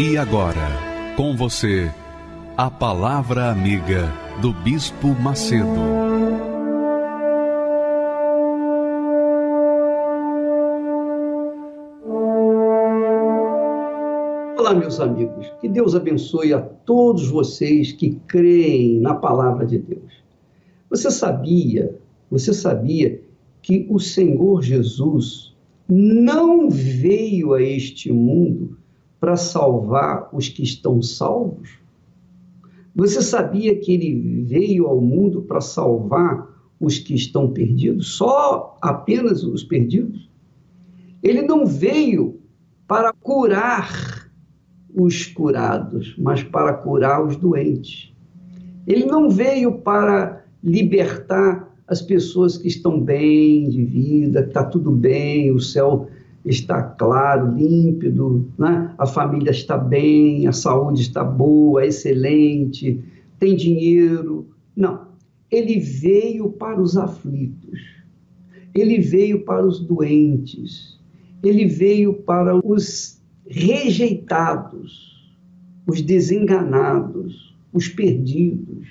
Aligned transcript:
E 0.00 0.16
agora, 0.16 0.68
com 1.16 1.34
você, 1.34 1.90
a 2.56 2.70
Palavra 2.70 3.50
Amiga 3.50 4.08
do 4.40 4.52
Bispo 4.52 5.08
Macedo. 5.08 5.66
Olá, 14.56 14.72
meus 14.72 15.00
amigos. 15.00 15.52
Que 15.60 15.68
Deus 15.68 15.96
abençoe 15.96 16.54
a 16.54 16.60
todos 16.60 17.28
vocês 17.28 17.90
que 17.90 18.20
creem 18.28 19.00
na 19.00 19.14
palavra 19.14 19.66
de 19.66 19.78
Deus. 19.78 20.12
Você 20.88 21.10
sabia, 21.10 21.98
você 22.30 22.54
sabia 22.54 23.20
que 23.60 23.84
o 23.90 23.98
Senhor 23.98 24.62
Jesus 24.62 25.56
não 25.88 26.70
veio 26.70 27.52
a 27.52 27.60
este 27.60 28.12
mundo 28.12 28.77
para 29.20 29.36
salvar 29.36 30.28
os 30.32 30.48
que 30.48 30.62
estão 30.62 31.02
salvos? 31.02 31.78
Você 32.94 33.22
sabia 33.22 33.78
que 33.78 33.92
ele 33.92 34.44
veio 34.44 34.86
ao 34.86 35.00
mundo 35.00 35.42
para 35.42 35.60
salvar 35.60 36.48
os 36.80 36.98
que 36.98 37.14
estão 37.14 37.50
perdidos? 37.50 38.08
Só 38.08 38.76
apenas 38.80 39.44
os 39.44 39.62
perdidos? 39.62 40.28
Ele 41.22 41.42
não 41.42 41.66
veio 41.66 42.40
para 42.86 43.12
curar 43.12 44.30
os 44.94 45.26
curados, 45.26 46.16
mas 46.18 46.42
para 46.42 46.72
curar 46.72 47.24
os 47.24 47.36
doentes. 47.36 48.12
Ele 48.86 49.04
não 49.04 49.28
veio 49.28 49.78
para 49.78 50.44
libertar 50.62 51.68
as 51.86 52.02
pessoas 52.02 52.56
que 52.56 52.68
estão 52.68 53.00
bem 53.00 53.68
de 53.68 53.84
vida, 53.84 54.42
que 54.42 54.48
está 54.48 54.64
tudo 54.64 54.90
bem, 54.90 55.50
o 55.52 55.60
céu 55.60 56.08
está 56.48 56.82
claro, 56.82 57.54
límpido, 57.54 58.50
né? 58.58 58.94
a 58.96 59.06
família 59.06 59.50
está 59.50 59.76
bem, 59.76 60.46
a 60.46 60.52
saúde 60.52 61.02
está 61.02 61.22
boa, 61.22 61.84
excelente, 61.84 63.04
tem 63.38 63.54
dinheiro. 63.54 64.48
Não. 64.74 65.08
Ele 65.50 65.78
veio 65.78 66.50
para 66.50 66.80
os 66.80 66.96
aflitos, 66.96 67.80
ele 68.74 68.98
veio 68.98 69.44
para 69.44 69.66
os 69.66 69.80
doentes, 69.80 70.98
ele 71.42 71.66
veio 71.66 72.14
para 72.14 72.58
os 72.66 73.20
rejeitados, 73.46 75.34
os 75.86 76.00
desenganados, 76.02 77.54
os 77.72 77.88
perdidos. 77.88 78.88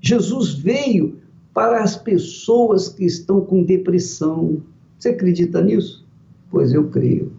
Jesus 0.00 0.54
veio 0.54 1.18
para 1.54 1.82
as 1.82 1.96
pessoas 1.96 2.88
que 2.88 3.04
estão 3.04 3.40
com 3.40 3.62
depressão. 3.62 4.62
Você 4.98 5.10
acredita 5.10 5.62
nisso? 5.62 6.04
Pois 6.52 6.72
eu 6.74 6.88
creio. 6.90 7.32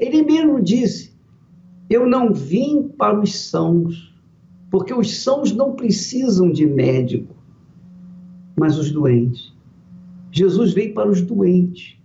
Ele 0.00 0.22
mesmo 0.22 0.60
disse: 0.60 1.12
Eu 1.88 2.08
não 2.08 2.32
vim 2.32 2.88
para 2.88 3.20
os 3.20 3.38
sãos, 3.38 4.12
porque 4.70 4.92
os 4.92 5.22
sãos 5.22 5.52
não 5.52 5.74
precisam 5.74 6.50
de 6.50 6.66
médico, 6.66 7.36
mas 8.58 8.78
os 8.78 8.90
doentes. 8.90 9.52
Jesus 10.32 10.72
veio 10.72 10.94
para 10.94 11.10
os 11.10 11.20
doentes. 11.20 11.96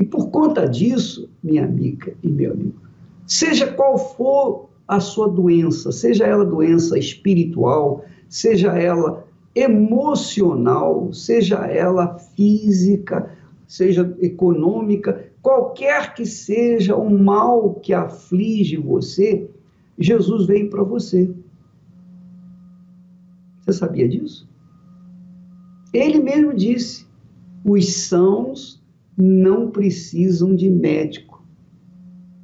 E 0.00 0.04
por 0.04 0.30
conta 0.30 0.68
disso, 0.68 1.30
minha 1.42 1.64
amiga 1.64 2.14
e 2.22 2.28
meu 2.28 2.52
amigo, 2.52 2.80
seja 3.26 3.72
qual 3.72 3.96
for 3.98 4.70
a 4.88 4.98
sua 4.98 5.28
doença, 5.28 5.92
seja 5.92 6.26
ela 6.26 6.44
doença 6.44 6.98
espiritual, 6.98 8.04
seja 8.28 8.76
ela 8.76 9.24
emocional, 9.54 11.12
seja 11.12 11.66
ela 11.66 12.18
física, 12.18 13.30
seja 13.72 14.14
econômica, 14.20 15.32
qualquer 15.40 16.12
que 16.12 16.26
seja 16.26 16.94
o 16.94 17.08
mal 17.08 17.76
que 17.76 17.94
aflige 17.94 18.76
você, 18.76 19.48
Jesus 19.98 20.46
veio 20.46 20.68
para 20.68 20.82
você. 20.82 21.34
Você 23.60 23.72
sabia 23.72 24.06
disso? 24.06 24.46
Ele 25.90 26.20
mesmo 26.20 26.52
disse: 26.52 27.06
os 27.64 27.94
sãos 27.94 28.84
não 29.16 29.70
precisam 29.70 30.54
de 30.54 30.68
médico, 30.68 31.42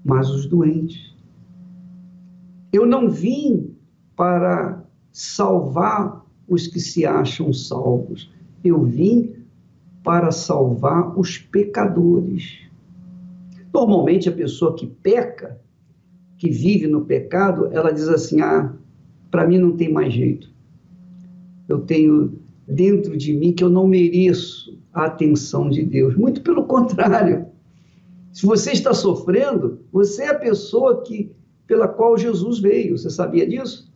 mas 0.02 0.30
os 0.30 0.46
doentes. 0.46 1.14
Eu 2.72 2.86
não 2.86 3.10
vim 3.10 3.76
para 4.16 4.82
salvar 5.12 6.24
os 6.48 6.66
que 6.66 6.80
se 6.80 7.04
acham 7.04 7.52
salvos. 7.52 8.32
Eu 8.64 8.82
vim 8.82 9.37
para 10.02 10.30
salvar 10.30 11.18
os 11.18 11.38
pecadores. 11.38 12.60
Normalmente, 13.72 14.28
a 14.28 14.32
pessoa 14.32 14.74
que 14.74 14.86
peca, 14.86 15.60
que 16.36 16.50
vive 16.50 16.86
no 16.86 17.04
pecado, 17.04 17.68
ela 17.72 17.92
diz 17.92 18.08
assim: 18.08 18.40
ah, 18.40 18.74
para 19.30 19.46
mim 19.46 19.58
não 19.58 19.76
tem 19.76 19.92
mais 19.92 20.12
jeito. 20.12 20.50
Eu 21.68 21.80
tenho 21.80 22.38
dentro 22.66 23.16
de 23.16 23.32
mim 23.32 23.52
que 23.52 23.62
eu 23.62 23.68
não 23.68 23.86
mereço 23.86 24.78
a 24.92 25.06
atenção 25.06 25.68
de 25.68 25.82
Deus. 25.82 26.16
Muito 26.16 26.42
pelo 26.42 26.64
contrário. 26.64 27.46
Se 28.32 28.46
você 28.46 28.72
está 28.72 28.94
sofrendo, 28.94 29.80
você 29.92 30.24
é 30.24 30.28
a 30.30 30.38
pessoa 30.38 31.02
que 31.02 31.32
pela 31.66 31.86
qual 31.86 32.16
Jesus 32.16 32.58
veio. 32.60 32.96
Você 32.96 33.10
sabia 33.10 33.46
disso? 33.46 33.87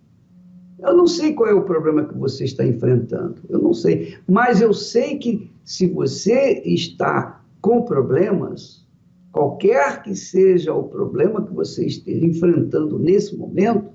Eu 0.83 0.97
não 0.97 1.07
sei 1.07 1.33
qual 1.33 1.49
é 1.49 1.55
o 1.55 1.63
problema 1.63 2.05
que 2.05 2.17
você 2.19 2.45
está 2.45 2.67
enfrentando. 2.67 3.37
Eu 3.49 3.61
não 3.61 3.73
sei. 3.73 4.17
Mas 4.29 4.61
eu 4.61 4.75
sei 4.75 5.17
que 5.17 5.51
se 5.65 5.87
você 5.87 6.61
está 6.65 7.41
com 7.61 7.83
problemas, 7.83 8.85
qualquer 9.31 10.03
que 10.03 10.15
seja 10.17 10.75
o 10.75 10.85
problema 10.85 11.47
que 11.47 11.55
você 11.55 11.87
esteja 11.87 12.27
enfrentando 12.27 12.99
nesse 12.99 13.37
momento, 13.37 13.91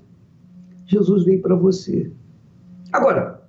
Jesus 0.86 1.24
veio 1.24 1.42
para 1.42 1.54
você. 1.54 2.10
Agora, 2.90 3.42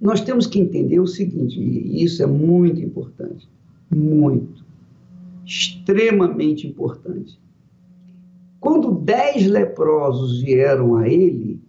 nós 0.00 0.20
temos 0.20 0.46
que 0.46 0.60
entender 0.60 1.00
o 1.00 1.06
seguinte, 1.06 1.58
e 1.60 2.02
isso 2.02 2.22
é 2.22 2.26
muito 2.26 2.80
importante, 2.80 3.48
muito, 3.90 4.64
extremamente 5.44 6.66
importante. 6.66 7.40
Quando 8.60 8.92
dez 8.92 9.46
leprosos 9.46 10.40
vieram 10.40 10.96
a 10.96 11.08
ele, 11.08 11.60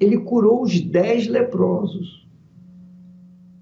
ele 0.00 0.18
curou 0.18 0.62
os 0.62 0.80
dez 0.80 1.28
leprosos. 1.28 2.26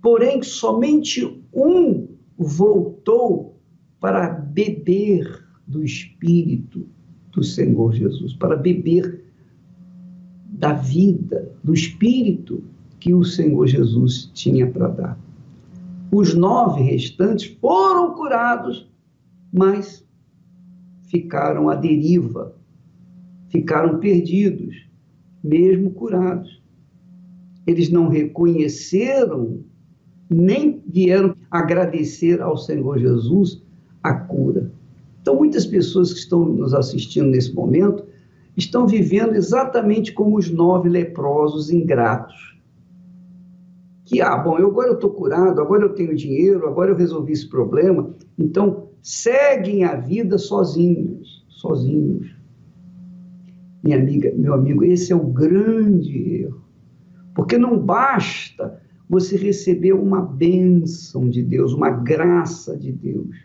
Porém, 0.01 0.41
somente 0.43 1.43
um 1.53 2.07
voltou 2.39 3.59
para 4.01 4.31
beber 4.31 5.45
do 5.67 5.85
Espírito 5.85 6.87
do 7.33 7.43
Senhor 7.43 7.93
Jesus, 7.93 8.33
para 8.35 8.57
beber 8.57 9.25
da 10.49 10.73
vida, 10.73 11.53
do 11.63 11.75
Espírito 11.75 12.63
que 13.01 13.13
o 13.13 13.25
Senhor 13.25 13.67
Jesus 13.67 14.31
tinha 14.33 14.67
para 14.67 14.89
dar. 14.89 15.19
Os 16.11 16.35
nove 16.35 16.83
restantes 16.83 17.57
foram 17.61 18.15
curados, 18.15 18.89
mas 19.53 20.07
ficaram 21.03 21.69
à 21.69 21.75
deriva, 21.75 22.55
ficaram 23.49 23.99
perdidos, 23.99 24.88
mesmo 25.49 25.91
curados. 25.91 26.63
Eles 27.67 27.91
não 27.91 28.09
reconheceram 28.09 29.65
nem 30.31 30.83
vieram 30.87 31.35
agradecer 31.51 32.41
ao 32.41 32.57
Senhor 32.57 32.99
Jesus 32.99 33.63
a 34.03 34.13
cura. 34.13 34.71
Então, 35.23 35.37
muitas 35.37 35.67
pessoas 35.67 36.13
que 36.13 36.21
estão 36.21 36.45
nos 36.45 36.75
assistindo 36.75 37.29
nesse 37.29 37.55
momento 37.55 38.05
estão 38.57 38.87
vivendo 38.87 39.35
exatamente 39.35 40.13
como 40.13 40.37
os 40.37 40.51
nove 40.51 40.89
leprosos 40.89 41.71
ingratos. 41.71 42.59
Que, 44.05 44.21
ah, 44.21 44.37
bom, 44.37 44.59
eu, 44.59 44.69
agora 44.69 44.89
eu 44.89 44.95
estou 44.95 45.11
curado, 45.11 45.61
agora 45.61 45.85
eu 45.85 45.95
tenho 45.95 46.15
dinheiro, 46.15 46.67
agora 46.67 46.91
eu 46.91 46.97
resolvi 46.97 47.33
esse 47.33 47.49
problema. 47.49 48.11
Então, 48.39 48.89
seguem 49.03 49.85
a 49.85 49.95
vida 49.95 50.39
sozinhos, 50.39 51.47
sozinhos. 51.49 52.38
Minha 53.83 53.99
amiga, 53.99 54.33
meu 54.35 54.55
amigo, 54.55 54.85
esse 54.85 55.13
é 55.13 55.17
o 55.17 55.27
grande 55.27 56.43
erro. 56.43 56.65
Porque 57.35 57.57
não 57.57 57.79
basta 57.79 58.81
você 59.09 59.37
recebeu 59.37 60.01
uma 60.01 60.21
bênção 60.21 61.29
de 61.29 61.43
Deus, 61.43 61.73
uma 61.73 61.91
graça 61.91 62.77
de 62.77 62.93
Deus. 62.93 63.37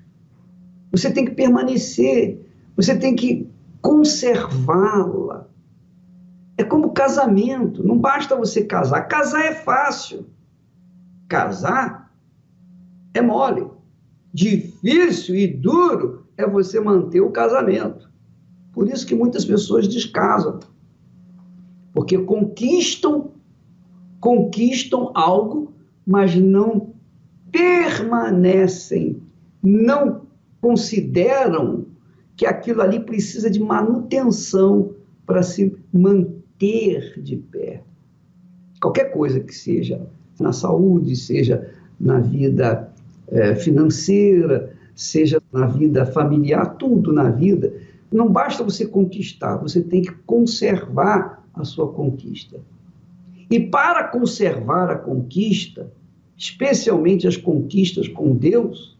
Você 0.91 1.09
tem 1.09 1.25
que 1.25 1.31
permanecer, 1.31 2.45
você 2.75 2.95
tem 2.97 3.15
que 3.15 3.49
conservá-la. 3.81 5.47
É 6.57 6.63
como 6.63 6.91
casamento, 6.91 7.83
não 7.83 7.97
basta 7.97 8.35
você 8.35 8.63
casar. 8.63 9.03
Casar 9.03 9.45
é 9.45 9.55
fácil. 9.55 10.27
Casar 11.27 12.13
é 13.13 13.21
mole. 13.21 13.67
Difícil 14.33 15.35
e 15.35 15.47
duro 15.47 16.27
é 16.37 16.47
você 16.47 16.79
manter 16.79 17.21
o 17.21 17.31
casamento. 17.31 18.11
Por 18.73 18.89
isso 18.89 19.05
que 19.05 19.15
muitas 19.15 19.45
pessoas 19.45 19.87
descasam. 19.87 20.59
Porque 21.93 22.17
conquistam 22.17 23.31
conquistam 24.23 25.11
algo, 25.13 25.73
mas 26.07 26.33
não 26.33 26.93
permanecem, 27.51 29.21
não 29.61 30.21
consideram 30.61 31.87
que 32.37 32.45
aquilo 32.45 32.81
ali 32.81 33.01
precisa 33.01 33.49
de 33.49 33.59
manutenção 33.59 34.91
para 35.25 35.43
se 35.43 35.75
manter 35.91 37.21
de 37.21 37.35
pé. 37.35 37.83
Qualquer 38.81 39.11
coisa 39.11 39.41
que 39.41 39.53
seja 39.53 40.01
na 40.39 40.53
saúde, 40.53 41.17
seja 41.17 41.69
na 41.99 42.19
vida 42.19 42.93
é, 43.27 43.55
financeira, 43.55 44.73
seja 44.95 45.41
na 45.51 45.65
vida 45.65 46.05
familiar, 46.05 46.77
tudo 46.77 47.11
na 47.11 47.29
vida, 47.29 47.73
não 48.13 48.31
basta 48.31 48.63
você 48.63 48.85
conquistar, 48.85 49.57
você 49.57 49.81
tem 49.81 50.03
que 50.03 50.11
conservar 50.25 51.43
a 51.53 51.63
sua 51.65 51.91
conquista. 51.91 52.59
E 53.49 53.59
para 53.59 54.07
conservar 54.07 54.89
a 54.89 54.95
conquista, 54.95 55.91
especialmente 56.37 57.27
as 57.27 57.37
conquistas 57.37 58.07
com 58.07 58.35
Deus, 58.35 58.97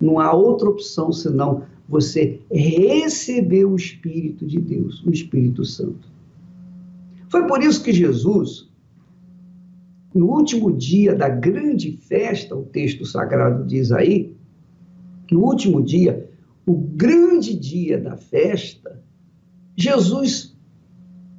não 0.00 0.18
há 0.18 0.32
outra 0.32 0.68
opção 0.68 1.12
senão 1.12 1.62
você 1.88 2.40
receber 2.50 3.64
o 3.64 3.76
Espírito 3.76 4.46
de 4.46 4.58
Deus, 4.60 5.04
o 5.04 5.10
Espírito 5.10 5.64
Santo. 5.64 6.08
Foi 7.28 7.46
por 7.46 7.62
isso 7.62 7.82
que 7.82 7.92
Jesus, 7.92 8.68
no 10.14 10.26
último 10.26 10.72
dia 10.72 11.14
da 11.14 11.28
grande 11.28 11.92
festa, 11.92 12.56
o 12.56 12.64
texto 12.64 13.04
sagrado 13.04 13.64
diz 13.64 13.92
aí, 13.92 14.34
no 15.30 15.44
último 15.44 15.82
dia, 15.82 16.29
o 16.70 16.76
grande 16.76 17.58
dia 17.58 17.98
da 17.98 18.16
festa, 18.16 19.02
Jesus 19.76 20.56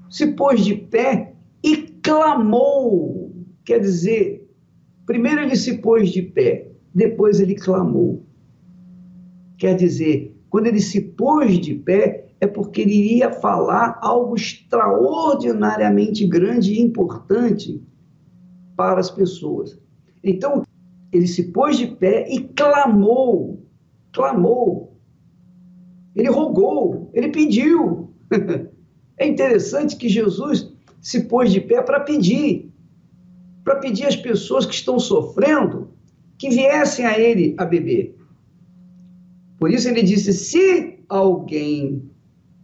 se 0.10 0.28
pôs 0.34 0.66
de 0.66 0.76
pé 0.76 1.36
e 1.64 1.78
clamou. 2.04 3.34
Quer 3.64 3.80
dizer, 3.80 4.46
primeiro 5.06 5.40
ele 5.40 5.56
se 5.56 5.78
pôs 5.78 6.10
de 6.10 6.22
pé, 6.22 6.70
depois 6.94 7.40
ele 7.40 7.56
clamou. 7.56 8.26
Quer 9.58 9.78
dizer, 9.78 10.36
quando 10.50 10.68
ele 10.68 10.82
se 10.82 11.00
pôs 11.00 11.58
de 11.60 11.76
pé, 11.76 12.34
é 12.42 12.46
porque 12.46 12.82
ele 12.82 12.96
iria 12.96 13.32
falar 13.32 14.00
algo 14.02 14.36
extraordinariamente 14.36 16.28
grande 16.28 16.74
e 16.74 16.82
importante 16.82 17.82
para 18.76 19.00
as 19.00 19.10
pessoas. 19.10 19.80
Então, 20.22 20.66
ele 21.10 21.28
se 21.28 21.54
pôs 21.54 21.78
de 21.78 21.88
pé 21.88 22.28
e 22.30 22.42
clamou, 22.42 23.66
clamou. 24.12 24.91
Ele 26.16 26.30
rogou, 26.30 27.10
ele 27.14 27.30
pediu. 27.30 28.10
É 29.18 29.28
interessante 29.28 29.98
que 29.98 30.10
Jesus 30.10 30.74
se 31.00 31.26
pôs 31.26 31.52
de 31.52 31.62
pé 31.62 31.80
para 31.84 32.00
pedir, 32.00 32.74
para 33.64 33.76
pedir 33.76 34.08
às 34.08 34.16
pessoas 34.16 34.66
que 34.66 34.74
estão 34.74 34.98
sofrendo 34.98 35.92
que 36.40 36.50
viessem 36.50 37.06
a 37.06 37.20
ele 37.20 37.54
a 37.60 37.64
beber. 37.64 38.16
Por 39.60 39.70
isso 39.70 39.88
ele 39.88 40.02
disse: 40.02 40.34
se 40.34 40.98
alguém 41.08 42.10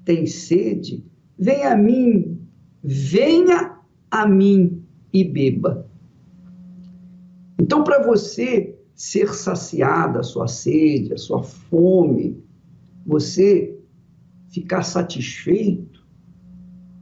tem 0.04 0.26
sede, 0.26 1.06
venha 1.38 1.74
a 1.74 1.78
mim, 1.78 2.42
venha 2.84 3.78
a 4.10 4.28
mim 4.28 4.84
e 5.14 5.24
beba. 5.24 5.88
Então, 7.60 7.84
para 7.84 8.02
você 8.02 8.80
ser 8.96 9.32
saciada 9.32 10.22
a 10.22 10.24
sua 10.24 10.48
sede, 10.48 11.14
a 11.14 11.18
sua 11.18 11.44
fome, 11.44 12.44
você 13.08 13.74
ficar 14.50 14.84
satisfeito 14.84 16.06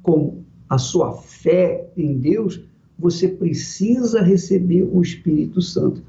com 0.03 0.43
a 0.69 0.77
sua 0.77 1.13
fé 1.13 1.89
em 1.97 2.15
Deus, 2.17 2.61
você 2.97 3.27
precisa 3.27 4.21
receber 4.21 4.83
o 4.83 5.01
Espírito 5.01 5.61
Santo. 5.61 6.03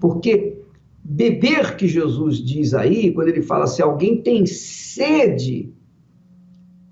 Porque 0.00 0.56
beber 1.04 1.76
que 1.76 1.86
Jesus 1.86 2.38
diz 2.38 2.72
aí, 2.72 3.12
quando 3.12 3.28
ele 3.28 3.42
fala 3.42 3.66
se 3.66 3.82
alguém 3.82 4.22
tem 4.22 4.46
sede, 4.46 5.70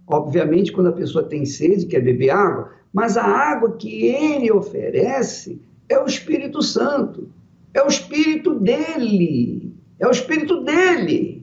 obviamente 0.06 0.72
quando 0.72 0.88
a 0.88 0.92
pessoa 0.92 1.24
tem 1.24 1.46
sede 1.46 1.86
quer 1.86 2.00
beber 2.00 2.30
água, 2.30 2.72
mas 2.92 3.16
a 3.16 3.24
água 3.24 3.76
que 3.76 4.04
ele 4.04 4.52
oferece 4.52 5.58
é 5.88 5.98
o 5.98 6.06
Espírito 6.06 6.60
Santo, 6.62 7.30
é 7.72 7.82
o 7.82 7.88
Espírito 7.88 8.60
dele, 8.60 9.74
é 9.98 10.06
o 10.06 10.10
Espírito 10.10 10.62
dele. 10.62 11.41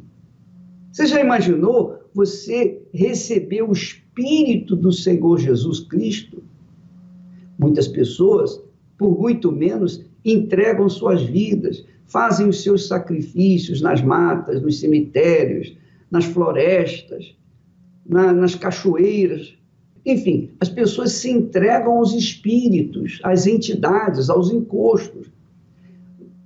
Você 1.00 1.06
já 1.06 1.22
imaginou 1.22 1.98
você 2.14 2.82
receber 2.94 3.62
o 3.62 3.72
Espírito 3.72 4.76
do 4.76 4.92
Senhor 4.92 5.40
Jesus 5.40 5.80
Cristo? 5.80 6.44
Muitas 7.58 7.88
pessoas, 7.88 8.62
por 8.98 9.18
muito 9.18 9.50
menos, 9.50 10.04
entregam 10.26 10.90
suas 10.90 11.22
vidas, 11.22 11.86
fazem 12.06 12.50
os 12.50 12.62
seus 12.62 12.90
sacrifícios 12.90 13.82
nas 13.82 14.02
matas, 14.02 14.62
nos 14.62 14.78
cemitérios, 14.82 15.74
nas 16.12 16.26
florestas, 16.26 17.34
na, 18.06 18.34
nas 18.34 18.54
cachoeiras. 18.56 19.56
Enfim, 20.06 20.50
as 20.60 20.68
pessoas 20.68 21.14
se 21.14 21.32
entregam 21.32 21.94
aos 21.94 22.14
espíritos, 22.14 23.22
às 23.24 23.48
entidades, 23.48 24.30
aos 24.30 24.52
encostos. 24.52 25.32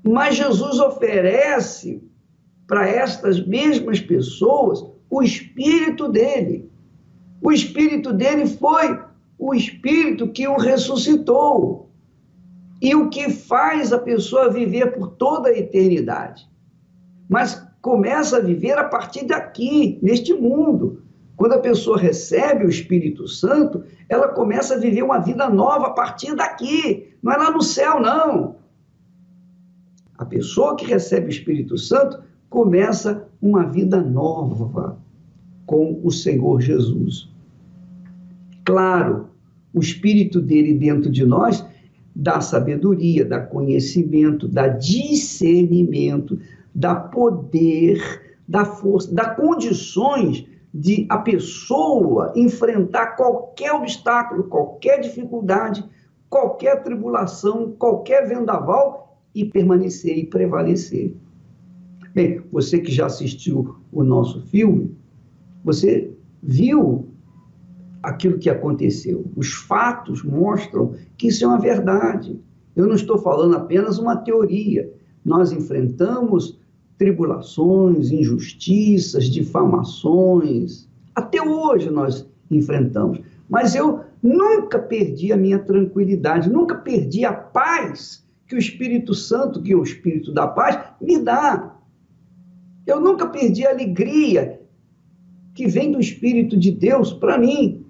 Mas 0.04 0.36
Jesus 0.36 0.80
oferece 0.80 2.04
para 2.74 2.90
estas 2.90 3.40
mesmas 3.46 4.00
pessoas 4.00 4.84
o 5.08 5.22
espírito 5.22 6.10
dele. 6.10 6.72
O 7.40 7.52
espírito 7.52 8.12
dele 8.12 8.48
foi 8.48 9.00
o 9.38 9.54
espírito 9.54 10.32
que 10.32 10.48
o 10.48 10.58
ressuscitou 10.58 11.92
e 12.82 12.96
o 12.96 13.12
que 13.12 13.30
faz 13.30 13.94
a 13.94 14.00
pessoa 14.00 14.52
viver 14.52 14.92
por 14.92 15.10
toda 15.10 15.50
a 15.50 15.56
eternidade. 15.56 16.50
Mas 17.30 17.64
começa 17.80 18.38
a 18.38 18.42
viver 18.42 18.76
a 18.76 18.86
partir 18.86 19.28
daqui, 19.28 20.00
neste 20.02 20.34
mundo. 20.34 21.04
Quando 21.36 21.54
a 21.54 21.60
pessoa 21.60 22.00
recebe 22.00 22.66
o 22.66 22.70
Espírito 22.70 23.28
Santo, 23.28 23.84
ela 24.10 24.30
começa 24.30 24.74
a 24.74 24.80
viver 24.80 25.04
uma 25.04 25.20
vida 25.20 25.48
nova 25.48 25.90
a 25.90 25.92
partir 25.92 26.36
daqui. 26.36 27.16
Não 27.22 27.34
é 27.34 27.38
lá 27.38 27.52
no 27.52 27.62
céu, 27.62 28.00
não. 28.00 28.56
A 30.18 30.26
pessoa 30.26 30.76
que 30.76 30.86
recebe 30.86 31.28
o 31.28 31.30
Espírito 31.30 31.78
Santo 31.78 32.33
começa 32.54 33.28
uma 33.42 33.66
vida 33.66 34.00
nova 34.00 35.00
com 35.66 36.00
o 36.04 36.12
Senhor 36.12 36.62
Jesus. 36.62 37.28
Claro, 38.64 39.30
o 39.74 39.80
Espírito 39.80 40.40
dele 40.40 40.76
dentro 40.76 41.10
de 41.10 41.26
nós 41.26 41.66
da 42.16 42.42
sabedoria, 42.42 43.26
da 43.26 43.40
conhecimento, 43.40 44.48
da 44.48 44.68
discernimento, 44.68 46.40
da 46.76 46.94
poder, 46.94 48.22
da 48.48 48.66
força, 48.66 49.12
da 49.12 49.32
condições 49.32 50.46
de 50.72 51.08
a 51.10 51.18
pessoa 51.18 52.34
enfrentar 52.36 53.16
qualquer 53.16 53.74
obstáculo, 53.74 54.44
qualquer 54.44 55.00
dificuldade, 55.00 55.84
qualquer 56.30 56.84
tribulação, 56.84 57.72
qualquer 57.80 58.28
vendaval 58.28 59.18
e 59.34 59.44
permanecer 59.44 60.20
e 60.20 60.28
prevalecer. 60.28 61.16
Bem, 62.14 62.42
você 62.52 62.80
que 62.80 62.92
já 62.92 63.08
assistiu 63.08 63.78
o 63.92 64.04
nosso 64.04 64.42
filme, 64.42 64.96
você 65.64 66.12
viu 66.42 67.08
aquilo 68.04 68.38
que 68.38 68.50
aconteceu. 68.50 69.26
Os 69.36 69.54
fatos 69.54 70.24
mostram 70.24 70.94
que 71.18 71.28
isso 71.28 71.44
é 71.44 71.48
uma 71.48 71.60
verdade. 71.60 72.40
Eu 72.76 72.86
não 72.86 72.96
estou 72.96 73.18
falando 73.18 73.56
apenas 73.56 73.98
uma 73.98 74.18
teoria. 74.18 74.92
Nós 75.24 75.52
enfrentamos 75.52 76.60
tribulações, 76.98 78.12
injustiças, 78.12 79.26
difamações. 79.26 80.88
Até 81.16 81.42
hoje 81.42 81.90
nós 81.90 82.30
enfrentamos. 82.52 83.20
Mas 83.50 83.74
eu 83.74 84.02
nunca 84.22 84.78
perdi 84.78 85.32
a 85.32 85.38
minha 85.38 85.60
tranquilidade, 85.60 86.50
nunca 86.50 86.76
perdi 86.76 87.26
a 87.26 87.34
paz 87.34 88.24
que 88.48 88.56
o 88.56 88.60
Espírito 88.60 89.14
Santo, 89.14 89.62
que 89.62 89.72
é 89.74 89.76
o 89.76 89.84
Espírito 89.84 90.32
da 90.32 90.48
paz, 90.48 90.80
me 91.02 91.20
dá. 91.20 91.73
Eu 92.86 93.00
nunca 93.00 93.28
perdi 93.28 93.66
a 93.66 93.72
alegria 93.72 94.62
que 95.54 95.68
vem 95.68 95.92
do 95.92 96.00
Espírito 96.00 96.58
de 96.58 96.72
Deus 96.72 97.14
para 97.14 97.38
mim 97.38 97.84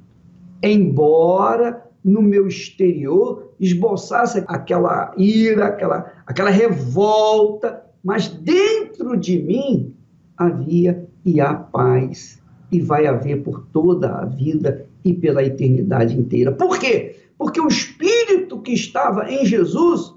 embora 0.63 1.85
no 2.03 2.21
meu 2.21 2.47
exterior 2.47 3.53
esboçasse 3.59 4.43
aquela 4.47 5.13
ira, 5.17 5.67
aquela, 5.67 6.12
aquela 6.25 6.50
revolta, 6.50 7.83
mas 8.03 8.29
dentro 8.29 9.17
de 9.17 9.39
mim 9.39 9.93
havia 10.38 11.07
e 11.25 11.39
há 11.39 11.53
paz, 11.53 12.41
e 12.71 12.81
vai 12.81 13.05
haver 13.05 13.43
por 13.43 13.67
toda 13.67 14.09
a 14.09 14.25
vida 14.25 14.85
e 15.05 15.13
pela 15.13 15.43
eternidade 15.43 16.17
inteira. 16.17 16.51
Por 16.51 16.79
quê? 16.79 17.15
Porque 17.38 17.62
o 17.62 17.67
Espírito 17.67 18.62
que 18.62 18.73
estava 18.73 19.29
em 19.31 19.45
Jesus, 19.45 20.13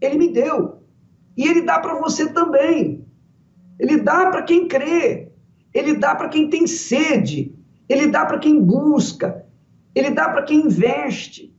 ele 0.00 0.16
me 0.16 0.32
deu. 0.32 0.78
E 1.36 1.46
ele 1.46 1.62
dá 1.62 1.78
para 1.78 2.00
você 2.00 2.32
também. 2.32 3.01
Ele 3.82 3.96
dá 3.96 4.30
para 4.30 4.42
quem 4.42 4.68
crê. 4.68 5.32
Ele 5.74 5.96
dá 5.96 6.14
para 6.14 6.28
quem 6.28 6.48
tem 6.48 6.68
sede. 6.68 7.52
Ele 7.88 8.06
dá 8.06 8.24
para 8.24 8.38
quem 8.38 8.62
busca. 8.62 9.44
Ele 9.92 10.10
dá 10.10 10.28
para 10.28 10.44
quem 10.44 10.66
investe. 10.66 11.52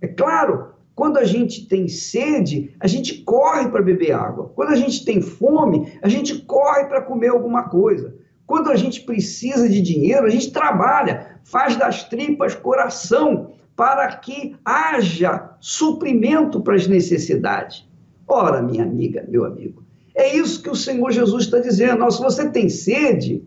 É 0.00 0.08
claro, 0.08 0.70
quando 0.96 1.18
a 1.18 1.24
gente 1.24 1.68
tem 1.68 1.86
sede, 1.86 2.74
a 2.80 2.88
gente 2.88 3.22
corre 3.22 3.68
para 3.68 3.80
beber 3.80 4.10
água. 4.10 4.50
Quando 4.56 4.70
a 4.70 4.74
gente 4.74 5.04
tem 5.04 5.22
fome, 5.22 5.92
a 6.02 6.08
gente 6.08 6.40
corre 6.40 6.86
para 6.86 7.00
comer 7.00 7.28
alguma 7.28 7.68
coisa. 7.68 8.12
Quando 8.44 8.70
a 8.70 8.74
gente 8.74 9.02
precisa 9.02 9.68
de 9.68 9.80
dinheiro, 9.80 10.26
a 10.26 10.30
gente 10.30 10.50
trabalha, 10.50 11.38
faz 11.44 11.76
das 11.76 12.02
tripas 12.08 12.56
coração 12.56 13.52
para 13.76 14.16
que 14.16 14.56
haja 14.64 15.56
suprimento 15.60 16.60
para 16.60 16.74
as 16.74 16.88
necessidades. 16.88 17.88
Ora, 18.26 18.60
minha 18.60 18.82
amiga, 18.82 19.24
meu 19.28 19.44
amigo, 19.44 19.84
é 20.18 20.36
isso 20.36 20.60
que 20.62 20.68
o 20.68 20.74
Senhor 20.74 21.12
Jesus 21.12 21.44
está 21.44 21.60
dizendo. 21.60 22.10
se 22.10 22.20
você 22.20 22.50
tem 22.50 22.68
sede, 22.68 23.44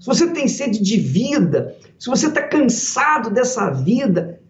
se 0.00 0.06
você 0.06 0.26
tem 0.30 0.48
sede 0.48 0.82
de 0.82 0.96
vida, 0.96 1.76
se 1.98 2.08
você 2.08 2.28
está 2.28 2.42
cansado 2.42 3.30
dessa 3.30 3.70
vida 3.70 4.40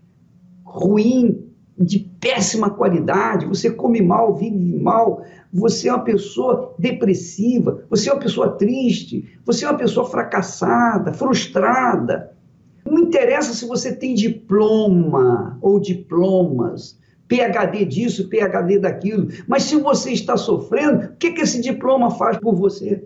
ruim, 0.65 1.45
de 1.77 1.99
péssima 2.21 2.71
qualidade, 2.71 3.47
você 3.47 3.71
come 3.71 4.01
mal, 4.01 4.37
vive 4.37 4.79
mal, 4.79 5.23
você 5.53 5.89
é 5.89 5.95
uma 5.95 6.05
pessoa 6.05 6.75
depressiva, 6.79 7.85
você 7.91 8.09
é 8.09 8.13
uma 8.13 8.21
pessoa 8.21 8.51
triste, 8.51 9.29
você 9.45 9.65
é 9.65 9.69
uma 9.69 9.79
pessoa 9.79 10.09
fracassada, 10.09 11.13
frustrada. 11.13 12.37
Não 12.85 13.01
interessa 13.01 13.53
se 13.53 13.67
você 13.67 13.95
tem 13.95 14.15
diploma 14.15 15.59
ou 15.61 15.81
diplomas, 15.81 16.99
PhD 17.29 17.85
disso, 17.85 18.29
PhD 18.29 18.79
daquilo, 18.79 19.29
mas 19.47 19.65
se 19.65 19.77
você 19.77 20.13
está 20.13 20.37
sofrendo, 20.37 21.07
o 21.07 21.17
que, 21.17 21.33
que 21.33 21.43
esse 21.43 21.61
diploma 21.61 22.11
faz 22.11 22.39
por 22.39 22.55
você? 22.55 23.05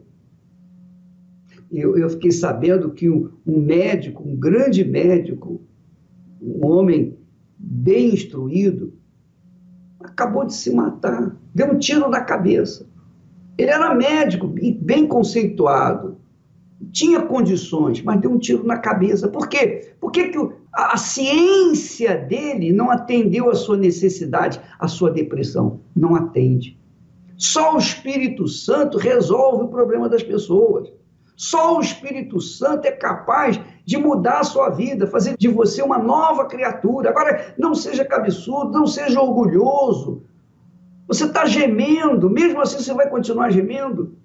Eu, 1.71 1.97
eu 1.99 2.09
fiquei 2.11 2.31
sabendo 2.31 2.93
que 2.93 3.11
um, 3.11 3.31
um 3.47 3.59
médico, 3.59 4.23
um 4.26 4.37
grande 4.37 4.85
médico, 4.85 5.61
um 6.41 6.67
homem 6.67 7.17
bem 7.59 8.14
instruído, 8.14 8.95
acabou 10.00 10.45
de 10.45 10.55
se 10.55 10.73
matar, 10.73 11.37
deu 11.55 11.73
um 11.73 11.79
tiro 11.79 12.09
na 12.09 12.21
cabeça. 12.21 12.87
Ele 13.57 13.71
era 13.71 13.95
médico 13.95 14.55
e 14.61 14.73
bem 14.73 15.07
conceituado, 15.07 16.19
tinha 16.93 17.23
condições, 17.23 18.02
mas 18.02 18.21
deu 18.21 18.31
um 18.31 18.38
tiro 18.38 18.64
na 18.64 18.79
cabeça. 18.79 19.29
Por 19.29 19.49
quê? 19.49 19.95
Por 20.00 20.11
que, 20.11 20.29
que 20.29 20.38
a, 20.73 20.97
ciência 20.97 22.17
dele 22.17 22.73
não 22.73 22.91
atendeu 22.91 23.50
a 23.50 23.55
sua 23.55 23.76
necessidade, 23.76 24.61
a 24.79 24.88
sua 24.88 25.11
depressão? 25.11 25.81
Não 25.95 26.14
atende. 26.14 26.81
Só 27.37 27.75
o 27.75 27.79
Espírito 27.79 28.49
Santo 28.49 28.97
resolve 28.97 29.64
o 29.64 29.69
problema 29.69 30.09
das 30.09 30.23
pessoas. 30.23 30.91
Só 31.37 31.76
o 31.76 31.81
Espírito 31.81 32.41
Santo 32.41 32.87
é 32.87 32.93
capaz 32.93 33.61
de 33.85 33.99
mudar 33.99 34.41
a 34.41 34.45
sua 34.45 34.71
vida, 34.71 35.07
fazer 35.07 35.37
de 35.37 35.49
você 35.49 35.83
uma 35.83 35.99
nova 35.99 36.47
criatura. 36.47 37.11
Agora, 37.11 37.55
não 37.59 37.75
seja 37.75 38.05
cabeçudo, 38.05 38.71
não 38.71 38.87
seja 38.87 39.21
orgulhoso. 39.21 40.23
Você 41.09 41.25
está 41.25 41.45
gemendo, 41.45 42.31
mesmo 42.31 42.61
assim 42.61 42.79
você 42.79 42.95
vai 42.95 43.11
continuar 43.11 43.50
gemendo. 43.50 44.17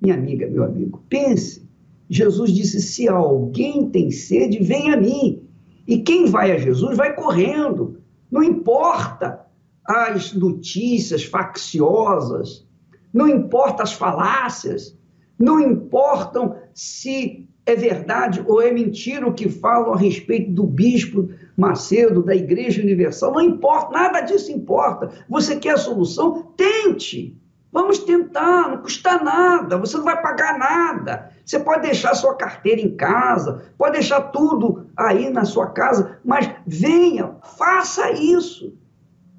Minha 0.00 0.14
amiga, 0.14 0.46
meu 0.46 0.62
amigo, 0.64 1.02
pense. 1.08 1.68
Jesus 2.08 2.52
disse: 2.52 2.80
se 2.80 3.08
alguém 3.08 3.90
tem 3.90 4.10
sede, 4.10 4.62
vem 4.62 4.92
a 4.92 4.96
mim. 4.96 5.45
E 5.86 5.98
quem 5.98 6.26
vai 6.26 6.52
a 6.52 6.58
Jesus 6.58 6.96
vai 6.96 7.14
correndo. 7.14 8.00
Não 8.30 8.42
importa 8.42 9.46
as 9.86 10.32
notícias 10.32 11.24
facciosas, 11.24 12.66
não 13.12 13.28
importa 13.28 13.82
as 13.82 13.92
falácias, 13.92 14.98
não 15.38 15.60
importam 15.60 16.56
se 16.74 17.48
é 17.64 17.74
verdade 17.74 18.44
ou 18.46 18.62
é 18.62 18.72
mentira 18.72 19.26
o 19.26 19.34
que 19.34 19.48
falam 19.48 19.92
a 19.92 19.96
respeito 19.96 20.50
do 20.52 20.64
bispo 20.64 21.28
Macedo, 21.56 22.22
da 22.22 22.34
Igreja 22.34 22.82
Universal. 22.82 23.32
Não 23.32 23.40
importa, 23.40 23.92
nada 23.92 24.20
disso 24.20 24.52
importa. 24.52 25.10
Você 25.28 25.56
quer 25.56 25.74
a 25.74 25.78
solução? 25.78 26.52
Tente. 26.56 27.36
Vamos 27.72 27.98
tentar, 27.98 28.70
não 28.70 28.78
custa 28.78 29.18
nada, 29.22 29.76
você 29.76 29.98
não 29.98 30.04
vai 30.04 30.20
pagar 30.22 30.58
nada. 30.58 31.30
Você 31.44 31.58
pode 31.58 31.82
deixar 31.82 32.14
sua 32.14 32.34
carteira 32.34 32.80
em 32.80 32.96
casa, 32.96 33.64
pode 33.76 33.94
deixar 33.94 34.20
tudo 34.20 34.85
aí 34.96 35.30
na 35.30 35.44
sua 35.44 35.68
casa, 35.70 36.18
mas 36.24 36.50
venha, 36.66 37.36
faça 37.56 38.12
isso. 38.12 38.76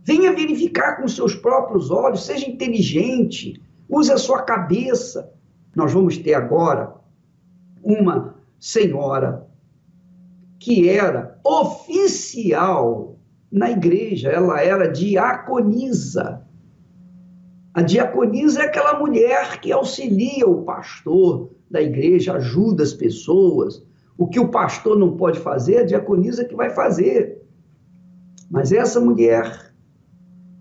Venha 0.04 0.34
verificar 0.34 0.98
com 0.98 1.08
seus 1.08 1.36
próprios 1.36 1.92
olhos, 1.92 2.26
seja 2.26 2.50
inteligente, 2.50 3.62
use 3.90 4.12
a 4.12 4.18
sua 4.18 4.44
cabeça 4.44 5.34
nós 5.78 5.94
vamos 5.94 6.18
ter 6.18 6.34
agora 6.34 6.96
uma 7.84 8.34
senhora 8.60 9.48
que 10.60 10.90
era 10.90 11.40
oficial 11.46 13.20
na 13.52 13.70
igreja, 13.70 14.30
ela 14.30 14.60
era 14.60 14.92
diaconisa. 14.92 16.42
A 17.76 17.84
diaconisa 17.84 18.64
é 18.64 18.66
aquela 18.66 18.98
mulher 18.98 19.62
que 19.62 19.72
auxilia 19.72 20.48
o 20.48 20.64
pastor 20.64 21.52
da 21.70 21.80
igreja, 21.80 22.34
ajuda 22.34 22.82
as 22.82 22.94
pessoas. 22.94 23.86
O 24.18 24.28
que 24.28 24.40
o 24.40 24.50
pastor 24.50 24.98
não 24.98 25.16
pode 25.16 25.40
fazer, 25.40 25.78
a 25.78 25.86
diaconisa 25.86 26.44
que 26.44 26.56
vai 26.56 26.70
fazer. 26.70 27.44
Mas 28.50 28.72
essa 28.72 29.00
mulher 29.00 29.74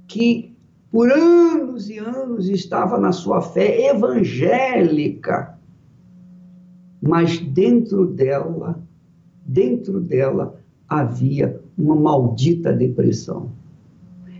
que 0.06 0.56
por 0.90 1.10
anos 1.10 1.90
e 1.90 1.98
anos 1.98 2.48
estava 2.48 2.98
na 2.98 3.12
sua 3.12 3.42
fé 3.42 3.90
evangélica, 3.90 5.58
mas 7.02 7.38
dentro 7.38 8.06
dela, 8.06 8.80
dentro 9.44 10.00
dela 10.00 10.58
havia 10.88 11.60
uma 11.76 11.94
maldita 11.94 12.72
depressão. 12.72 13.50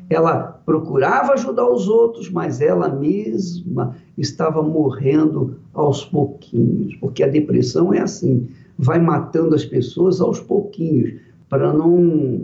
Ela 0.08 0.60
procurava 0.64 1.32
ajudar 1.32 1.68
os 1.68 1.88
outros, 1.88 2.30
mas 2.30 2.60
ela 2.60 2.88
mesma 2.88 3.96
estava 4.16 4.62
morrendo 4.62 5.58
aos 5.74 6.04
pouquinhos, 6.04 6.94
porque 6.96 7.22
a 7.22 7.28
depressão 7.28 7.92
é 7.92 8.00
assim, 8.00 8.48
vai 8.78 9.00
matando 9.00 9.54
as 9.54 9.64
pessoas 9.64 10.20
aos 10.20 10.40
pouquinhos, 10.40 11.20
para 11.48 11.72
não 11.72 12.42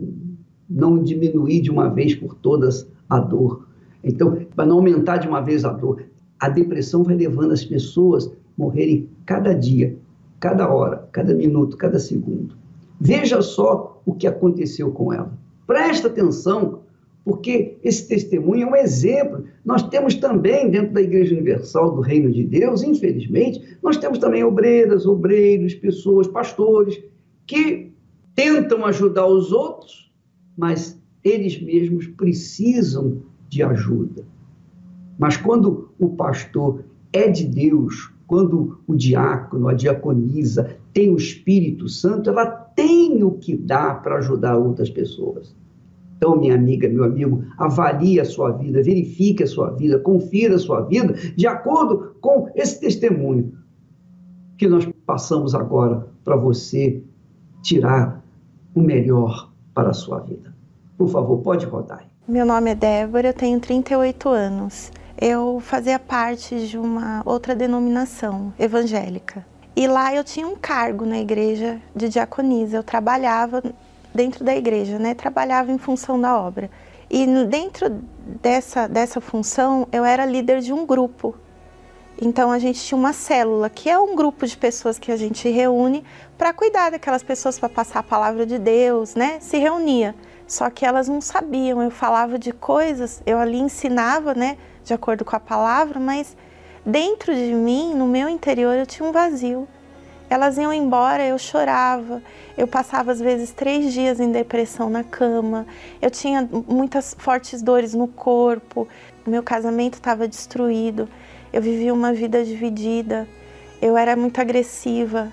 não 0.69 1.03
diminuir 1.03 1.61
de 1.61 1.71
uma 1.71 1.89
vez 1.89 2.15
por 2.15 2.35
todas 2.35 2.89
a 3.09 3.19
dor. 3.19 3.67
Então, 4.03 4.39
para 4.57 4.65
não 4.65 4.77
aumentar 4.77 5.19
de 5.19 5.29
uma 5.29 5.41
vez 5.41 5.65
a 5.65 5.73
dor, 5.73 6.05
a 6.41 6.49
depressão 6.49 7.03
vai 7.03 7.15
levando 7.15 7.53
as 7.53 7.65
pessoas 7.65 8.27
a 8.27 8.31
morrerem 8.57 9.09
cada 9.27 9.53
dia, 9.53 9.95
cada 10.41 10.73
hora, 10.73 11.07
cada 11.13 11.35
minuto, 11.35 11.77
cada 11.77 11.99
segundo. 11.99 12.55
Veja 12.99 13.43
só 13.43 14.01
o 14.07 14.15
que 14.15 14.27
aconteceu 14.27 14.91
com 14.91 15.13
ela. 15.13 15.33
Presta 15.67 16.09
atenção, 16.09 16.81
porque 17.25 17.79
esse 17.83 18.09
testemunho 18.09 18.67
é 18.67 18.71
um 18.71 18.77
exemplo. 18.77 19.45
Nós 19.65 19.83
temos 19.89 20.15
também, 20.17 20.71
dentro 20.71 20.93
da 20.93 21.03
Igreja 21.03 21.33
Universal 21.33 21.95
do 21.95 22.01
Reino 22.01 22.31
de 22.31 22.45
Deus, 22.45 22.83
infelizmente, 22.83 23.77
nós 23.83 23.97
temos 23.97 24.19
também 24.19 24.43
obreiras, 24.43 25.07
obreiros, 25.07 25.75
pessoas, 25.75 26.27
pastores, 26.27 27.03
que 27.47 27.93
tentam 28.35 28.85
ajudar 28.87 29.27
os 29.27 29.53
outros, 29.53 30.11
mas 30.57 31.01
eles 31.23 31.61
mesmos 31.63 32.07
precisam 32.09 33.23
de 33.49 33.63
ajuda. 33.63 34.25
Mas 35.19 35.37
quando 35.37 35.91
o 35.99 36.11
pastor 36.11 36.85
é 37.13 37.29
de 37.29 37.45
Deus, 37.45 38.13
quando 38.27 38.81
o 38.87 38.95
diácono, 38.97 39.69
a 39.69 39.75
diaconisa 39.75 40.77
tem 40.93 41.11
o 41.11 41.17
Espírito 41.17 41.89
Santo, 41.89 42.31
ela 42.31 42.47
tem 42.47 43.23
o 43.23 43.33
que 43.33 43.57
dar 43.57 44.03
para 44.03 44.17
ajudar 44.17 44.57
outras 44.57 44.91
pessoas. 44.91 45.55
Então, 46.23 46.37
minha 46.37 46.55
amiga, 46.55 46.89
meu 46.89 47.03
amigo, 47.03 47.45
avalie 47.59 48.21
a 48.21 48.25
sua 48.25 48.53
vida, 48.53 48.81
verifique 48.81 49.43
a 49.43 49.47
sua 49.47 49.71
vida, 49.71 49.99
confira 49.99 50.55
a 50.55 50.59
sua 50.59 50.83
vida 50.83 51.15
de 51.35 51.49
acordo 51.49 52.15
com 52.21 52.49
esse 52.55 52.79
testemunho 52.79 53.59
que 54.57 54.69
nós 54.69 54.89
passamos 55.05 55.53
agora 55.53 56.07
para 56.23 56.37
você 56.37 57.03
tirar 57.61 58.23
o 58.73 58.81
melhor 58.81 59.51
para 59.75 59.91
a 59.91 59.93
sua 59.93 60.21
vida. 60.21 60.55
Por 60.97 61.09
favor, 61.09 61.39
pode 61.39 61.67
rodar. 61.67 62.07
Meu 62.29 62.47
nome 62.47 62.71
é 62.71 62.75
Débora, 62.77 63.31
eu 63.31 63.35
tenho 63.35 63.59
38 63.59 64.29
anos. 64.29 64.93
Eu 65.21 65.59
fazia 65.59 65.99
parte 65.99 66.69
de 66.69 66.79
uma 66.79 67.23
outra 67.27 67.53
denominação 67.53 68.55
evangélica. 68.61 69.45
E 69.75 69.89
lá 69.89 70.15
eu 70.15 70.23
tinha 70.23 70.47
um 70.47 70.55
cargo 70.55 71.05
na 71.05 71.19
igreja 71.19 71.81
de 71.97 72.09
diaconisa. 72.09 72.77
Eu 72.77 72.85
trabalhava 72.85 73.61
dentro 74.15 74.45
da 74.45 74.55
igreja, 74.55 74.99
né? 74.99 75.15
Trabalhava 75.15 75.71
em 75.73 75.79
função 75.79 76.21
da 76.21 76.39
obra. 76.39 76.71
E 77.11 77.27
dentro 77.47 77.91
dessa, 78.41 78.89
dessa 78.89 79.21
função, 79.21 79.87
eu 79.93 80.05
era 80.05 80.25
líder 80.25 80.61
de 80.61 80.73
um 80.73 80.87
grupo. 80.87 81.35
Então 82.21 82.51
a 82.51 82.59
gente 82.59 82.81
tinha 82.81 82.97
uma 82.97 83.13
célula, 83.13 83.69
que 83.69 83.91
é 83.91 83.99
um 83.99 84.15
grupo 84.15 84.47
de 84.47 84.57
pessoas 84.57 84.99
que 84.99 85.11
a 85.11 85.17
gente 85.17 85.49
reúne 85.49 86.05
para 86.39 86.53
cuidar 86.53 86.91
daquelas 86.91 87.23
pessoas, 87.23 87.59
para 87.59 87.69
passar 87.69 88.01
a 88.01 88.03
palavra 88.03 88.47
de 88.47 88.59
Deus, 88.59 89.15
né? 89.15 89.39
Se 89.41 89.59
reunia. 89.59 90.15
Só 90.47 90.69
que 90.69 90.85
elas 90.85 91.09
não 91.09 91.21
sabiam, 91.21 91.83
eu 91.83 91.91
falava 91.91 92.39
de 92.39 92.53
coisas, 92.53 93.23
eu 93.25 93.39
ali 93.39 93.59
ensinava, 93.59 94.35
né, 94.35 94.59
de 94.85 94.93
acordo 94.93 95.25
com 95.25 95.35
a 95.35 95.41
palavra, 95.41 95.99
mas 95.99 96.37
dentro 96.85 97.35
de 97.35 97.55
mim, 97.55 97.95
no 97.95 98.07
meu 98.07 98.29
interior, 98.29 98.75
eu 98.75 98.85
tinha 98.85 99.09
um 99.09 99.13
vazio. 99.13 99.67
Elas 100.33 100.57
iam 100.57 100.73
embora, 100.73 101.23
eu 101.23 101.39
chorava, 101.39 102.23
eu 102.57 102.67
passava 102.67 103.13
às 103.13 103.21
vezes 103.21 103.51
três 103.51 103.93
dias 103.93 104.19
em 104.19 104.33
depressão 104.33 104.89
na 104.89 105.05
cama, 105.05 105.67
eu 106.01 106.11
tinha 106.11 106.49
muitas 106.67 107.15
fortes 107.19 107.61
dores 107.61 107.93
no 107.93 108.09
corpo, 108.09 108.89
meu 109.27 109.43
casamento 109.43 109.93
estava 109.93 110.27
destruído, 110.27 111.07
eu 111.53 111.61
vivia 111.61 111.93
uma 111.93 112.15
vida 112.15 112.43
dividida, 112.43 113.29
eu 113.83 113.95
era 113.95 114.17
muito 114.17 114.41
agressiva, 114.41 115.31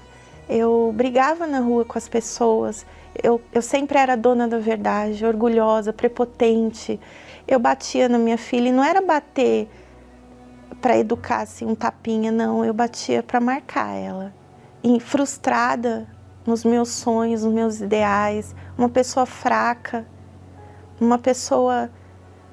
eu 0.50 0.94
brigava 0.94 1.48
na 1.48 1.60
rua 1.62 1.86
com 1.86 1.98
as 1.98 2.10
pessoas, 2.10 2.86
eu, 3.24 3.40
eu 3.54 3.62
sempre 3.62 3.98
era 3.98 4.18
dona 4.18 4.50
da 4.50 4.60
verdade, 4.60 5.26
orgulhosa, 5.26 5.94
prepotente. 5.94 7.00
Eu 7.48 7.58
batia 7.58 8.10
na 8.10 8.18
minha 8.18 8.38
filha 8.38 8.68
e 8.68 8.72
não 8.74 8.84
era 8.84 9.02
bater 9.02 9.70
para 10.82 10.98
educar 10.98 11.44
assim, 11.44 11.66
um 11.66 11.74
tapinha, 11.74 12.34
não, 12.34 12.66
eu 12.66 12.74
batia 12.74 13.24
para 13.24 13.40
marcar 13.40 13.96
ela 13.96 14.38
frustrada 15.00 16.08
nos 16.46 16.64
meus 16.64 16.90
sonhos, 16.90 17.44
nos 17.44 17.54
meus 17.54 17.82
ideais, 17.82 18.56
uma 18.78 18.90
pessoa 18.90 19.26
fraca, 19.26 20.06
uma 21.00 21.18
pessoa 21.18 21.90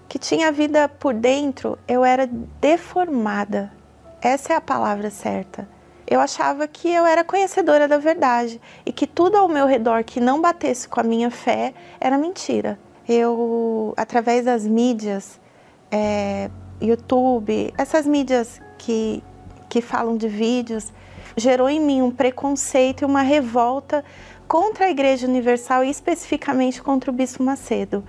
que 0.08 0.18
tinha 0.18 0.52
vida 0.52 0.88
por 0.88 1.14
dentro, 1.14 1.78
eu 1.88 2.04
era 2.04 2.28
deformada. 2.60 3.72
Essa 4.20 4.52
é 4.52 4.56
a 4.56 4.60
palavra 4.60 5.10
certa. 5.10 5.68
Eu 6.06 6.20
achava 6.20 6.68
que 6.68 6.88
eu 6.88 7.04
era 7.04 7.24
conhecedora 7.24 7.88
da 7.88 7.98
verdade 7.98 8.60
e 8.84 8.92
que 8.92 9.06
tudo 9.06 9.36
ao 9.36 9.48
meu 9.48 9.66
redor 9.66 10.04
que 10.04 10.20
não 10.20 10.40
batesse 10.40 10.88
com 10.88 11.00
a 11.00 11.02
minha 11.02 11.30
fé 11.30 11.74
era 12.00 12.16
mentira. 12.16 12.78
Eu, 13.08 13.92
através 13.96 14.44
das 14.44 14.64
mídias, 14.64 15.40
é, 15.90 16.48
YouTube, 16.80 17.72
essas 17.76 18.06
mídias 18.06 18.60
que, 18.78 19.22
que 19.68 19.80
falam 19.80 20.16
de 20.16 20.28
vídeos, 20.28 20.92
gerou 21.36 21.68
em 21.68 21.78
mim 21.78 22.00
um 22.00 22.10
preconceito 22.10 23.02
e 23.02 23.04
uma 23.04 23.20
revolta 23.20 24.02
contra 24.48 24.86
a 24.86 24.90
Igreja 24.90 25.26
Universal 25.26 25.84
e 25.84 25.90
especificamente 25.90 26.82
contra 26.82 27.10
o 27.10 27.14
Bispo 27.14 27.42
Macedo, 27.42 28.02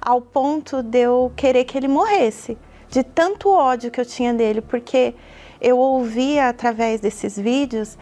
ao 0.00 0.20
ponto 0.20 0.82
de 0.82 0.98
eu 0.98 1.32
querer 1.36 1.64
que 1.64 1.78
ele 1.78 1.86
morresse, 1.86 2.58
de 2.90 3.04
tanto 3.04 3.48
ódio 3.48 3.90
que 3.90 4.00
eu 4.00 4.06
tinha 4.06 4.34
dele, 4.34 4.60
porque 4.60 5.14
eu 5.60 5.78
ouvia 5.78 6.48
através 6.48 7.00
desses 7.00 7.38
vídeos 7.38 7.96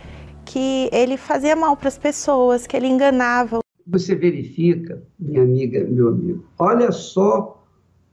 que 0.45 0.89
ele 0.93 1.17
fazia 1.17 1.55
mal 1.55 1.77
para 1.77 1.89
as 1.89 1.99
pessoas, 1.99 2.67
que 2.67 2.77
ele 2.77 2.87
enganava. 2.87 3.61
Você 3.87 4.15
verifica, 4.15 5.03
minha 5.19 5.43
amiga, 5.43 5.85
meu 5.85 6.09
amigo, 6.09 6.45
olha 6.59 6.91
só 6.91 7.65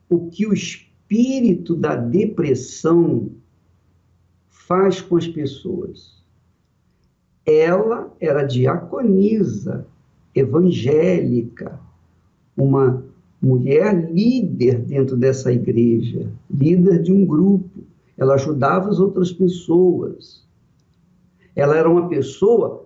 o 0.10 0.30
que 0.30 0.46
o 0.46 0.54
espírito 0.54 1.76
da 1.76 1.96
depressão 1.96 3.32
faz 4.50 5.00
com 5.00 5.16
as 5.16 5.28
pessoas 5.28 6.17
ela 7.48 8.14
era 8.20 8.44
diaconisa, 8.44 9.88
evangélica, 10.36 11.80
uma 12.58 13.06
mulher 13.42 14.12
líder 14.12 14.80
dentro 14.82 15.16
dessa 15.16 15.54
igreja, 15.54 16.30
líder 16.52 17.02
de 17.02 17.14
um 17.14 17.26
grupo. 17.26 17.86
Ela 18.18 18.34
ajudava 18.34 18.90
as 18.90 19.00
outras 19.00 19.32
pessoas. 19.32 20.46
Ela 21.56 21.78
era 21.78 21.90
uma 21.90 22.10
pessoa, 22.10 22.86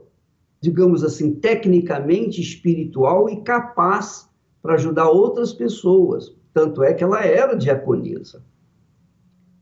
digamos 0.62 1.04
assim, 1.04 1.34
tecnicamente 1.34 2.40
espiritual 2.40 3.28
e 3.30 3.42
capaz 3.42 4.30
para 4.62 4.76
ajudar 4.76 5.10
outras 5.10 5.52
pessoas. 5.52 6.36
Tanto 6.54 6.84
é 6.84 6.94
que 6.94 7.04
ela 7.04 7.26
era 7.26 7.56
diaconisa. 7.56 8.44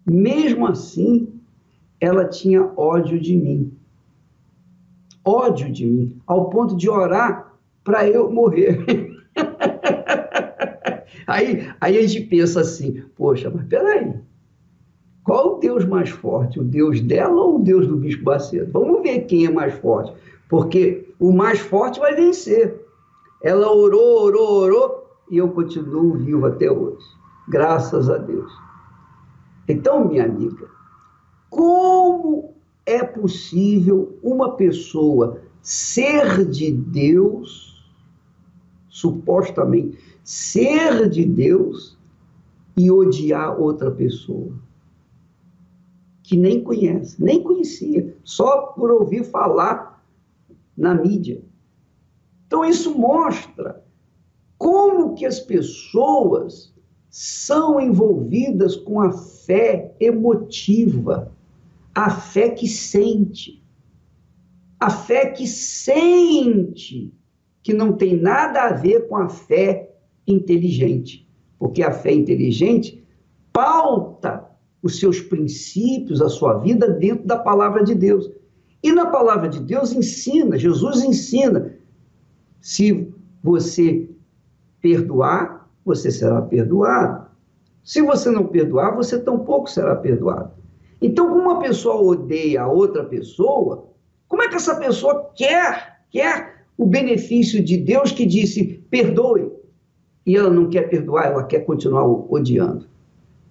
Mesmo 0.05 0.67
assim, 0.67 1.29
ela 2.01 2.25
tinha 2.25 2.63
ódio 2.75 3.17
de 3.17 3.38
mim 3.38 3.78
ódio 5.25 5.71
de 5.71 5.86
mim, 5.86 6.21
ao 6.25 6.49
ponto 6.49 6.75
de 6.75 6.89
orar 6.89 7.53
para 7.84 8.08
eu 8.08 8.32
morrer. 8.32 8.84
aí, 11.27 11.69
aí 11.79 11.97
a 11.97 12.08
gente 12.08 12.21
pensa 12.27 12.62
assim, 12.62 13.03
poxa, 13.15 13.51
mas 13.53 13.65
peraí, 13.65 14.13
qual 15.23 15.58
o 15.58 15.60
Deus 15.60 15.86
mais 15.86 16.10
forte? 16.10 16.60
O 16.60 16.63
Deus 16.63 17.01
dela 17.01 17.41
ou 17.41 17.58
o 17.58 17.63
Deus 17.63 17.88
do 17.88 17.97
Bispo 17.97 18.23
Bacedo? 18.23 18.71
Vamos 18.71 19.01
ver 19.01 19.21
quem 19.21 19.45
é 19.45 19.49
mais 19.51 19.73
forte, 19.75 20.13
porque 20.49 21.08
o 21.19 21.32
mais 21.32 21.60
forte 21.60 21.99
vai 21.99 22.15
vencer. 22.15 22.79
Ela 23.43 23.71
orou, 23.71 24.23
orou, 24.23 24.51
orou, 24.63 25.10
e 25.29 25.38
eu 25.38 25.49
continuo 25.49 26.17
vivo 26.17 26.45
até 26.45 26.71
hoje. 26.71 27.05
Graças 27.47 28.10
a 28.10 28.17
Deus. 28.17 28.51
Então, 29.67 30.08
minha 30.08 30.25
amiga, 30.25 30.67
como 31.49 32.55
é 32.89 33.04
possível 33.04 34.17
uma 34.23 34.56
pessoa 34.56 35.41
ser 35.62 36.49
de 36.49 36.71
Deus, 36.71 37.88
supostamente 38.89 39.99
ser 40.23 41.08
de 41.08 41.23
Deus, 41.23 41.97
e 42.75 42.89
odiar 42.89 43.60
outra 43.60 43.91
pessoa 43.91 44.54
que 46.23 46.38
nem 46.38 46.63
conhece, 46.63 47.21
nem 47.21 47.43
conhecia, 47.43 48.15
só 48.23 48.67
por 48.67 48.91
ouvir 48.91 49.23
falar 49.23 50.04
na 50.78 50.95
mídia. 50.95 51.41
Então 52.47 52.63
isso 52.63 52.97
mostra 52.97 53.84
como 54.58 55.15
que 55.15 55.25
as 55.25 55.39
pessoas 55.39 56.73
são 57.10 57.80
envolvidas 57.82 58.75
com 58.75 59.02
a 59.02 59.12
fé 59.12 59.95
emotiva 59.99 61.32
a 61.99 62.09
fé 62.09 62.49
que 62.49 62.67
sente. 62.67 63.62
A 64.79 64.89
fé 64.89 65.31
que 65.31 65.45
sente, 65.45 67.13
que 67.62 67.73
não 67.73 67.91
tem 67.91 68.15
nada 68.15 68.62
a 68.62 68.71
ver 68.71 69.09
com 69.09 69.17
a 69.17 69.27
fé 69.27 69.93
inteligente. 70.25 71.29
Porque 71.57 71.83
a 71.83 71.91
fé 71.91 72.13
inteligente 72.13 73.05
pauta 73.51 74.49
os 74.81 74.97
seus 74.97 75.19
princípios, 75.19 76.21
a 76.21 76.29
sua 76.29 76.59
vida 76.59 76.89
dentro 76.89 77.27
da 77.27 77.38
palavra 77.38 77.83
de 77.83 77.93
Deus. 77.93 78.31
E 78.81 78.93
na 78.93 79.07
palavra 79.07 79.49
de 79.49 79.59
Deus 79.59 79.91
ensina, 79.91 80.57
Jesus 80.57 81.03
ensina: 81.03 81.75
se 82.62 83.13
você 83.43 84.09
perdoar, 84.79 85.69
você 85.83 86.09
será 86.09 86.41
perdoado. 86.41 87.27
Se 87.83 88.01
você 88.01 88.31
não 88.31 88.47
perdoar, 88.47 88.95
você 88.95 89.19
tampouco 89.19 89.69
será 89.69 89.97
perdoado. 89.97 90.59
Então, 91.01 91.29
como 91.29 91.41
uma 91.41 91.59
pessoa 91.59 91.95
odeia 91.95 92.63
a 92.63 92.67
outra 92.67 93.03
pessoa, 93.05 93.89
como 94.27 94.43
é 94.43 94.49
que 94.49 94.55
essa 94.55 94.75
pessoa 94.75 95.31
quer, 95.35 96.01
quer 96.12 96.65
o 96.77 96.85
benefício 96.85 97.63
de 97.63 97.77
Deus 97.77 98.12
que 98.12 98.25
disse 98.25 98.83
perdoe? 98.89 99.51
E 100.25 100.35
ela 100.35 100.49
não 100.49 100.69
quer 100.69 100.89
perdoar, 100.89 101.27
ela 101.27 101.43
quer 101.43 101.62
continuar 101.62 102.05
odiando. 102.05 102.88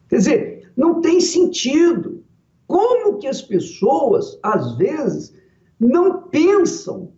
Quer 0.08 0.16
dizer, 0.16 0.72
não 0.76 1.00
tem 1.00 1.20
sentido. 1.20 2.22
Como 2.66 3.18
que 3.18 3.26
as 3.26 3.42
pessoas, 3.42 4.38
às 4.42 4.76
vezes, 4.76 5.34
não 5.80 6.22
pensam? 6.28 7.12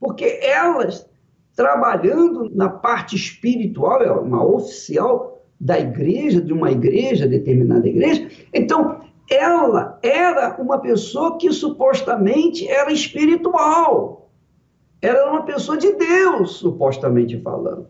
Porque 0.00 0.24
elas, 0.42 1.06
trabalhando 1.54 2.50
na 2.54 2.68
parte 2.68 3.14
espiritual, 3.14 4.02
é 4.02 4.10
uma 4.10 4.44
oficial 4.44 5.44
da 5.60 5.78
igreja, 5.78 6.40
de 6.40 6.52
uma 6.52 6.72
igreja, 6.72 7.28
determinada 7.28 7.88
igreja, 7.88 8.28
então 8.52 9.00
ela 9.28 9.98
era 10.02 10.60
uma 10.60 10.78
pessoa 10.78 11.38
que 11.38 11.52
supostamente 11.52 12.68
era 12.68 12.92
espiritual. 12.92 14.30
Era 15.00 15.30
uma 15.30 15.42
pessoa 15.42 15.76
de 15.76 15.92
Deus, 15.92 16.56
supostamente 16.56 17.40
falando. 17.40 17.88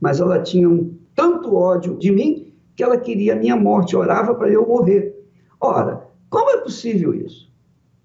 Mas 0.00 0.20
ela 0.20 0.42
tinha 0.42 0.68
um 0.68 0.96
tanto 1.14 1.54
ódio 1.54 1.96
de 1.96 2.10
mim 2.10 2.52
que 2.74 2.82
ela 2.82 2.96
queria 2.96 3.34
a 3.34 3.36
minha 3.36 3.56
morte, 3.56 3.96
orava 3.96 4.34
para 4.34 4.50
eu 4.50 4.66
morrer. 4.66 5.14
Ora, 5.60 6.08
como 6.28 6.50
é 6.50 6.58
possível 6.58 7.14
isso? 7.14 7.52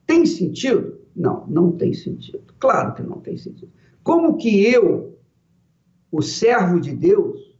Tem 0.05 0.25
sentido? 0.25 0.99
Não, 1.15 1.45
não 1.47 1.71
tem 1.71 1.93
sentido. 1.93 2.43
Claro 2.59 2.93
que 2.93 3.01
não 3.01 3.19
tem 3.19 3.37
sentido. 3.37 3.71
Como 4.03 4.37
que 4.37 4.65
eu, 4.65 5.17
o 6.11 6.21
servo 6.21 6.79
de 6.79 6.93
Deus, 6.93 7.55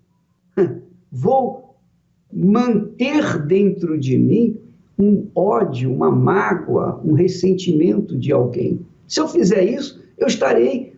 vou 1.12 1.78
manter 2.32 3.46
dentro 3.46 3.98
de 3.98 4.18
mim 4.18 4.64
um 4.97 5.29
ódio, 5.36 5.91
uma 5.91 6.10
mágoa, 6.10 7.01
um 7.03 7.13
ressentimento 7.13 8.17
de 8.17 8.31
alguém. 8.31 8.86
Se 9.08 9.19
eu 9.19 9.27
fizer 9.27 9.63
isso, 9.63 10.01
eu 10.17 10.27
estarei 10.27 10.95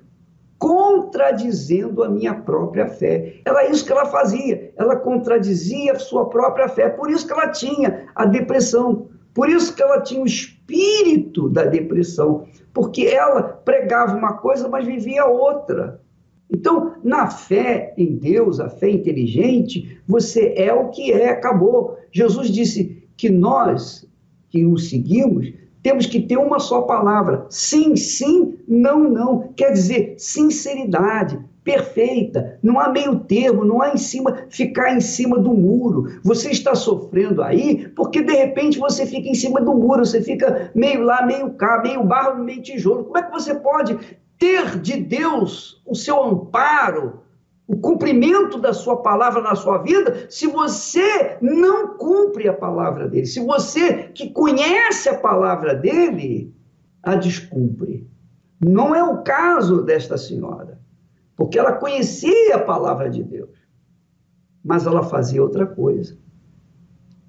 contradizendo 0.58 2.04
a 2.04 2.10
minha 2.10 2.34
própria 2.34 2.88
fé. 2.88 3.36
Era 3.46 3.70
isso 3.70 3.86
que 3.86 3.92
ela 3.92 4.06
fazia, 4.06 4.72
ela 4.76 4.96
contradizia 4.96 5.94
a 5.94 6.00
sua 6.00 6.30
própria 6.30 6.68
fé. 6.68 6.90
Por 6.90 7.10
isso 7.10 7.28
que 7.28 7.34
ela 7.34 7.50
tinha 7.50 8.08
a 8.16 8.26
depressão, 8.26 9.08
por 9.34 9.50
isso 9.50 9.76
que 9.76 9.84
ela 9.84 10.02
tinha 10.02 10.22
o 10.22 10.26
espírito 10.26 11.50
da 11.50 11.64
depressão, 11.64 12.46
porque 12.74 13.06
ela 13.06 13.44
pregava 13.44 14.16
uma 14.16 14.34
coisa, 14.34 14.68
mas 14.68 14.86
vivia 14.86 15.26
outra. 15.26 16.02
Então, 16.50 16.94
na 17.04 17.28
fé 17.28 17.94
em 17.98 18.16
Deus, 18.16 18.60
a 18.60 18.70
fé 18.70 18.90
inteligente, 18.90 20.00
você 20.08 20.54
é 20.56 20.74
o 20.74 20.90
que 20.90 21.12
é, 21.12 21.30
acabou. 21.30 21.98
Jesus 22.12 22.50
disse 22.50 22.97
que 23.18 23.30
nós, 23.30 24.08
que 24.50 24.66
o 24.66 24.78
seguimos, 24.78 25.52
temos 25.84 26.06
que 26.06 26.22
ter 26.22 26.38
uma 26.38 26.60
só 26.60 26.84
palavra: 26.84 27.46
sim, 27.50 27.96
sim, 27.96 28.58
não, 28.68 29.10
não. 29.10 29.54
Quer 29.56 29.72
dizer, 29.72 30.16
sinceridade, 30.18 31.40
perfeita, 31.64 32.58
não 32.64 32.80
há 32.80 32.88
meio 32.88 33.20
termo, 33.20 33.66
não 33.66 33.82
há 33.82 33.90
em 33.90 33.98
cima 33.98 34.46
ficar 34.50 34.96
em 34.96 35.02
cima 35.02 35.38
do 35.38 35.54
muro. 35.54 36.20
Você 36.24 36.50
está 36.52 36.74
sofrendo 36.74 37.42
aí 37.42 37.90
porque 37.90 38.22
de 38.22 38.34
repente 38.34 38.80
você 38.80 39.06
fica 39.06 39.28
em 39.28 39.34
cima 39.34 39.60
do 39.60 39.74
muro, 39.74 40.06
você 40.06 40.22
fica 40.22 40.72
meio 40.74 41.02
lá, 41.02 41.26
meio 41.26 41.52
cá, 41.52 41.82
meio 41.84 42.04
barro, 42.04 42.42
meio 42.42 42.62
tijolo. 42.62 43.04
Como 43.04 43.18
é 43.18 43.24
que 43.24 43.32
você 43.32 43.54
pode 43.56 43.98
ter 44.40 44.80
de 44.80 44.98
Deus 44.98 45.82
o 45.86 45.94
seu 45.94 46.24
amparo, 46.24 47.22
o 47.68 47.76
cumprimento 47.76 48.58
da 48.60 48.74
sua 48.74 48.98
palavra 48.98 49.42
na 49.42 49.54
sua 49.54 49.80
vida, 49.80 50.26
se 50.30 50.48
você 50.48 51.38
não 51.42 51.98
cumpre 51.98 52.48
a 52.48 52.54
palavra 52.54 53.10
dele, 53.10 53.26
se 53.26 53.42
você 53.42 54.04
que 54.14 54.30
conhece 54.30 55.10
a 55.10 55.18
palavra 55.18 55.76
dele 55.76 56.56
a 57.04 57.16
descumpre. 57.16 58.08
Não 58.60 58.96
é 58.96 59.04
o 59.04 59.22
caso 59.22 59.84
desta 59.84 60.18
senhora, 60.18 60.80
porque 61.36 61.60
ela 61.60 61.74
conhecia 61.74 62.56
a 62.56 62.60
palavra 62.60 63.10
de 63.10 63.22
Deus, 63.22 63.50
mas 64.64 64.88
ela 64.88 65.04
fazia 65.04 65.44
outra 65.44 65.66
coisa. 65.66 66.18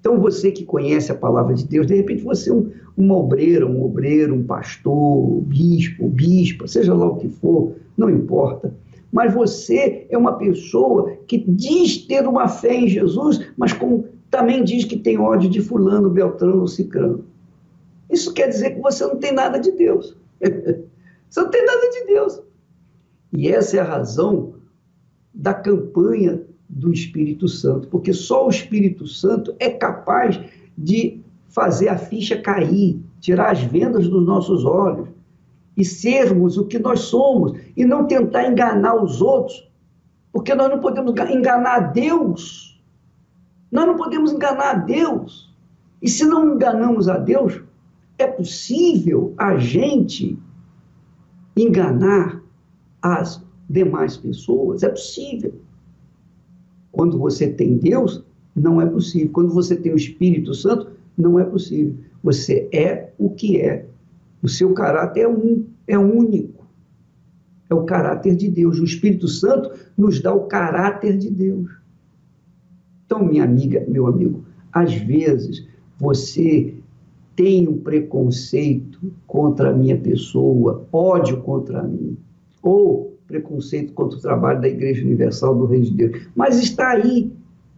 Então, 0.00 0.20
você 0.20 0.52
que 0.52 0.64
conhece 0.64 1.10
a 1.10 1.16
palavra 1.16 1.52
de 1.52 1.66
Deus, 1.66 1.86
de 1.86 1.96
repente 1.96 2.22
você 2.22 2.48
é 2.48 2.54
um, 2.54 2.70
uma 2.96 3.16
obreira, 3.16 3.66
um 3.66 3.82
obreiro, 3.82 4.34
um 4.34 4.44
pastor, 4.44 5.42
bispo, 5.42 6.08
bispa, 6.08 6.68
seja 6.68 6.94
lá 6.94 7.06
o 7.06 7.16
que 7.16 7.28
for, 7.28 7.74
não 7.96 8.08
importa 8.08 8.72
mas 9.12 9.32
você 9.32 10.06
é 10.10 10.18
uma 10.18 10.36
pessoa 10.36 11.16
que 11.26 11.38
diz 11.38 11.98
ter 12.06 12.26
uma 12.26 12.48
fé 12.48 12.74
em 12.74 12.88
Jesus, 12.88 13.40
mas 13.56 13.72
como 13.72 14.06
também 14.30 14.62
diz 14.62 14.84
que 14.84 14.98
tem 14.98 15.18
ódio 15.18 15.48
de 15.48 15.60
fulano, 15.60 16.10
beltrano 16.10 16.60
ou 16.60 16.68
cicrano. 16.68 17.24
Isso 18.10 18.32
quer 18.32 18.48
dizer 18.48 18.74
que 18.74 18.80
você 18.80 19.04
não 19.06 19.16
tem 19.16 19.32
nada 19.32 19.58
de 19.58 19.72
Deus. 19.72 20.16
você 20.40 21.40
não 21.40 21.50
tem 21.50 21.64
nada 21.64 21.90
de 21.90 22.06
Deus. 22.06 22.42
E 23.32 23.48
essa 23.48 23.76
é 23.76 23.80
a 23.80 23.84
razão 23.84 24.54
da 25.32 25.54
campanha 25.54 26.42
do 26.68 26.92
Espírito 26.92 27.48
Santo, 27.48 27.88
porque 27.88 28.12
só 28.12 28.46
o 28.46 28.50
Espírito 28.50 29.06
Santo 29.06 29.54
é 29.58 29.70
capaz 29.70 30.38
de 30.76 31.22
fazer 31.48 31.88
a 31.88 31.96
ficha 31.96 32.40
cair, 32.40 33.00
tirar 33.20 33.52
as 33.52 33.62
vendas 33.62 34.06
dos 34.06 34.24
nossos 34.24 34.64
olhos, 34.64 35.08
e 35.78 35.84
sermos 35.84 36.58
o 36.58 36.66
que 36.66 36.76
nós 36.76 37.02
somos 37.02 37.56
e 37.76 37.84
não 37.84 38.04
tentar 38.04 38.50
enganar 38.50 39.00
os 39.00 39.22
outros, 39.22 39.70
porque 40.32 40.52
nós 40.52 40.68
não 40.68 40.80
podemos 40.80 41.12
enganar 41.30 41.76
a 41.76 41.80
Deus. 41.80 42.82
Nós 43.70 43.86
não 43.86 43.96
podemos 43.96 44.32
enganar 44.32 44.70
a 44.70 44.74
Deus. 44.74 45.54
E 46.02 46.08
se 46.08 46.24
não 46.24 46.56
enganamos 46.56 47.08
a 47.08 47.16
Deus, 47.16 47.62
é 48.18 48.26
possível 48.26 49.32
a 49.38 49.56
gente 49.56 50.36
enganar 51.56 52.42
as 53.00 53.40
demais 53.70 54.16
pessoas? 54.16 54.82
É 54.82 54.88
possível. 54.88 55.54
Quando 56.90 57.18
você 57.18 57.48
tem 57.48 57.76
Deus, 57.76 58.24
não 58.54 58.80
é 58.80 58.86
possível. 58.86 59.30
Quando 59.32 59.54
você 59.54 59.76
tem 59.76 59.92
o 59.92 59.96
Espírito 59.96 60.54
Santo, 60.54 60.90
não 61.16 61.38
é 61.38 61.44
possível. 61.44 61.94
Você 62.24 62.68
é 62.72 63.12
o 63.16 63.30
que 63.30 63.60
é 63.60 63.87
o 64.42 64.48
seu 64.48 64.72
caráter 64.72 65.22
é 65.22 65.28
um, 65.28 65.66
é 65.86 65.98
único. 65.98 66.66
É 67.70 67.74
o 67.74 67.84
caráter 67.84 68.34
de 68.34 68.48
Deus. 68.48 68.78
O 68.78 68.84
Espírito 68.84 69.28
Santo 69.28 69.72
nos 69.96 70.20
dá 70.20 70.32
o 70.32 70.46
caráter 70.46 71.16
de 71.16 71.30
Deus. 71.30 71.70
Então, 73.04 73.24
minha 73.24 73.44
amiga, 73.44 73.84
meu 73.88 74.06
amigo, 74.06 74.44
às 74.72 74.94
vezes 74.94 75.66
você 75.98 76.74
tem 77.34 77.68
um 77.68 77.78
preconceito 77.78 79.12
contra 79.26 79.70
a 79.70 79.72
minha 79.72 79.96
pessoa, 79.96 80.86
ódio 80.92 81.40
contra 81.40 81.82
mim, 81.82 82.18
ou 82.62 83.16
preconceito 83.26 83.92
contra 83.92 84.18
o 84.18 84.20
trabalho 84.20 84.60
da 84.60 84.68
Igreja 84.68 85.04
Universal 85.04 85.54
do 85.54 85.66
Reino 85.66 85.84
de 85.86 85.94
Deus, 85.94 86.26
mas 86.34 86.58
está 86.58 86.90
aí, 86.90 87.32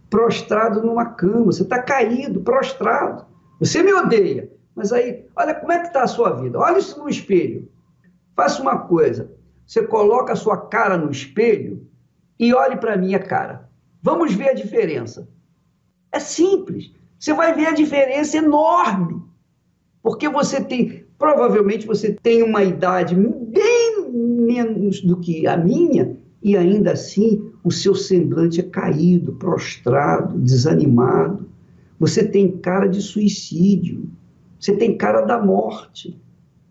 prostrado 0.09 0.81
numa 0.81 1.05
cama, 1.05 1.45
você 1.45 1.63
está 1.63 1.81
caído, 1.81 2.41
prostrado. 2.41 3.25
Você 3.59 3.83
me 3.83 3.93
odeia, 3.93 4.50
mas 4.75 4.91
aí, 4.93 5.25
olha 5.35 5.53
como 5.53 5.71
é 5.71 5.79
que 5.79 5.87
está 5.87 6.03
a 6.03 6.07
sua 6.07 6.31
vida. 6.31 6.57
Olha 6.57 6.79
isso 6.79 6.97
no 6.99 7.09
espelho. 7.09 7.69
Faça 8.35 8.61
uma 8.61 8.77
coisa. 8.79 9.31
Você 9.65 9.83
coloca 9.83 10.33
a 10.33 10.35
sua 10.35 10.57
cara 10.57 10.97
no 10.97 11.11
espelho 11.11 11.85
e 12.39 12.53
olhe 12.53 12.77
para 12.77 12.93
a 12.93 12.97
minha 12.97 13.19
cara. 13.19 13.69
Vamos 14.01 14.33
ver 14.33 14.49
a 14.49 14.53
diferença. 14.53 15.27
É 16.11 16.19
simples. 16.19 16.91
Você 17.19 17.33
vai 17.33 17.53
ver 17.53 17.67
a 17.67 17.73
diferença 17.73 18.37
enorme. 18.37 19.21
Porque 20.01 20.27
você 20.27 20.61
tem, 20.61 21.05
provavelmente 21.17 21.85
você 21.85 22.13
tem 22.13 22.41
uma 22.41 22.63
idade 22.63 23.13
bem 23.15 24.09
menos 24.11 25.01
do 25.01 25.17
que 25.17 25.45
a 25.47 25.55
minha, 25.55 26.17
e 26.41 26.57
ainda 26.57 26.93
assim 26.93 27.51
o 27.63 27.71
seu 27.71 27.93
semblante 27.93 28.59
é 28.59 28.63
caído, 28.63 29.33
prostrado, 29.33 30.39
desanimado. 30.39 31.47
Você 31.99 32.27
tem 32.27 32.57
cara 32.57 32.87
de 32.87 32.99
suicídio. 33.01 34.09
Você 34.61 34.77
tem 34.77 34.95
cara 34.95 35.21
da 35.21 35.43
morte. 35.43 36.21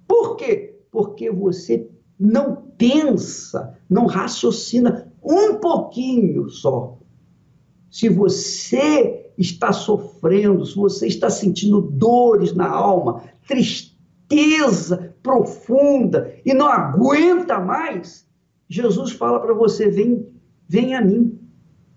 Por 0.06 0.36
quê? 0.36 0.78
Porque 0.92 1.28
você 1.28 1.90
não 2.18 2.54
pensa, 2.78 3.76
não 3.88 4.06
raciocina 4.06 5.12
um 5.20 5.56
pouquinho 5.56 6.48
só. 6.48 6.96
Se 7.90 8.08
você 8.08 9.32
está 9.36 9.72
sofrendo, 9.72 10.64
se 10.64 10.76
você 10.76 11.08
está 11.08 11.28
sentindo 11.28 11.80
dores 11.80 12.54
na 12.54 12.68
alma, 12.70 13.24
tristeza 13.48 15.16
profunda 15.20 16.32
e 16.44 16.54
não 16.54 16.68
aguenta 16.68 17.58
mais, 17.58 18.24
Jesus 18.68 19.10
fala 19.10 19.40
para 19.40 19.52
você: 19.52 19.90
vem, 19.90 20.28
vem 20.68 20.94
a 20.94 21.04
mim. 21.04 21.40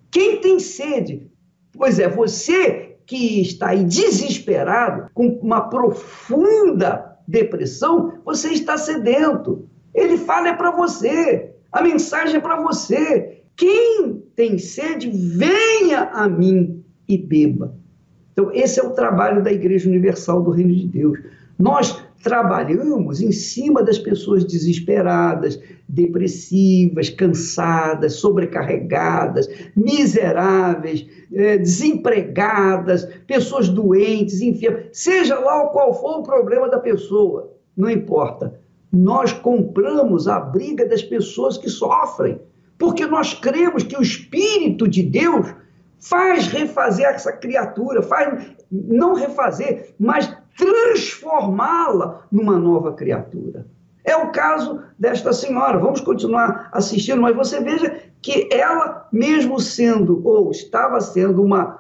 Quem 0.10 0.42
tem 0.42 0.60
sede? 0.60 1.30
Pois 1.72 2.00
é, 2.00 2.10
você 2.10 2.93
que 3.14 3.42
está 3.42 3.70
aí 3.70 3.84
desesperado, 3.84 5.08
com 5.14 5.28
uma 5.44 5.70
profunda 5.70 7.16
depressão, 7.28 8.14
você 8.26 8.50
está 8.50 8.76
sedento. 8.76 9.70
Ele 9.94 10.18
fala 10.18 10.48
é 10.48 10.54
para 10.54 10.72
você, 10.72 11.52
a 11.72 11.84
mensagem 11.84 12.38
é 12.38 12.40
para 12.40 12.60
você. 12.60 13.44
Quem 13.56 14.24
tem 14.36 14.58
sede, 14.58 15.12
venha 15.12 16.10
a 16.12 16.28
mim 16.28 16.84
e 17.08 17.16
beba. 17.16 17.76
Então, 18.32 18.50
esse 18.52 18.80
é 18.80 18.84
o 18.84 18.96
trabalho 18.96 19.44
da 19.44 19.52
Igreja 19.52 19.88
Universal 19.88 20.42
do 20.42 20.50
Reino 20.50 20.74
de 20.74 20.88
Deus. 20.88 21.20
Nós 21.60 22.03
trabalhamos 22.24 23.22
em 23.22 23.34
cima 23.34 23.84
das 23.84 24.00
pessoas 24.00 24.46
desesperadas, 24.46 25.60
depressivas, 25.88 27.10
cansadas, 27.10 28.14
sobrecarregadas, 28.14 29.50
miseráveis, 29.76 31.06
é, 31.34 31.58
desempregadas, 31.58 33.06
pessoas 33.28 33.68
doentes, 33.68 34.42
enfermas, 34.42 34.86
seja 34.94 35.38
lá 35.38 35.68
qual 35.68 35.94
for 35.94 36.20
o 36.20 36.24
problema 36.24 36.70
da 36.70 36.80
pessoa, 36.80 37.52
não 37.76 37.90
importa. 37.90 38.58
Nós 38.92 39.34
compramos 39.34 40.28
a 40.28 40.40
briga 40.40 40.88
das 40.88 41.04
pessoas 41.04 41.58
que 41.58 41.70
sofrem, 41.70 42.40
porque 42.78 43.06
nós 43.06 43.34
cremos 43.34 43.84
que 43.84 43.98
o 43.98 44.02
Espírito 44.02 44.88
de 44.88 45.04
Deus 45.04 45.54
faz 46.00 46.48
refazer 46.48 47.08
essa 47.08 47.34
criatura, 47.34 48.02
faz 48.02 48.46
não 48.72 49.14
refazer, 49.14 49.94
mas 50.00 50.34
transformá-la 50.58 52.26
numa 52.32 52.58
nova 52.58 52.94
criatura. 52.94 53.66
É 54.04 54.16
o 54.18 54.32
caso 54.32 54.82
desta 55.00 55.32
senhora. 55.32 55.80
Vamos 55.80 56.02
continuar 56.02 56.70
assistindo, 56.72 57.22
mas 57.22 57.36
você 57.36 57.62
veja 57.62 58.02
que 58.22 58.50
ela, 58.52 59.08
mesmo 59.12 59.60
sendo, 59.60 60.22
ou 60.26 60.52
estava 60.52 61.00
sendo 61.00 61.42
uma 61.42 61.80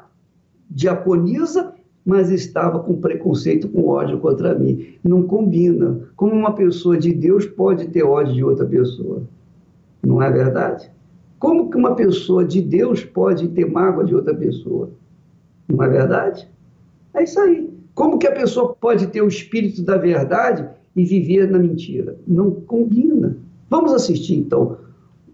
diaconisa, 0.70 1.74
mas 2.06 2.30
estava 2.30 2.80
com 2.80 3.00
preconceito, 3.00 3.68
com 3.70 3.88
ódio 3.88 4.20
contra 4.20 4.54
mim. 4.56 4.96
Não 5.04 5.24
combina. 5.24 6.02
Como 6.16 6.34
uma 6.34 6.54
pessoa 6.54 6.98
de 6.98 7.14
Deus 7.14 7.46
pode 7.46 7.88
ter 7.88 8.04
ódio 8.04 8.34
de 8.34 8.44
outra 8.44 8.66
pessoa? 8.66 9.24
Não 10.06 10.22
é 10.22 10.30
verdade? 10.30 10.92
Como 11.40 11.70
que 11.70 11.78
uma 11.78 11.96
pessoa 11.96 12.46
de 12.46 12.62
Deus 12.62 13.04
pode 13.04 13.50
ter 13.50 13.70
mágoa 13.70 14.04
de 14.04 14.16
outra 14.16 14.34
pessoa? 14.34 14.92
Não 15.68 15.84
é 15.84 15.90
verdade? 15.90 16.48
É 17.14 17.24
isso 17.24 17.40
aí. 17.40 17.73
Como 17.94 18.18
que 18.18 18.28
a 18.28 18.32
pessoa 18.32 18.74
pode 18.74 19.08
ter 19.08 19.22
o 19.22 19.28
espírito 19.28 19.84
da 19.84 19.98
verdade 19.98 20.68
e 20.96 21.04
viver 21.06 21.50
na 21.50 21.60
mentira? 21.60 22.18
Não 22.28 22.50
combina. 22.52 23.38
Vamos 23.70 23.94
assistir 23.94 24.36
então 24.36 24.78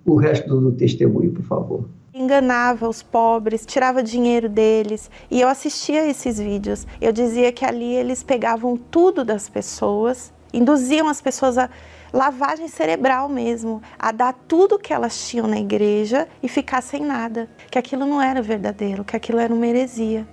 o 0.05 0.15
resto 0.15 0.59
do 0.59 0.71
testemunho, 0.71 1.31
por 1.31 1.43
favor. 1.43 1.85
enganava 2.13 2.89
os 2.89 3.01
pobres, 3.01 3.65
tirava 3.65 4.03
dinheiro 4.03 4.49
deles. 4.49 5.09
E 5.31 5.39
eu 5.39 5.47
assistia 5.47 6.05
esses 6.09 6.37
vídeos. 6.39 6.85
Eu 6.99 7.13
dizia 7.13 7.51
que 7.51 7.63
ali 7.63 7.95
eles 7.95 8.23
pegavam 8.23 8.75
tudo 8.75 9.23
das 9.23 9.47
pessoas, 9.47 10.33
induziam 10.53 11.07
as 11.07 11.21
pessoas 11.21 11.57
a 11.57 11.69
lavagem 12.11 12.67
cerebral 12.67 13.29
mesmo, 13.29 13.81
a 13.97 14.11
dar 14.11 14.33
tudo 14.47 14.79
que 14.79 14.91
elas 14.91 15.29
tinham 15.29 15.47
na 15.47 15.59
igreja 15.59 16.27
e 16.43 16.47
ficar 16.49 16.81
sem 16.81 17.05
nada, 17.05 17.47
que 17.71 17.77
aquilo 17.77 18.05
não 18.05 18.21
era 18.21 18.41
verdadeiro, 18.41 19.05
que 19.05 19.15
aquilo 19.15 19.39
era 19.39 19.53
uma 19.53 19.67
heresia. 19.67 20.27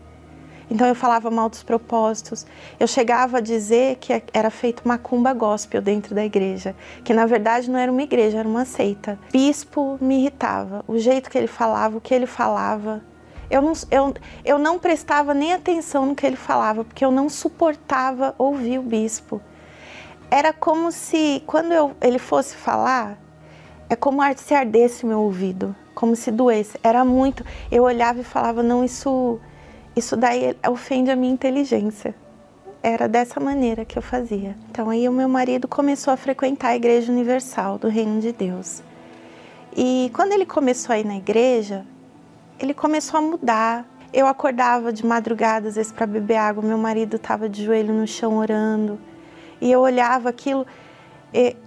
Então 0.71 0.87
eu 0.87 0.95
falava 0.95 1.31
mal 1.31 1.49
dos 1.49 1.63
propósitos. 1.63 2.45
Eu 2.79 2.87
chegava 2.87 3.39
a 3.39 3.41
dizer 3.41 3.97
que 3.97 4.23
era 4.33 4.51
feito 4.51 4.87
macumba 4.87 5.33
gospel 5.33 5.81
dentro 5.81 6.15
da 6.15 6.25
igreja, 6.25 6.75
que 7.05 7.15
na 7.15 7.25
verdade 7.27 7.71
não 7.71 7.79
era 7.79 7.91
uma 7.91 8.03
igreja, 8.03 8.39
era 8.39 8.49
uma 8.49 8.65
seita. 8.65 9.19
Bispo 9.33 9.97
me 10.01 10.21
irritava, 10.21 10.85
o 10.89 10.99
jeito 10.99 11.31
que 11.31 11.39
ele 11.39 11.47
falava, 11.47 11.99
o 11.99 12.01
que 12.01 12.15
ele 12.15 12.27
falava. 12.27 13.03
Eu 13.49 13.63
não, 13.63 13.73
eu, 13.93 14.15
eu 14.45 14.59
não 14.59 14.77
prestava 14.77 15.33
nem 15.33 15.53
atenção 15.53 16.05
no 16.05 16.17
que 16.17 16.27
ele 16.27 16.37
falava, 16.37 16.85
porque 16.85 17.05
eu 17.05 17.13
não 17.13 17.29
suportava 17.29 18.35
ouvir 18.37 18.79
o 18.81 18.83
bispo. 18.83 19.41
Era 20.29 20.53
como 20.53 20.91
se, 20.91 21.41
quando 21.47 21.71
eu, 21.71 21.95
ele 22.01 22.19
fosse 22.19 22.57
falar, 22.57 23.17
é 23.89 23.95
como 23.95 24.21
se 24.37 24.53
ardesse 24.53 25.05
o 25.05 25.07
meu 25.07 25.21
ouvido, 25.21 25.77
como 25.95 26.17
se 26.17 26.33
doesse. 26.33 26.77
Era 26.83 27.05
muito. 27.05 27.45
Eu 27.71 27.85
olhava 27.85 28.21
e 28.21 28.25
falava, 28.25 28.65
não, 28.65 28.85
isso 28.85 29.39
isso 29.97 30.15
daí 30.15 30.55
ofende 30.69 31.11
a 31.11 31.17
minha 31.17 31.33
inteligência. 31.33 32.15
Era 32.83 33.09
dessa 33.09 33.41
maneira 33.41 33.83
que 33.83 33.97
eu 33.99 34.03
fazia. 34.03 34.55
Então 34.71 34.91
aí 34.91 35.09
o 35.09 35.13
meu 35.13 35.27
marido 35.27 35.67
começou 35.67 36.13
a 36.13 36.17
frequentar 36.19 36.69
a 36.69 36.77
Igreja 36.77 37.11
Universal 37.11 37.79
do 37.79 37.89
Reino 37.89 38.21
de 38.21 38.31
Deus. 38.31 38.83
E 39.75 40.11
quando 40.15 40.33
ele 40.33 40.45
começou 40.45 40.95
a 40.95 40.99
ir 40.99 41.07
na 41.07 41.17
igreja, 41.17 41.85
ele 42.61 42.75
começou 42.75 43.19
a 43.19 43.23
mudar. 43.23 43.87
Eu 44.13 44.27
acordava 44.27 44.93
de 44.93 45.05
madrugada, 45.05 45.69
às 45.69 45.77
vezes, 45.77 45.91
para 45.91 46.07
beber 46.07 46.37
água. 46.37 46.63
Meu 46.63 46.79
marido 46.79 47.17
estava 47.17 47.49
de 47.49 47.65
joelho 47.65 47.93
no 47.93 48.07
chão 48.07 48.37
orando. 48.37 48.99
E 49.61 49.73
eu 49.73 49.81
olhava 49.81 50.29
aquilo, 50.29 50.67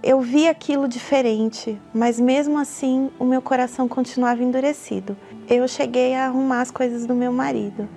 eu 0.02 0.20
via 0.20 0.52
aquilo 0.52 0.86
diferente, 0.86 1.80
mas 1.92 2.20
mesmo 2.20 2.58
assim 2.58 3.10
o 3.18 3.24
meu 3.24 3.42
coração 3.42 3.88
continuava 3.88 4.42
endurecido. 4.42 5.16
Eu 5.48 5.66
cheguei 5.66 6.14
a 6.14 6.26
arrumar 6.26 6.60
as 6.60 6.70
coisas 6.70 7.04
do 7.04 7.14
meu 7.14 7.32
marido 7.32 7.88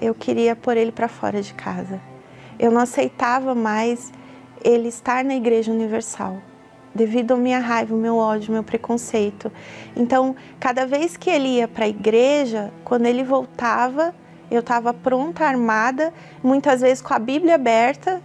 eu 0.00 0.14
queria 0.14 0.54
pôr 0.54 0.76
ele 0.76 0.92
para 0.92 1.08
fora 1.08 1.42
de 1.42 1.54
casa. 1.54 2.00
Eu 2.58 2.70
não 2.70 2.80
aceitava 2.80 3.54
mais 3.54 4.12
ele 4.64 4.88
estar 4.88 5.24
na 5.24 5.34
Igreja 5.34 5.70
Universal, 5.70 6.38
devido 6.94 7.34
à 7.34 7.36
minha 7.36 7.58
raiva, 7.58 7.94
ao 7.94 8.00
meu 8.00 8.16
ódio, 8.16 8.50
ao 8.50 8.54
meu 8.54 8.64
preconceito. 8.64 9.52
Então, 9.94 10.34
cada 10.58 10.86
vez 10.86 11.16
que 11.16 11.30
ele 11.30 11.48
ia 11.56 11.68
para 11.68 11.84
a 11.84 11.88
igreja, 11.88 12.72
quando 12.84 13.06
ele 13.06 13.22
voltava, 13.22 14.14
eu 14.50 14.60
estava 14.60 14.94
pronta, 14.94 15.44
armada, 15.44 16.12
muitas 16.42 16.80
vezes 16.80 17.02
com 17.02 17.12
a 17.12 17.18
Bíblia 17.18 17.56
aberta, 17.56 18.22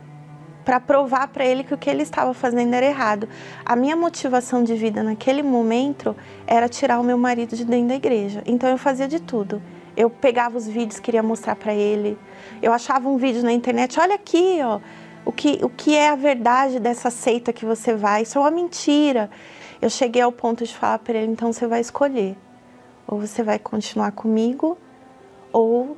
para 0.63 0.79
provar 0.79 1.27
para 1.27 1.43
ele 1.43 1.63
que 1.63 1.73
o 1.73 1.77
que 1.77 1.89
ele 1.89 2.03
estava 2.03 2.33
fazendo 2.33 2.73
era 2.73 2.85
errado. 2.85 3.27
A 3.65 3.75
minha 3.75 3.95
motivação 3.95 4.63
de 4.63 4.75
vida 4.75 5.03
naquele 5.03 5.41
momento 5.41 6.15
era 6.45 6.69
tirar 6.69 6.99
o 6.99 7.03
meu 7.03 7.17
marido 7.17 7.55
de 7.55 7.65
dentro 7.65 7.89
da 7.89 7.95
igreja. 7.95 8.43
Então 8.45 8.69
eu 8.69 8.77
fazia 8.77 9.07
de 9.07 9.19
tudo. 9.19 9.61
Eu 10.01 10.09
pegava 10.09 10.57
os 10.57 10.67
vídeos, 10.67 10.99
queria 10.99 11.21
mostrar 11.21 11.55
para 11.55 11.75
ele. 11.75 12.17
Eu 12.59 12.73
achava 12.73 13.07
um 13.07 13.17
vídeo 13.17 13.43
na 13.43 13.53
internet, 13.53 13.99
olha 13.99 14.15
aqui, 14.15 14.57
ó, 14.63 14.79
o 15.23 15.31
que, 15.31 15.59
o 15.61 15.69
que 15.69 15.95
é 15.95 16.09
a 16.09 16.15
verdade 16.15 16.79
dessa 16.79 17.11
seita 17.11 17.53
que 17.53 17.67
você 17.67 17.93
vai? 17.93 18.23
Isso 18.23 18.39
é 18.39 18.41
uma 18.41 18.49
mentira. 18.49 19.29
Eu 19.79 19.91
cheguei 19.91 20.23
ao 20.23 20.31
ponto 20.31 20.65
de 20.65 20.75
falar 20.75 20.97
para 20.97 21.19
ele, 21.19 21.31
então 21.31 21.53
você 21.53 21.67
vai 21.67 21.81
escolher. 21.81 22.35
Ou 23.07 23.19
você 23.19 23.43
vai 23.43 23.59
continuar 23.59 24.11
comigo, 24.11 24.75
ou 25.53 25.95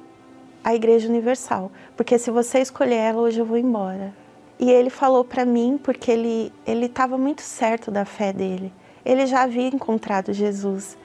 a 0.62 0.76
Igreja 0.76 1.08
Universal. 1.08 1.72
Porque 1.96 2.20
se 2.20 2.30
você 2.30 2.60
escolher 2.60 2.96
ela, 2.96 3.22
hoje 3.22 3.40
eu 3.40 3.46
vou 3.46 3.58
embora. 3.58 4.14
E 4.60 4.70
ele 4.70 4.90
falou 4.90 5.24
para 5.24 5.46
mim, 5.46 5.80
porque 5.82 6.12
ele 6.12 6.52
ele 6.68 6.88
estava 6.88 7.18
muito 7.18 7.42
certo 7.42 7.90
da 7.90 8.04
fé 8.04 8.34
dele. 8.34 8.74
Ele 9.06 9.26
já 9.26 9.44
havia 9.44 9.70
encontrado 9.70 10.34
Jesus. 10.34 10.98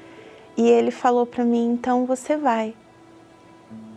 E 0.56 0.68
ele 0.68 0.90
falou 0.90 1.24
para 1.24 1.44
mim: 1.44 1.74
então 1.74 2.04
você 2.04 2.36
vai. 2.36 2.74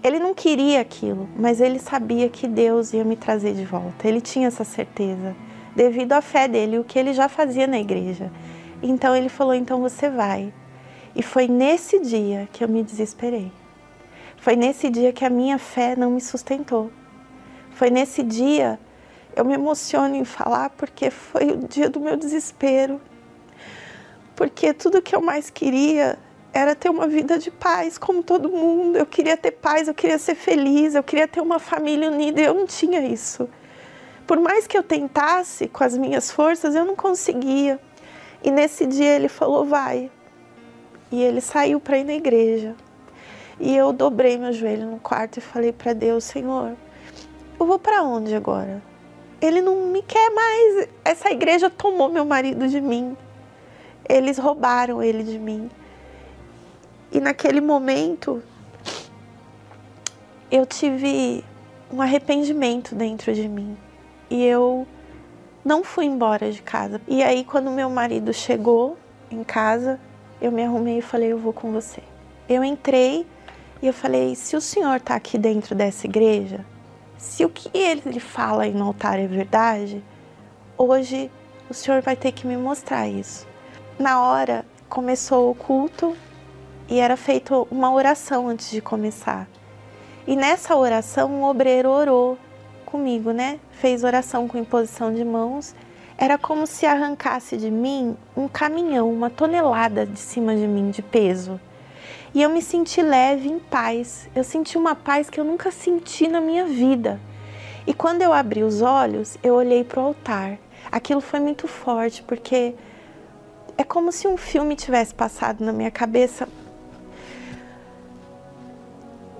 Ele 0.04 0.18
não 0.18 0.34
queria 0.34 0.82
aquilo, 0.82 1.30
mas 1.38 1.62
ele 1.62 1.78
sabia 1.78 2.28
que 2.28 2.48
Deus 2.48 2.92
ia 2.92 3.04
me 3.04 3.16
trazer 3.16 3.54
de 3.54 3.64
volta. 3.64 4.08
Ele 4.08 4.20
tinha 4.20 4.48
essa 4.48 4.64
certeza, 4.64 5.36
devido 5.76 6.14
à 6.14 6.22
fé 6.22 6.48
dele, 6.48 6.80
o 6.80 6.84
que 6.84 6.98
ele 6.98 7.14
já 7.14 7.30
fazia 7.30 7.68
na 7.68 7.80
igreja. 7.80 8.32
Então 8.82 9.16
ele 9.16 9.30
falou: 9.30 9.54
então 9.54 9.80
você 9.80 10.10
vai. 10.10 10.52
E 11.16 11.22
foi 11.22 11.48
nesse 11.48 12.00
dia 12.00 12.50
que 12.52 12.64
eu 12.64 12.70
me 12.70 12.82
desesperei. 12.82 13.52
Foi 14.38 14.56
nesse 14.56 14.90
dia 14.90 15.14
que 15.14 15.24
a 15.24 15.30
minha 15.30 15.60
fé 15.60 15.96
não 15.96 16.10
me 16.10 16.22
sustentou. 16.22 16.92
Foi 17.72 17.92
nesse 17.92 18.24
dia, 18.24 18.80
eu 19.36 19.46
me 19.46 19.54
emociono 19.54 20.16
em 20.16 20.26
falar 20.26 20.72
porque 20.72 21.12
foi 21.12 21.52
o 21.52 21.58
dia 21.68 21.90
do 21.90 22.00
meu 22.00 22.18
desespero. 22.18 23.00
Porque 24.36 24.74
tudo 24.74 25.02
que 25.02 25.16
eu 25.16 25.22
mais 25.22 25.52
queria 25.52 26.18
era 26.54 26.76
ter 26.76 26.90
uma 26.90 27.08
vida 27.08 27.40
de 27.40 27.50
paz, 27.50 27.98
como 27.98 28.22
todo 28.22 28.50
mundo. 28.50 28.98
Eu 28.98 29.06
queria 29.06 29.38
ter 29.38 29.52
paz, 29.52 29.88
eu 29.88 29.94
queria 29.94 30.18
ser 30.18 30.36
feliz, 30.36 30.96
eu 30.96 31.04
queria 31.04 31.28
ter 31.28 31.40
uma 31.40 31.60
família 31.60 32.10
unida. 32.10 32.42
Eu 32.42 32.54
não 32.54 32.66
tinha 32.66 33.02
isso. 33.06 33.50
Por 34.28 34.40
mais 34.40 34.68
que 34.68 34.78
eu 34.78 34.84
tentasse 34.84 35.68
com 35.68 35.84
as 35.84 35.98
minhas 35.98 36.30
forças, 36.30 36.76
eu 36.76 36.86
não 36.86 36.96
conseguia. 36.96 37.80
E 38.44 38.52
nesse 38.52 38.86
dia 38.86 39.16
ele 39.16 39.30
falou: 39.30 39.66
vai. 39.66 40.12
E 41.12 41.22
ele 41.22 41.42
saiu 41.42 41.80
para 41.80 41.98
ir 41.98 42.04
na 42.04 42.14
igreja. 42.14 42.76
E 43.60 43.76
eu 43.76 43.94
dobrei 43.94 44.38
meu 44.38 44.52
joelho 44.52 44.90
no 44.90 45.00
quarto 45.00 45.38
e 45.38 45.42
falei 45.42 45.72
para 45.72 45.94
Deus: 45.94 46.24
Senhor, 46.24 46.76
eu 47.60 47.66
vou 47.66 47.80
para 47.80 48.04
onde 48.04 48.36
agora? 48.36 48.82
Ele 49.40 49.62
não 49.62 49.88
me 49.88 50.02
quer 50.02 50.30
mais. 50.32 50.90
Essa 51.04 51.32
igreja 51.32 51.70
tomou 51.70 52.10
meu 52.10 52.26
marido 52.26 52.68
de 52.68 52.82
mim. 52.82 53.16
Eles 54.08 54.38
roubaram 54.38 55.02
ele 55.02 55.24
de 55.24 55.40
mim. 55.40 55.70
E 57.12 57.19
naquele 57.19 57.60
momento 57.60 58.41
eu 60.50 60.65
tive 60.65 61.43
um 61.91 62.02
arrependimento 62.02 62.95
dentro 62.95 63.34
de 63.34 63.47
mim. 63.47 63.78
E 64.30 64.43
eu 64.45 64.88
não 65.63 65.84
fui 65.84 66.06
embora 66.06 66.52
de 66.52 66.62
casa. 66.62 67.02
E 67.08 67.21
aí 67.21 67.43
quando 67.43 67.69
meu 67.69 67.89
marido 67.89 68.34
chegou 68.34 68.97
em 69.30 69.43
casa, 69.43 70.00
eu 70.41 70.52
me 70.52 70.63
arrumei 70.63 71.00
e 71.00 71.02
falei, 71.02 71.32
eu 71.32 71.38
vou 71.38 71.54
com 71.54 71.71
você. 71.71 72.02
Eu 72.47 72.63
entrei 72.63 73.28
e 73.82 73.88
eu 73.88 73.93
falei, 73.93 74.36
se 74.36 74.56
o 74.56 74.62
senhor 74.62 74.97
está 74.97 75.15
aqui 75.15 75.38
dentro 75.38 75.76
dessa 75.76 76.08
igreja, 76.08 76.65
se 77.17 77.45
o 77.45 77.50
que 77.50 77.69
ele 77.78 78.19
fala 78.19 78.63
aí 78.63 78.74
no 78.74 78.86
altar 78.86 79.19
é 79.19 79.28
verdade, 79.28 80.04
hoje 80.78 81.30
o 81.69 81.74
senhor 81.74 82.02
vai 82.02 82.15
ter 82.15 82.32
que 82.32 82.47
me 82.47 82.58
mostrar 82.58 83.08
isso. 83.08 83.47
Na 84.00 84.21
hora 84.21 84.65
começou 84.89 85.52
o 85.52 85.56
culto, 85.56 86.17
e 86.91 86.99
era 86.99 87.15
feita 87.15 87.56
uma 87.71 87.89
oração 87.93 88.49
antes 88.49 88.69
de 88.69 88.82
começar. 88.82 89.47
E 90.27 90.36
nessa 90.36 90.75
oração, 90.75 91.32
um 91.32 91.45
obreiro 91.45 91.89
orou 91.89 92.38
comigo, 92.86 93.32
né? 93.32 93.62
Fez 93.71 94.04
oração 94.04 94.45
com 94.45 94.58
imposição 94.58 95.13
de 95.13 95.23
mãos. 95.23 95.73
Era 96.17 96.38
como 96.38 96.67
se 96.67 96.86
arrancasse 96.86 97.56
de 97.56 97.71
mim 97.71 98.17
um 98.36 98.49
caminhão, 98.49 99.10
uma 99.10 99.30
tonelada 99.30 100.06
de 100.06 100.19
cima 100.19 100.54
de 100.54 100.67
mim 100.67 100.91
de 100.91 101.01
peso. 101.01 101.58
E 102.34 102.41
eu 102.41 102.49
me 102.49 102.62
senti 102.62 103.01
leve, 103.01 103.47
em 103.47 103.58
paz. 103.58 104.30
Eu 104.36 104.43
senti 104.43 104.77
uma 104.77 104.93
paz 104.93 105.30
que 105.30 105.39
eu 105.39 105.45
nunca 105.45 105.71
senti 105.71 106.27
na 106.27 106.41
minha 106.41 106.65
vida. 106.65 107.21
E 107.88 107.93
quando 107.93 108.21
eu 108.21 108.34
abri 108.34 108.63
os 108.63 108.82
olhos, 108.82 109.38
eu 109.41 109.56
olhei 109.56 109.86
para 109.86 110.01
o 110.01 110.08
altar. 110.08 110.58
Aquilo 110.91 111.21
foi 111.21 111.39
muito 111.39 111.69
forte, 111.69 112.21
porque 112.21 112.75
é 113.77 113.84
como 113.86 114.12
se 114.12 114.27
um 114.27 114.36
filme 114.36 114.75
tivesse 114.75 115.15
passado 115.15 115.63
na 115.63 115.71
minha 115.71 115.89
cabeça 115.89 116.49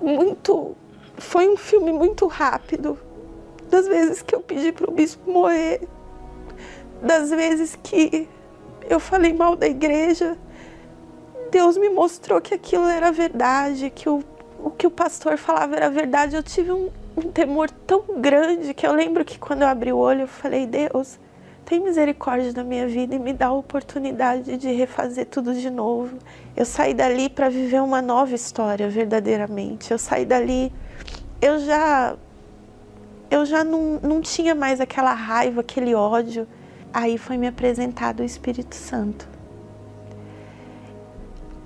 muito. 0.02 0.76
Foi 1.16 1.48
um 1.48 1.56
filme 1.56 1.92
muito 1.92 2.26
rápido. 2.26 2.98
Das 3.68 3.86
vezes 3.86 4.20
que 4.22 4.34
eu 4.34 4.40
pedi 4.40 4.72
para 4.72 4.90
o 4.90 4.92
bispo 4.92 5.30
morrer, 5.30 5.80
das 7.00 7.30
vezes 7.30 7.78
que 7.82 8.28
eu 8.88 9.00
falei 9.00 9.32
mal 9.32 9.56
da 9.56 9.66
igreja, 9.66 10.36
Deus 11.50 11.76
me 11.76 11.88
mostrou 11.88 12.40
que 12.40 12.54
aquilo 12.54 12.86
era 12.86 13.10
verdade, 13.12 13.90
que 13.90 14.08
o, 14.08 14.22
o 14.62 14.70
que 14.70 14.86
o 14.86 14.90
pastor 14.90 15.36
falava 15.36 15.76
era 15.76 15.90
verdade. 15.90 16.36
Eu 16.36 16.42
tive 16.42 16.72
um, 16.72 16.90
um 17.16 17.30
temor 17.30 17.70
tão 17.70 18.02
grande 18.20 18.74
que 18.74 18.86
eu 18.86 18.92
lembro 18.92 19.24
que 19.24 19.38
quando 19.38 19.62
eu 19.62 19.68
abri 19.68 19.92
o 19.92 19.98
olho, 19.98 20.22
eu 20.22 20.28
falei: 20.28 20.66
Deus, 20.66 21.18
tem 21.72 21.80
misericórdia 21.80 22.52
da 22.52 22.62
minha 22.62 22.86
vida 22.86 23.14
e 23.14 23.18
me 23.18 23.32
dá 23.32 23.46
a 23.46 23.52
oportunidade 23.54 24.58
de 24.58 24.70
refazer 24.72 25.24
tudo 25.24 25.54
de 25.54 25.70
novo. 25.70 26.18
Eu 26.54 26.66
saí 26.66 26.92
dali 26.92 27.30
para 27.30 27.48
viver 27.48 27.80
uma 27.80 28.02
nova 28.02 28.34
história, 28.34 28.90
verdadeiramente. 28.90 29.90
Eu 29.90 29.96
saí 29.96 30.26
dali, 30.26 30.70
eu 31.40 31.58
já 31.60 32.14
eu 33.30 33.46
já 33.46 33.64
não, 33.64 33.98
não 34.02 34.20
tinha 34.20 34.54
mais 34.54 34.82
aquela 34.82 35.14
raiva, 35.14 35.62
aquele 35.62 35.94
ódio. 35.94 36.46
Aí 36.92 37.16
foi 37.16 37.38
me 37.38 37.46
apresentado 37.46 38.20
o 38.20 38.24
Espírito 38.24 38.74
Santo. 38.74 39.26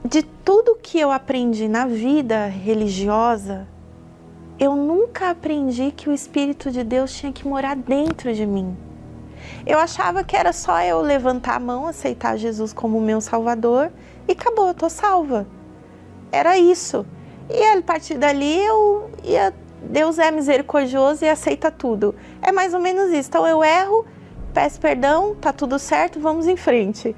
de 0.05 0.23
tudo 0.23 0.79
que 0.81 1.01
eu 1.01 1.11
aprendi 1.11 1.67
na 1.67 1.85
vida 1.85 2.47
religiosa, 2.47 3.67
eu 4.57 4.77
nunca 4.77 5.31
aprendi 5.31 5.91
que 5.91 6.09
o 6.09 6.13
Espírito 6.13 6.71
de 6.71 6.85
Deus 6.85 7.13
tinha 7.13 7.33
que 7.33 7.45
morar 7.45 7.75
dentro 7.75 8.33
de 8.33 8.47
mim. 8.47 8.86
Eu 9.67 9.81
achava 9.81 10.23
que 10.23 10.37
era 10.37 10.53
só 10.53 10.81
eu 10.81 11.01
levantar 11.01 11.57
a 11.57 11.61
mão, 11.61 11.89
aceitar 11.89 12.37
Jesus 12.37 12.73
como 12.73 13.01
meu 13.01 13.21
Salvador 13.21 13.91
e 14.29 14.33
acabou, 14.33 14.69
eu 14.69 14.75
tô 14.75 14.89
salva. 14.89 15.45
Era 16.31 16.57
isso. 16.57 17.05
E 17.51 17.63
a 17.77 17.83
partir 17.83 18.17
dali 18.17 18.65
eu 18.65 19.11
ia, 19.25 19.53
Deus 19.83 20.21
é 20.21 20.31
misericordioso 20.31 21.25
e 21.25 21.29
aceita 21.29 21.69
tudo. 21.71 22.15
É 22.41 22.53
mais 22.53 22.75
ou 22.75 22.81
menos 22.81 23.11
isso. 23.11 23.29
Então 23.29 23.45
eu 23.45 23.65
erro, 23.65 24.07
peço 24.55 24.81
perdão, 24.81 25.35
tá 25.35 25.53
tudo 25.53 25.81
certo, 25.81 26.21
vamos 26.21 26.47
em 26.47 26.57
frente. 26.57 27.15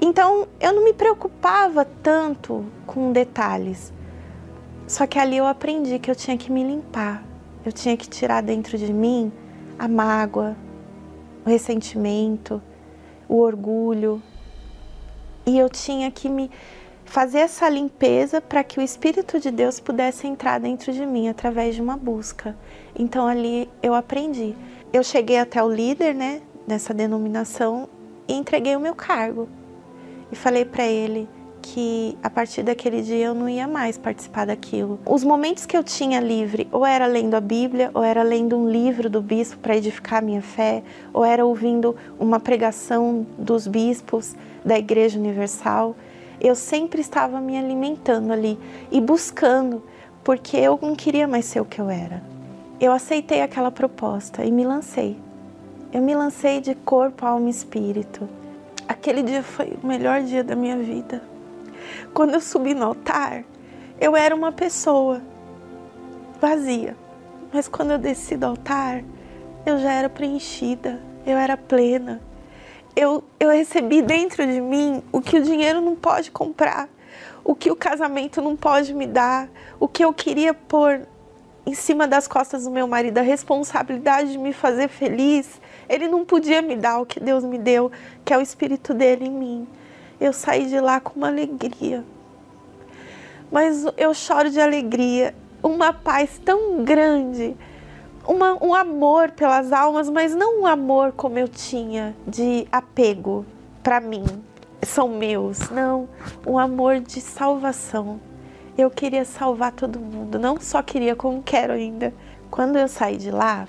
Então 0.00 0.46
eu 0.60 0.72
não 0.72 0.84
me 0.84 0.92
preocupava 0.92 1.84
tanto 1.84 2.64
com 2.86 3.10
detalhes. 3.10 3.92
Só 4.86 5.04
que 5.04 5.18
ali 5.18 5.36
eu 5.36 5.46
aprendi 5.46 5.98
que 5.98 6.10
eu 6.10 6.14
tinha 6.14 6.36
que 6.36 6.50
me 6.50 6.62
limpar. 6.62 7.24
Eu 7.64 7.72
tinha 7.72 7.96
que 7.96 8.08
tirar 8.08 8.40
dentro 8.40 8.78
de 8.78 8.92
mim 8.92 9.32
a 9.78 9.88
mágoa, 9.88 10.56
o 11.44 11.48
ressentimento, 11.48 12.62
o 13.28 13.36
orgulho. 13.36 14.22
E 15.46 15.58
eu 15.58 15.68
tinha 15.68 16.10
que 16.10 16.28
me 16.28 16.50
fazer 17.04 17.40
essa 17.40 17.68
limpeza 17.68 18.40
para 18.40 18.64
que 18.64 18.78
o 18.78 18.82
Espírito 18.82 19.38
de 19.38 19.50
Deus 19.50 19.78
pudesse 19.80 20.26
entrar 20.26 20.58
dentro 20.58 20.92
de 20.92 21.04
mim 21.04 21.28
através 21.28 21.74
de 21.74 21.82
uma 21.82 21.96
busca. 21.96 22.56
Então 22.96 23.26
ali 23.26 23.68
eu 23.82 23.94
aprendi. 23.94 24.54
Eu 24.92 25.02
cheguei 25.02 25.38
até 25.38 25.62
o 25.62 25.70
líder, 25.70 26.14
né, 26.14 26.42
dessa 26.66 26.94
denominação 26.94 27.88
e 28.28 28.34
entreguei 28.34 28.76
o 28.76 28.80
meu 28.80 28.94
cargo 28.94 29.48
e 30.30 30.36
falei 30.36 30.64
para 30.64 30.86
ele 30.86 31.28
que 31.62 32.18
a 32.22 32.28
partir 32.28 32.64
daquele 32.64 33.00
dia 33.00 33.26
eu 33.26 33.34
não 33.34 33.48
ia 33.48 33.68
mais 33.68 33.96
participar 33.96 34.46
daquilo. 34.46 34.98
Os 35.06 35.22
momentos 35.22 35.64
que 35.64 35.76
eu 35.76 35.84
tinha 35.84 36.20
livre, 36.20 36.68
ou 36.72 36.84
era 36.84 37.06
lendo 37.06 37.34
a 37.34 37.40
Bíblia, 37.40 37.90
ou 37.94 38.02
era 38.02 38.22
lendo 38.22 38.56
um 38.58 38.68
livro 38.68 39.08
do 39.08 39.22
bispo 39.22 39.58
para 39.58 39.76
edificar 39.76 40.18
a 40.18 40.22
minha 40.22 40.42
fé, 40.42 40.82
ou 41.12 41.24
era 41.24 41.46
ouvindo 41.46 41.94
uma 42.18 42.40
pregação 42.40 43.24
dos 43.38 43.66
bispos 43.66 44.34
da 44.64 44.76
Igreja 44.76 45.18
Universal, 45.18 45.94
eu 46.40 46.56
sempre 46.56 47.00
estava 47.00 47.40
me 47.40 47.56
alimentando 47.56 48.32
ali 48.32 48.58
e 48.90 49.00
buscando, 49.00 49.82
porque 50.24 50.56
eu 50.56 50.78
não 50.82 50.96
queria 50.96 51.28
mais 51.28 51.44
ser 51.44 51.60
o 51.60 51.64
que 51.64 51.80
eu 51.80 51.88
era. 51.88 52.22
Eu 52.80 52.90
aceitei 52.90 53.42
aquela 53.42 53.70
proposta 53.70 54.44
e 54.44 54.50
me 54.50 54.64
lancei. 54.64 55.16
Eu 55.92 56.02
me 56.02 56.14
lancei 56.16 56.60
de 56.60 56.74
corpo, 56.74 57.24
alma 57.24 57.46
e 57.46 57.50
espírito. 57.50 58.28
Aquele 58.88 59.22
dia 59.22 59.42
foi 59.42 59.78
o 59.82 59.86
melhor 59.86 60.22
dia 60.22 60.42
da 60.42 60.56
minha 60.56 60.76
vida. 60.76 61.22
Quando 62.12 62.34
eu 62.34 62.40
subi 62.40 62.74
no 62.74 62.86
altar, 62.86 63.44
eu 64.00 64.16
era 64.16 64.34
uma 64.34 64.52
pessoa 64.52 65.22
vazia. 66.40 66.96
Mas 67.52 67.68
quando 67.68 67.92
eu 67.92 67.98
desci 67.98 68.36
do 68.36 68.46
altar, 68.46 69.04
eu 69.64 69.78
já 69.78 69.92
era 69.92 70.08
preenchida, 70.08 71.00
eu 71.26 71.38
era 71.38 71.56
plena. 71.56 72.20
Eu, 72.96 73.22
eu 73.38 73.50
recebi 73.50 74.02
dentro 74.02 74.46
de 74.46 74.60
mim 74.60 75.02
o 75.12 75.20
que 75.20 75.38
o 75.38 75.42
dinheiro 75.42 75.80
não 75.80 75.94
pode 75.94 76.30
comprar, 76.30 76.88
o 77.44 77.54
que 77.54 77.70
o 77.70 77.76
casamento 77.76 78.42
não 78.42 78.56
pode 78.56 78.92
me 78.92 79.06
dar, 79.06 79.48
o 79.78 79.88
que 79.88 80.04
eu 80.04 80.12
queria 80.12 80.52
pôr 80.52 81.06
em 81.64 81.74
cima 81.74 82.08
das 82.08 82.26
costas 82.26 82.64
do 82.64 82.70
meu 82.70 82.86
marido, 82.86 83.18
a 83.18 83.22
responsabilidade 83.22 84.32
de 84.32 84.38
me 84.38 84.52
fazer 84.52 84.88
feliz, 84.88 85.60
ele 85.88 86.08
não 86.08 86.24
podia 86.24 86.60
me 86.60 86.76
dar 86.76 86.98
o 87.00 87.06
que 87.06 87.20
Deus 87.20 87.44
me 87.44 87.56
deu, 87.56 87.90
que 88.24 88.34
é 88.34 88.38
o 88.38 88.40
Espírito 88.40 88.92
dele 88.92 89.26
em 89.26 89.30
mim. 89.30 89.68
Eu 90.22 90.32
saí 90.32 90.66
de 90.66 90.80
lá 90.80 91.00
com 91.00 91.18
uma 91.18 91.28
alegria. 91.28 92.04
Mas 93.50 93.84
eu 93.96 94.14
choro 94.14 94.50
de 94.50 94.60
alegria, 94.60 95.34
uma 95.62 95.92
paz 95.92 96.40
tão 96.42 96.82
grande, 96.84 97.56
uma, 98.26 98.56
um 98.64 98.74
amor 98.74 99.32
pelas 99.32 99.72
almas, 99.72 100.08
mas 100.08 100.34
não 100.34 100.62
um 100.62 100.66
amor 100.66 101.12
como 101.12 101.38
eu 101.38 101.48
tinha 101.48 102.16
de 102.26 102.66
apego 102.72 103.44
para 103.82 104.00
mim, 104.00 104.24
são 104.82 105.08
meus, 105.08 105.68
não, 105.70 106.08
um 106.46 106.58
amor 106.58 107.00
de 107.00 107.20
salvação 107.20 108.20
eu 108.76 108.90
queria 108.90 109.24
salvar 109.24 109.72
todo 109.72 109.98
mundo, 110.00 110.38
não 110.38 110.58
só 110.60 110.82
queria 110.82 111.14
como 111.14 111.42
quero 111.42 111.72
ainda. 111.72 112.12
Quando 112.50 112.78
eu 112.78 112.88
saí 112.88 113.16
de 113.16 113.30
lá, 113.30 113.66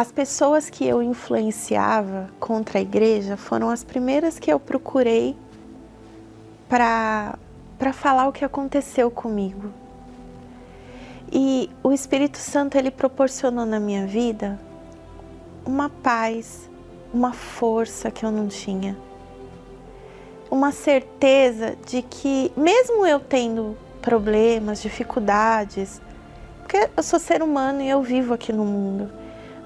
as 0.00 0.10
pessoas 0.10 0.70
que 0.70 0.86
eu 0.86 1.02
influenciava 1.02 2.30
contra 2.40 2.78
a 2.78 2.82
igreja 2.82 3.36
foram 3.36 3.68
as 3.68 3.84
primeiras 3.84 4.38
que 4.38 4.50
eu 4.50 4.58
procurei 4.58 5.36
para 6.66 7.36
falar 7.92 8.26
o 8.26 8.32
que 8.32 8.42
aconteceu 8.42 9.10
comigo. 9.10 9.70
E 11.30 11.68
o 11.82 11.92
Espírito 11.92 12.38
Santo 12.38 12.78
ele 12.78 12.90
proporcionou 12.90 13.66
na 13.66 13.78
minha 13.78 14.06
vida 14.06 14.58
uma 15.66 15.90
paz, 15.90 16.70
uma 17.12 17.34
força 17.34 18.10
que 18.10 18.24
eu 18.24 18.30
não 18.30 18.48
tinha 18.48 18.96
uma 20.50 20.72
certeza 20.72 21.76
de 21.86 22.00
que, 22.02 22.50
mesmo 22.56 23.06
eu 23.06 23.20
tendo 23.20 23.76
problemas, 24.00 24.80
dificuldades, 24.82 26.00
porque 26.60 26.88
eu 26.96 27.02
sou 27.02 27.20
ser 27.20 27.42
humano 27.42 27.82
e 27.82 27.88
eu 27.88 28.02
vivo 28.02 28.34
aqui 28.34 28.52
no 28.52 28.64
mundo, 28.64 29.10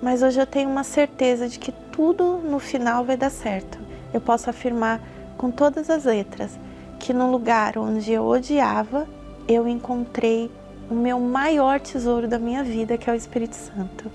mas 0.05 0.23
hoje 0.23 0.38
eu 0.38 0.47
tenho 0.47 0.69
uma 0.69 0.85
certeza 0.85 1.49
de 1.49 1.59
que 1.59 1.73
tudo 1.73 2.37
no 2.45 2.59
final 2.59 3.07
vai 3.07 3.17
dar 3.17 3.31
certo. 3.31 3.79
Eu 4.12 4.21
posso 4.21 4.51
afirmar 4.51 5.01
com 5.38 5.51
todas 5.51 5.88
as 5.88 6.05
letras 6.05 6.59
que 7.01 7.14
no 7.14 7.31
lugar 7.31 7.79
onde 7.79 8.12
eu 8.12 8.27
odiava, 8.27 9.09
eu 9.49 9.67
encontrei 9.67 10.51
o 10.90 10.95
meu 10.95 11.19
maior 11.19 11.81
tesouro 11.81 12.29
da 12.29 12.38
minha 12.38 12.62
vida, 12.62 12.99
que 12.99 13.09
é 13.09 13.14
o 13.14 13.17
Espírito 13.17 13.57
Santo. 13.57 14.12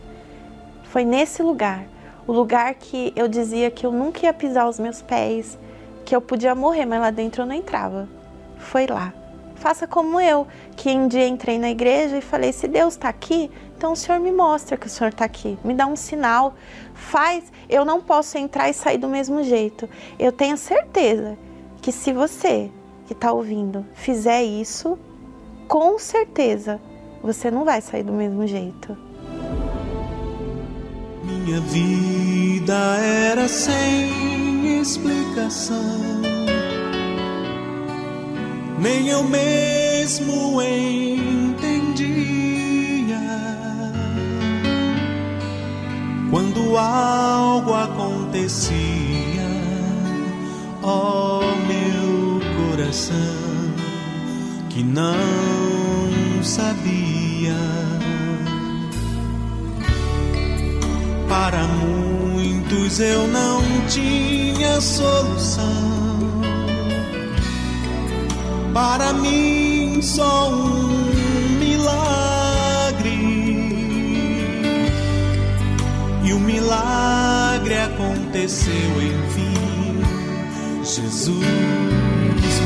Foi 0.83 1.03
nesse 1.03 1.41
lugar, 1.41 1.85
o 2.27 2.31
lugar 2.31 2.75
que 2.75 3.11
eu 3.15 3.27
dizia 3.27 3.71
que 3.71 3.83
eu 3.83 3.91
nunca 3.91 4.27
ia 4.27 4.33
pisar 4.33 4.69
os 4.69 4.79
meus 4.79 5.01
pés, 5.01 5.57
que 6.05 6.15
eu 6.15 6.21
podia 6.21 6.53
morrer, 6.53 6.85
mas 6.85 7.01
lá 7.01 7.09
dentro 7.09 7.41
eu 7.41 7.47
não 7.47 7.55
entrava. 7.55 8.07
Foi 8.59 8.85
lá. 8.85 9.11
Faça 9.55 9.87
como 9.87 10.21
eu, 10.21 10.47
que 10.75 10.89
um 10.89 11.07
dia 11.07 11.27
entrei 11.27 11.57
na 11.57 11.71
igreja 11.71 12.17
e 12.17 12.21
falei: 12.21 12.53
se 12.53 12.67
Deus 12.67 12.93
está 12.93 13.09
aqui, 13.09 13.51
então 13.79 13.93
o 13.93 13.95
Senhor 13.95 14.19
me 14.19 14.29
mostra 14.29 14.75
que 14.75 14.87
o 14.87 14.89
Senhor 14.89 15.09
está 15.09 15.23
aqui, 15.23 15.57
me 15.63 15.73
dá 15.73 15.87
um 15.87 15.95
sinal, 15.95 16.53
faz. 16.93 17.45
Eu 17.69 17.85
não 17.85 18.01
posso 18.01 18.37
entrar 18.37 18.69
e 18.69 18.73
sair 18.73 18.97
do 18.97 19.07
mesmo 19.07 19.41
jeito. 19.41 19.89
Eu 20.19 20.33
tenho 20.33 20.57
certeza 20.57 21.37
que 21.81 21.89
se 21.89 22.11
você 22.11 22.69
que 23.07 23.13
está 23.13 23.31
ouvindo 23.31 23.85
fizer 23.93 24.43
isso, 24.43 24.99
com 25.65 25.97
certeza 25.97 26.77
você 27.23 27.49
não 27.49 27.63
vai 27.63 27.79
sair 27.79 28.03
do 28.03 28.11
mesmo 28.11 28.45
jeito. 28.45 28.97
Minha 31.23 31.61
vida 31.61 32.97
era 33.01 33.47
sem 33.47 34.81
explicação. 34.81 35.77
Nem 38.77 39.07
eu 39.07 39.23
mesmo 39.23 40.61
entendia. 40.61 42.48
Algo 46.77 47.73
acontecia, 47.73 48.73
ó 50.81 51.39
oh, 51.39 51.55
meu 51.67 52.41
coração, 52.57 53.15
que 54.69 54.83
não 54.83 55.13
sabia. 56.43 57.55
Para 61.27 61.63
muitos 61.67 62.99
eu 62.99 63.27
não 63.27 63.61
tinha 63.87 64.79
solução. 64.79 65.65
Para 68.73 69.13
mim, 69.13 70.01
só 70.01 70.49
um 70.49 71.18
milagre 76.51 77.75
aconteceu, 77.77 78.91
enfim. 79.01 80.01
Jesus 80.83 81.45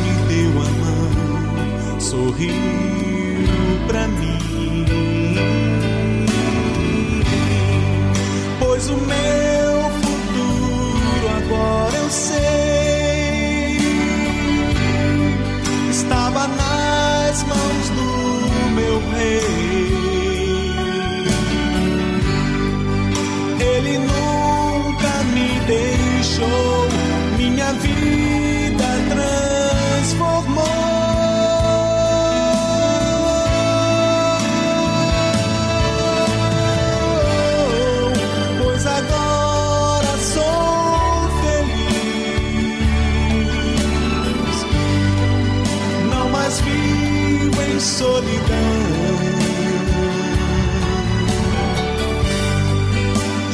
me 0.01 0.13
deu 0.29 0.51
a 0.61 0.69
mão, 0.81 1.99
sorriu 1.99 2.53
para 3.87 4.07
mim. 4.07 4.85
Pois 8.59 8.89
o 8.89 8.95
meu 8.95 9.73
agora 11.37 11.97
eu 11.97 12.09
sei. 12.09 12.43
Estava 15.91 16.47
nas 16.47 17.43
mãos 17.43 17.89
do 17.89 18.71
meu 18.75 18.99
rei. 19.11 19.72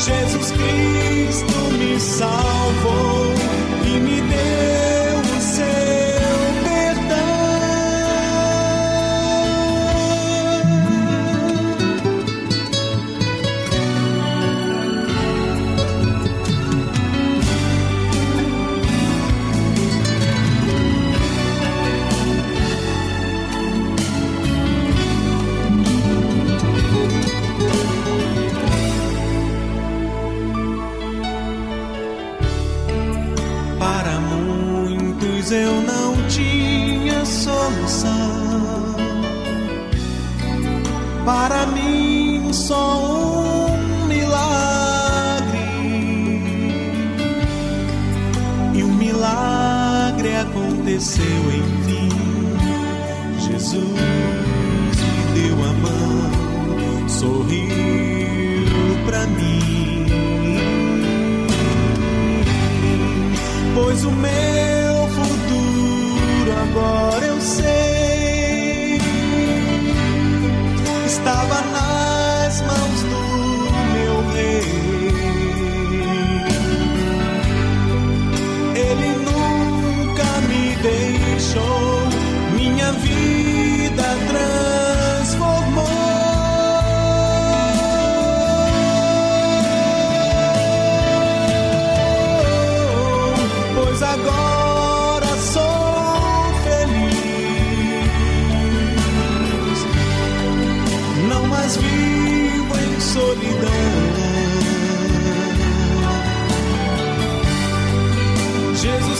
Jesus 0.09 0.51
Cristo 0.51 1.59
me 1.77 1.99
salvou 1.99 3.33
e 3.85 3.99
me 3.99 4.28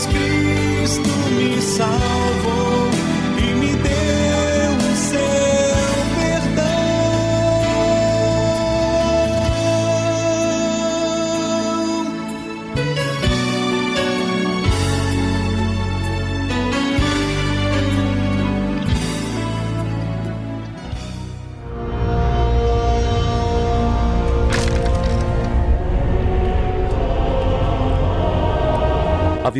Cristo 0.06 1.10
me 1.36 1.60
salvou 1.60 2.69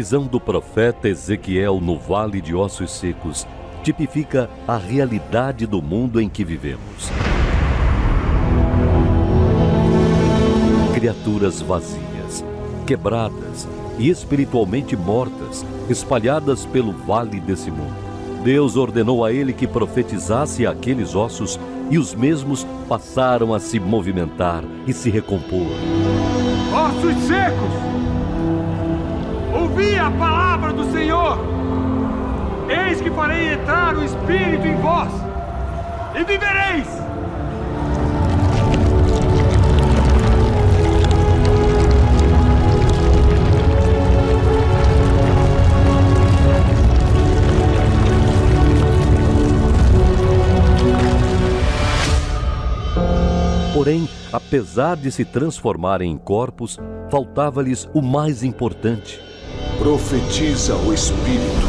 visão 0.00 0.26
do 0.26 0.40
profeta 0.40 1.10
Ezequiel 1.10 1.78
no 1.78 1.98
Vale 1.98 2.40
de 2.40 2.54
Ossos 2.54 2.90
Secos 2.90 3.46
tipifica 3.82 4.48
a 4.66 4.78
realidade 4.78 5.66
do 5.66 5.82
mundo 5.82 6.18
em 6.18 6.26
que 6.26 6.42
vivemos. 6.42 7.10
Criaturas 10.94 11.60
vazias, 11.60 12.42
quebradas 12.86 13.68
e 13.98 14.08
espiritualmente 14.08 14.96
mortas, 14.96 15.66
espalhadas 15.90 16.64
pelo 16.64 16.92
vale 16.92 17.38
desse 17.38 17.70
mundo. 17.70 18.42
Deus 18.42 18.76
ordenou 18.76 19.22
a 19.22 19.30
ele 19.30 19.52
que 19.52 19.66
profetizasse 19.66 20.66
aqueles 20.66 21.14
ossos 21.14 21.60
e 21.90 21.98
os 21.98 22.14
mesmos 22.14 22.66
passaram 22.88 23.52
a 23.52 23.60
se 23.60 23.78
movimentar 23.78 24.64
e 24.86 24.94
se 24.94 25.10
recompor. 25.10 25.66
Ossos 26.72 27.22
secos, 27.24 28.09
ouvi 29.80 29.98
a 29.98 30.10
palavra 30.10 30.72
do 30.72 30.92
Senhor. 30.92 31.38
Eis 32.68 33.00
que 33.00 33.10
farei 33.10 33.54
entrar 33.54 33.96
o 33.96 34.04
Espírito 34.04 34.66
em 34.66 34.76
vós, 34.76 35.10
e 36.14 36.22
vivereis. 36.22 36.86
Porém, 53.72 54.06
apesar 54.30 54.96
de 54.96 55.10
se 55.10 55.24
transformarem 55.24 56.12
em 56.12 56.18
corpos, 56.18 56.78
faltava-lhes 57.10 57.88
o 57.94 58.02
mais 58.02 58.44
importante. 58.44 59.29
Profetiza 59.80 60.76
o 60.76 60.92
Espírito. 60.92 61.66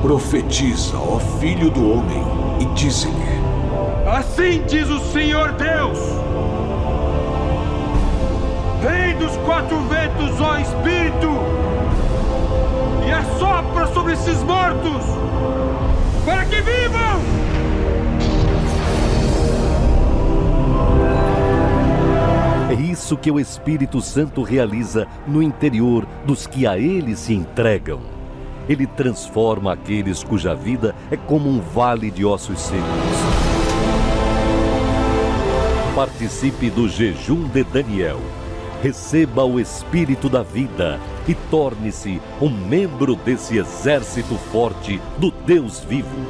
Profetiza, 0.00 0.96
ó 0.96 1.18
Filho 1.38 1.70
do 1.70 1.92
Homem, 1.92 2.24
e 2.58 2.64
dize-lhe: 2.74 3.12
Assim 4.06 4.62
diz 4.66 4.88
o 4.88 4.98
Senhor 5.12 5.52
Deus: 5.52 5.98
Vem 8.80 9.14
dos 9.18 9.36
quatro 9.44 9.78
ventos, 9.82 10.40
ó 10.40 10.56
Espírito, 10.56 11.28
e 13.06 13.12
assopra 13.12 13.88
sobre 13.92 14.14
esses 14.14 14.42
mortos, 14.42 15.04
para 16.24 16.46
que 16.46 16.62
vivam! 16.62 17.55
Isso 23.06 23.16
que 23.16 23.30
o 23.30 23.38
Espírito 23.38 24.00
Santo 24.00 24.42
realiza 24.42 25.06
no 25.28 25.40
interior 25.40 26.04
dos 26.24 26.44
que 26.44 26.66
a 26.66 26.76
ele 26.76 27.14
se 27.14 27.32
entregam. 27.32 28.00
Ele 28.68 28.84
transforma 28.84 29.72
aqueles 29.72 30.24
cuja 30.24 30.56
vida 30.56 30.92
é 31.08 31.16
como 31.16 31.48
um 31.48 31.60
vale 31.60 32.10
de 32.10 32.24
ossos 32.24 32.58
secos. 32.58 32.82
Participe 35.94 36.68
do 36.68 36.88
jejum 36.88 37.46
de 37.46 37.62
Daniel. 37.62 38.18
Receba 38.82 39.44
o 39.44 39.60
Espírito 39.60 40.28
da 40.28 40.42
vida 40.42 40.98
e 41.28 41.34
torne-se 41.48 42.20
um 42.40 42.50
membro 42.50 43.14
desse 43.14 43.56
exército 43.56 44.34
forte 44.50 45.00
do 45.16 45.30
Deus 45.30 45.78
vivo. 45.78 46.26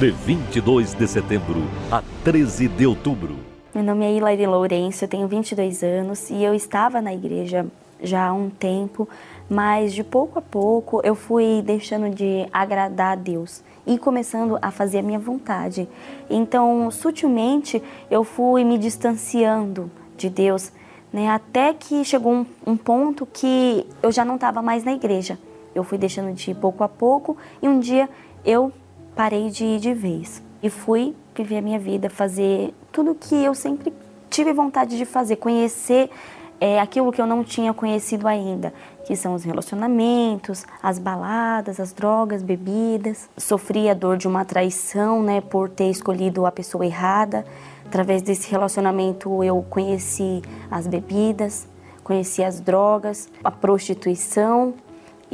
De 0.00 0.10
22 0.10 0.92
de 0.92 1.06
setembro 1.06 1.62
a 1.88 2.02
13 2.24 2.66
de 2.66 2.84
outubro. 2.84 3.53
Meu 3.74 3.82
nome 3.82 4.04
é 4.04 4.12
Hilary 4.12 4.46
Lourenço, 4.46 5.02
eu 5.02 5.08
tenho 5.08 5.26
22 5.26 5.82
anos 5.82 6.30
e 6.30 6.44
eu 6.44 6.54
estava 6.54 7.02
na 7.02 7.12
igreja 7.12 7.66
já 8.00 8.28
há 8.28 8.32
um 8.32 8.48
tempo, 8.48 9.08
mas 9.50 9.92
de 9.92 10.04
pouco 10.04 10.38
a 10.38 10.42
pouco 10.42 11.00
eu 11.02 11.16
fui 11.16 11.60
deixando 11.60 12.08
de 12.08 12.46
agradar 12.52 13.14
a 13.14 13.16
Deus 13.16 13.64
e 13.84 13.98
começando 13.98 14.56
a 14.62 14.70
fazer 14.70 15.00
a 15.00 15.02
minha 15.02 15.18
vontade. 15.18 15.88
Então, 16.30 16.88
sutilmente, 16.92 17.82
eu 18.08 18.22
fui 18.22 18.62
me 18.62 18.78
distanciando 18.78 19.90
de 20.16 20.30
Deus, 20.30 20.70
né, 21.12 21.28
até 21.30 21.74
que 21.74 22.04
chegou 22.04 22.32
um, 22.32 22.46
um 22.64 22.76
ponto 22.76 23.26
que 23.26 23.84
eu 24.00 24.12
já 24.12 24.24
não 24.24 24.36
estava 24.36 24.62
mais 24.62 24.84
na 24.84 24.92
igreja. 24.92 25.36
Eu 25.74 25.82
fui 25.82 25.98
deixando 25.98 26.32
de 26.32 26.54
pouco 26.54 26.84
a 26.84 26.88
pouco 26.88 27.36
e 27.60 27.68
um 27.68 27.80
dia 27.80 28.08
eu 28.44 28.72
parei 29.16 29.50
de 29.50 29.64
ir 29.64 29.80
de 29.80 29.92
vez 29.92 30.40
e 30.62 30.70
fui 30.70 31.12
viver 31.42 31.58
a 31.58 31.62
minha 31.62 31.78
vida, 31.78 32.08
fazer 32.08 32.74
tudo 32.92 33.14
que 33.14 33.34
eu 33.34 33.54
sempre 33.54 33.92
tive 34.30 34.52
vontade 34.52 34.96
de 34.96 35.04
fazer, 35.04 35.36
conhecer 35.36 36.10
é, 36.60 36.80
aquilo 36.80 37.12
que 37.12 37.20
eu 37.20 37.26
não 37.26 37.44
tinha 37.44 37.72
conhecido 37.74 38.26
ainda, 38.26 38.72
que 39.04 39.14
são 39.14 39.34
os 39.34 39.44
relacionamentos, 39.44 40.64
as 40.82 40.98
baladas, 40.98 41.78
as 41.78 41.92
drogas, 41.92 42.42
bebidas. 42.42 43.28
Sofri 43.36 43.88
a 43.88 43.94
dor 43.94 44.16
de 44.16 44.26
uma 44.26 44.44
traição, 44.44 45.22
né, 45.22 45.40
por 45.40 45.68
ter 45.68 45.90
escolhido 45.90 46.46
a 46.46 46.52
pessoa 46.52 46.86
errada. 46.86 47.44
Através 47.84 48.22
desse 48.22 48.50
relacionamento 48.50 49.44
eu 49.44 49.64
conheci 49.68 50.42
as 50.70 50.86
bebidas, 50.86 51.68
conheci 52.02 52.42
as 52.42 52.60
drogas, 52.60 53.28
a 53.42 53.50
prostituição, 53.50 54.74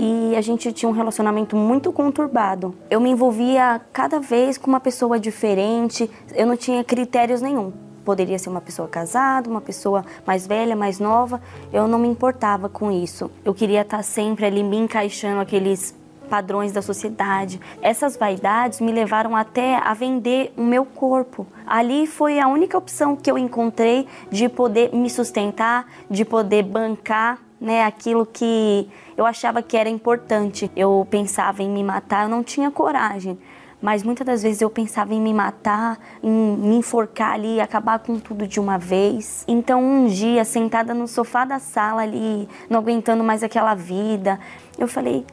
e 0.03 0.35
a 0.35 0.41
gente 0.41 0.73
tinha 0.73 0.89
um 0.89 0.95
relacionamento 0.95 1.55
muito 1.55 1.93
conturbado. 1.93 2.75
Eu 2.89 2.99
me 3.03 3.11
envolvia 3.11 3.83
cada 3.93 4.19
vez 4.19 4.57
com 4.57 4.67
uma 4.67 4.81
pessoa 4.81 5.21
diferente, 5.21 6.11
eu 6.35 6.47
não 6.47 6.57
tinha 6.57 6.83
critérios 6.83 7.43
nenhum. 7.43 7.71
Poderia 8.03 8.39
ser 8.39 8.49
uma 8.49 8.63
pessoa 8.63 8.89
casada, 8.89 9.51
uma 9.51 9.61
pessoa 9.61 10.03
mais 10.27 10.47
velha, 10.47 10.75
mais 10.75 10.99
nova, 10.99 11.39
eu 11.71 11.87
não 11.87 11.99
me 11.99 12.09
importava 12.09 12.67
com 12.67 12.91
isso. 12.91 13.31
Eu 13.45 13.53
queria 13.53 13.83
estar 13.83 14.03
sempre 14.03 14.47
ali 14.47 14.63
me 14.63 14.79
encaixando 14.79 15.39
aqueles 15.39 15.95
padrões 16.31 16.73
da 16.73 16.81
sociedade. 16.81 17.61
Essas 17.83 18.17
vaidades 18.17 18.81
me 18.81 18.93
levaram 18.93 19.37
até 19.37 19.77
a 19.77 19.93
vender 19.93 20.51
o 20.57 20.63
meu 20.63 20.87
corpo. 20.87 21.47
Ali 21.67 22.07
foi 22.07 22.41
a 22.41 22.49
única 22.49 22.79
opção 22.79 23.15
que 23.15 23.31
eu 23.31 23.37
encontrei 23.37 24.07
de 24.31 24.49
poder 24.49 24.95
me 24.95 25.11
sustentar, 25.11 25.85
de 26.09 26.25
poder 26.25 26.63
bancar 26.63 27.50
né, 27.61 27.85
aquilo 27.85 28.25
que 28.25 28.89
eu 29.17 29.27
achava 29.27 29.63
que 29.63 29.77
era 29.77 29.89
importante. 29.89 30.71
Eu 30.75 31.07
pensava 31.11 31.63
em 31.63 31.69
me 31.69 31.85
matar, 31.85 32.25
eu 32.25 32.29
não 32.29 32.43
tinha 32.43 32.71
coragem. 32.71 33.39
Mas 33.83 34.03
muitas 34.03 34.27
das 34.27 34.43
vezes 34.43 34.61
eu 34.61 34.69
pensava 34.69 35.15
em 35.15 35.21
me 35.21 35.33
matar, 35.33 35.99
em 36.23 36.31
me 36.31 36.77
enforcar 36.77 37.33
ali, 37.33 37.61
acabar 37.61 37.99
com 37.99 38.19
tudo 38.19 38.47
de 38.47 38.61
uma 38.61 38.77
vez. 38.77 39.43
Então, 39.49 39.83
um 39.83 40.07
dia, 40.07 40.45
sentada 40.45 40.93
no 40.93 41.09
sofá 41.09 41.47
da 41.47 41.59
sala 41.59 42.03
ali, 42.03 42.47
não 42.69 42.81
aguentando 42.81 43.25
mais 43.25 43.43
aquela 43.43 43.75
vida, 43.75 44.39
eu 44.79 44.87
falei: 44.87 45.25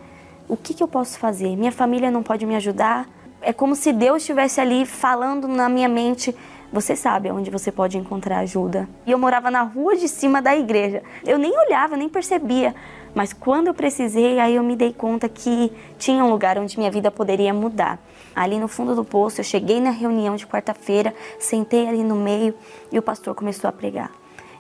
o 0.48 0.56
que, 0.56 0.74
que 0.74 0.82
eu 0.82 0.88
posso 0.88 1.20
fazer? 1.20 1.58
Minha 1.58 1.74
família 1.74 2.10
não 2.10 2.24
pode 2.24 2.46
me 2.46 2.56
ajudar? 2.56 3.10
É 3.42 3.52
como 3.52 3.76
se 3.76 3.92
Deus 3.92 4.24
estivesse 4.24 4.62
ali 4.62 4.86
falando 4.86 5.46
na 5.46 5.68
minha 5.68 5.90
mente: 5.90 6.34
você 6.72 6.96
sabe 6.96 7.32
onde 7.32 7.50
você 7.50 7.72
pode 7.72 7.98
encontrar 7.98 8.40
ajuda. 8.40 8.88
E 9.06 9.12
eu 9.12 9.18
morava 9.18 9.50
na 9.50 9.62
rua 9.62 9.96
de 9.96 10.08
cima 10.08 10.42
da 10.42 10.56
igreja. 10.56 11.02
Eu 11.26 11.38
nem 11.38 11.58
olhava, 11.58 11.96
nem 11.96 12.10
percebia. 12.10 12.76
Mas 13.16 13.34
quando 13.34 13.68
eu 13.68 13.74
precisei, 13.74 14.40
aí 14.40 14.56
eu 14.56 14.64
me 14.64 14.76
dei 14.76 14.94
conta 14.94 15.28
que 15.30 15.72
tinha 15.98 16.24
um 16.24 16.30
lugar 16.30 16.58
onde 16.58 16.78
minha 16.78 16.92
vida 16.92 17.10
poderia 17.10 17.54
mudar. 17.54 18.00
Ali 18.36 18.60
no 18.60 18.68
fundo 18.68 18.94
do 18.94 19.04
poço, 19.04 19.40
eu 19.40 19.44
cheguei 19.44 19.82
na 19.82 19.90
reunião 19.90 20.36
de 20.36 20.46
quarta-feira, 20.46 21.16
sentei 21.40 21.88
ali 21.88 22.04
no 22.04 22.16
meio 22.16 22.54
e 22.92 23.00
o 23.00 23.02
pastor 23.02 23.34
começou 23.34 23.68
a 23.68 23.72
pregar. 23.72 24.12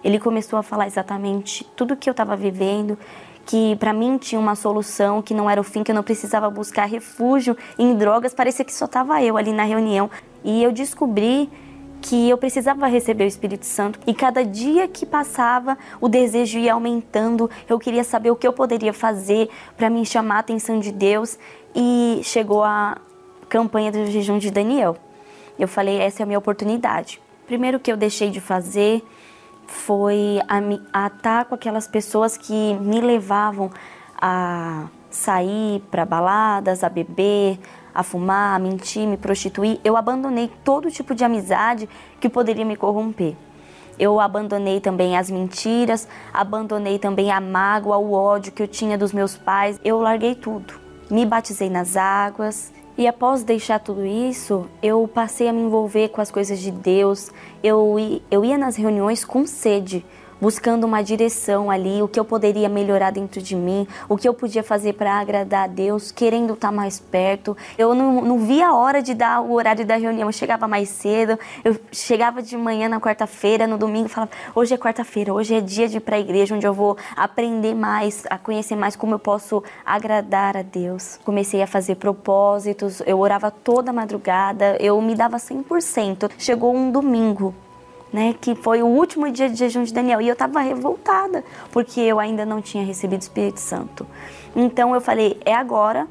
Ele 0.03 0.19
começou 0.19 0.57
a 0.57 0.63
falar 0.63 0.87
exatamente 0.87 1.63
tudo 1.75 1.93
o 1.93 1.97
que 1.97 2.09
eu 2.09 2.11
estava 2.11 2.35
vivendo, 2.35 2.97
que 3.45 3.75
para 3.75 3.93
mim 3.93 4.17
tinha 4.17 4.39
uma 4.39 4.55
solução, 4.55 5.21
que 5.21 5.33
não 5.33 5.49
era 5.49 5.61
o 5.61 5.63
fim, 5.63 5.83
que 5.83 5.91
eu 5.91 5.95
não 5.95 6.03
precisava 6.03 6.49
buscar 6.49 6.85
refúgio 6.85 7.55
em 7.77 7.95
drogas, 7.95 8.33
parecia 8.33 8.65
que 8.65 8.73
só 8.73 8.85
estava 8.85 9.21
eu 9.21 9.37
ali 9.37 9.53
na 9.53 9.63
reunião. 9.63 10.09
E 10.43 10.63
eu 10.63 10.71
descobri 10.71 11.49
que 12.01 12.29
eu 12.29 12.37
precisava 12.37 12.87
receber 12.87 13.23
o 13.23 13.27
Espírito 13.27 13.65
Santo 13.65 13.99
e 14.05 14.13
cada 14.13 14.43
dia 14.43 14.87
que 14.87 15.05
passava 15.05 15.77
o 15.99 16.07
desejo 16.07 16.57
ia 16.57 16.73
aumentando. 16.73 17.49
Eu 17.67 17.79
queria 17.79 18.03
saber 18.03 18.31
o 18.31 18.35
que 18.35 18.47
eu 18.47 18.53
poderia 18.53 18.93
fazer 18.93 19.49
para 19.75 19.89
me 19.89 20.05
chamar 20.05 20.35
a 20.35 20.39
atenção 20.39 20.79
de 20.79 20.91
Deus 20.91 21.37
e 21.75 22.21
chegou 22.23 22.63
a 22.63 22.97
campanha 23.49 23.91
do 23.91 24.05
jejum 24.07 24.37
de 24.37 24.51
Daniel. 24.51 24.97
Eu 25.57 25.67
falei, 25.67 25.99
essa 25.99 26.21
é 26.21 26.23
a 26.23 26.25
minha 26.25 26.39
oportunidade. 26.39 27.21
Primeiro 27.45 27.79
que 27.79 27.91
eu 27.91 27.97
deixei 27.97 28.29
de 28.29 28.39
fazer 28.39 29.03
foi 29.65 30.39
a, 30.47 31.43
com 31.45 31.55
aquelas 31.55 31.87
pessoas 31.87 32.37
que 32.37 32.73
me 32.75 33.01
levavam 33.01 33.69
a 34.19 34.85
sair 35.09 35.81
para 35.91 36.05
baladas, 36.05 36.83
a 36.83 36.89
beber, 36.89 37.59
a 37.97 38.03
fumar, 38.03 38.55
a 38.55 38.59
mentir, 38.59 39.07
me 39.07 39.17
prostituir, 39.17 39.79
eu 39.83 39.97
abandonei 39.97 40.51
todo 40.63 40.91
tipo 40.91 41.15
de 41.15 41.23
amizade 41.23 41.89
que 42.19 42.29
poderia 42.29 42.63
me 42.63 42.75
corromper. 42.75 43.35
Eu 43.97 44.19
abandonei 44.19 44.79
também 44.79 45.17
as 45.17 45.31
mentiras, 45.31 46.07
abandonei 46.31 46.99
também 46.99 47.31
a 47.31 47.41
mágoa, 47.41 47.97
o 47.97 48.13
ódio 48.13 48.51
que 48.51 48.61
eu 48.61 48.67
tinha 48.67 48.99
dos 48.99 49.11
meus 49.11 49.35
pais. 49.35 49.79
Eu 49.83 49.99
larguei 49.99 50.35
tudo. 50.35 50.75
Me 51.09 51.25
batizei 51.25 51.71
nas 51.71 51.97
águas, 51.97 52.71
e 52.95 53.07
após 53.07 53.43
deixar 53.43 53.79
tudo 53.79 54.05
isso, 54.05 54.67
eu 54.81 55.07
passei 55.07 55.47
a 55.47 55.53
me 55.53 55.61
envolver 55.61 56.09
com 56.09 56.21
as 56.21 56.29
coisas 56.29 56.59
de 56.59 56.69
Deus. 56.69 57.31
Eu, 57.63 57.95
eu 58.29 58.45
ia 58.45 58.59
nas 58.59 58.75
reuniões 58.75 59.25
com 59.25 59.47
sede, 59.47 60.05
buscando 60.39 60.83
uma 60.85 61.01
direção 61.01 61.69
ali, 61.69 62.01
o 62.01 62.07
que 62.07 62.19
eu 62.19 62.25
poderia 62.25 62.69
melhorar 62.69 63.11
dentro 63.11 63.41
de 63.41 63.55
mim, 63.55 63.87
o 64.07 64.17
que 64.17 64.27
eu 64.27 64.33
podia 64.33 64.63
fazer 64.63 64.93
para 64.93 65.19
agradar 65.19 65.65
a 65.65 65.67
Deus, 65.67 66.11
querendo 66.11 66.53
estar 66.53 66.69
tá 66.69 66.71
mais 66.71 66.99
perto. 66.99 67.55
Eu 67.77 67.93
não, 67.93 68.21
não 68.21 68.39
via 68.39 68.67
a 68.67 68.75
hora 68.75 69.01
de 69.01 69.13
dar 69.13 69.41
o 69.41 69.53
horário 69.53 69.85
da 69.85 69.95
reunião, 69.95 70.27
eu 70.29 70.33
chegava 70.33 70.67
mais 70.67 70.89
cedo, 70.89 71.39
eu 71.63 71.75
chegava 71.91 72.41
de 72.41 72.55
manhã 72.57 72.87
na 72.89 72.99
quarta-feira, 72.99 73.67
no 73.67 73.77
domingo, 73.77 74.09
falava: 74.09 74.31
hoje 74.55 74.73
é 74.73 74.77
quarta-feira, 74.77 75.33
hoje 75.33 75.55
é 75.55 75.61
dia 75.61 75.87
de 75.87 75.97
ir 75.97 76.01
para 76.01 76.15
a 76.15 76.19
igreja, 76.19 76.55
onde 76.55 76.65
eu 76.65 76.73
vou 76.73 76.97
aprender 77.15 77.73
mais, 77.73 78.23
a 78.29 78.37
conhecer 78.37 78.75
mais 78.75 78.95
como 78.95 79.13
eu 79.13 79.19
posso 79.19 79.63
agradar 79.85 80.57
a 80.57 80.61
Deus. 80.61 81.19
Comecei 81.23 81.61
a 81.61 81.67
fazer 81.67 81.95
propósitos, 81.95 83.01
eu 83.05 83.19
orava 83.19 83.51
toda 83.51 83.93
madrugada, 83.93 84.77
eu 84.79 84.99
me 85.01 85.15
dava 85.15 85.37
100%. 85.37 86.31
Chegou 86.37 86.75
um 86.75 86.91
domingo, 86.91 87.53
né, 88.11 88.35
que 88.39 88.55
foi 88.55 88.81
o 88.81 88.87
último 88.87 89.29
dia 89.31 89.49
de 89.49 89.55
jejum 89.55 89.83
de 89.83 89.93
Daniel. 89.93 90.21
E 90.21 90.27
eu 90.27 90.33
estava 90.33 90.59
revoltada, 90.59 91.43
porque 91.71 91.99
eu 91.99 92.19
ainda 92.19 92.45
não 92.45 92.61
tinha 92.61 92.83
recebido 92.83 93.21
o 93.21 93.23
Espírito 93.23 93.59
Santo. 93.59 94.05
Então 94.55 94.93
eu 94.93 95.01
falei, 95.01 95.39
é 95.45 95.53
agora 95.53 96.07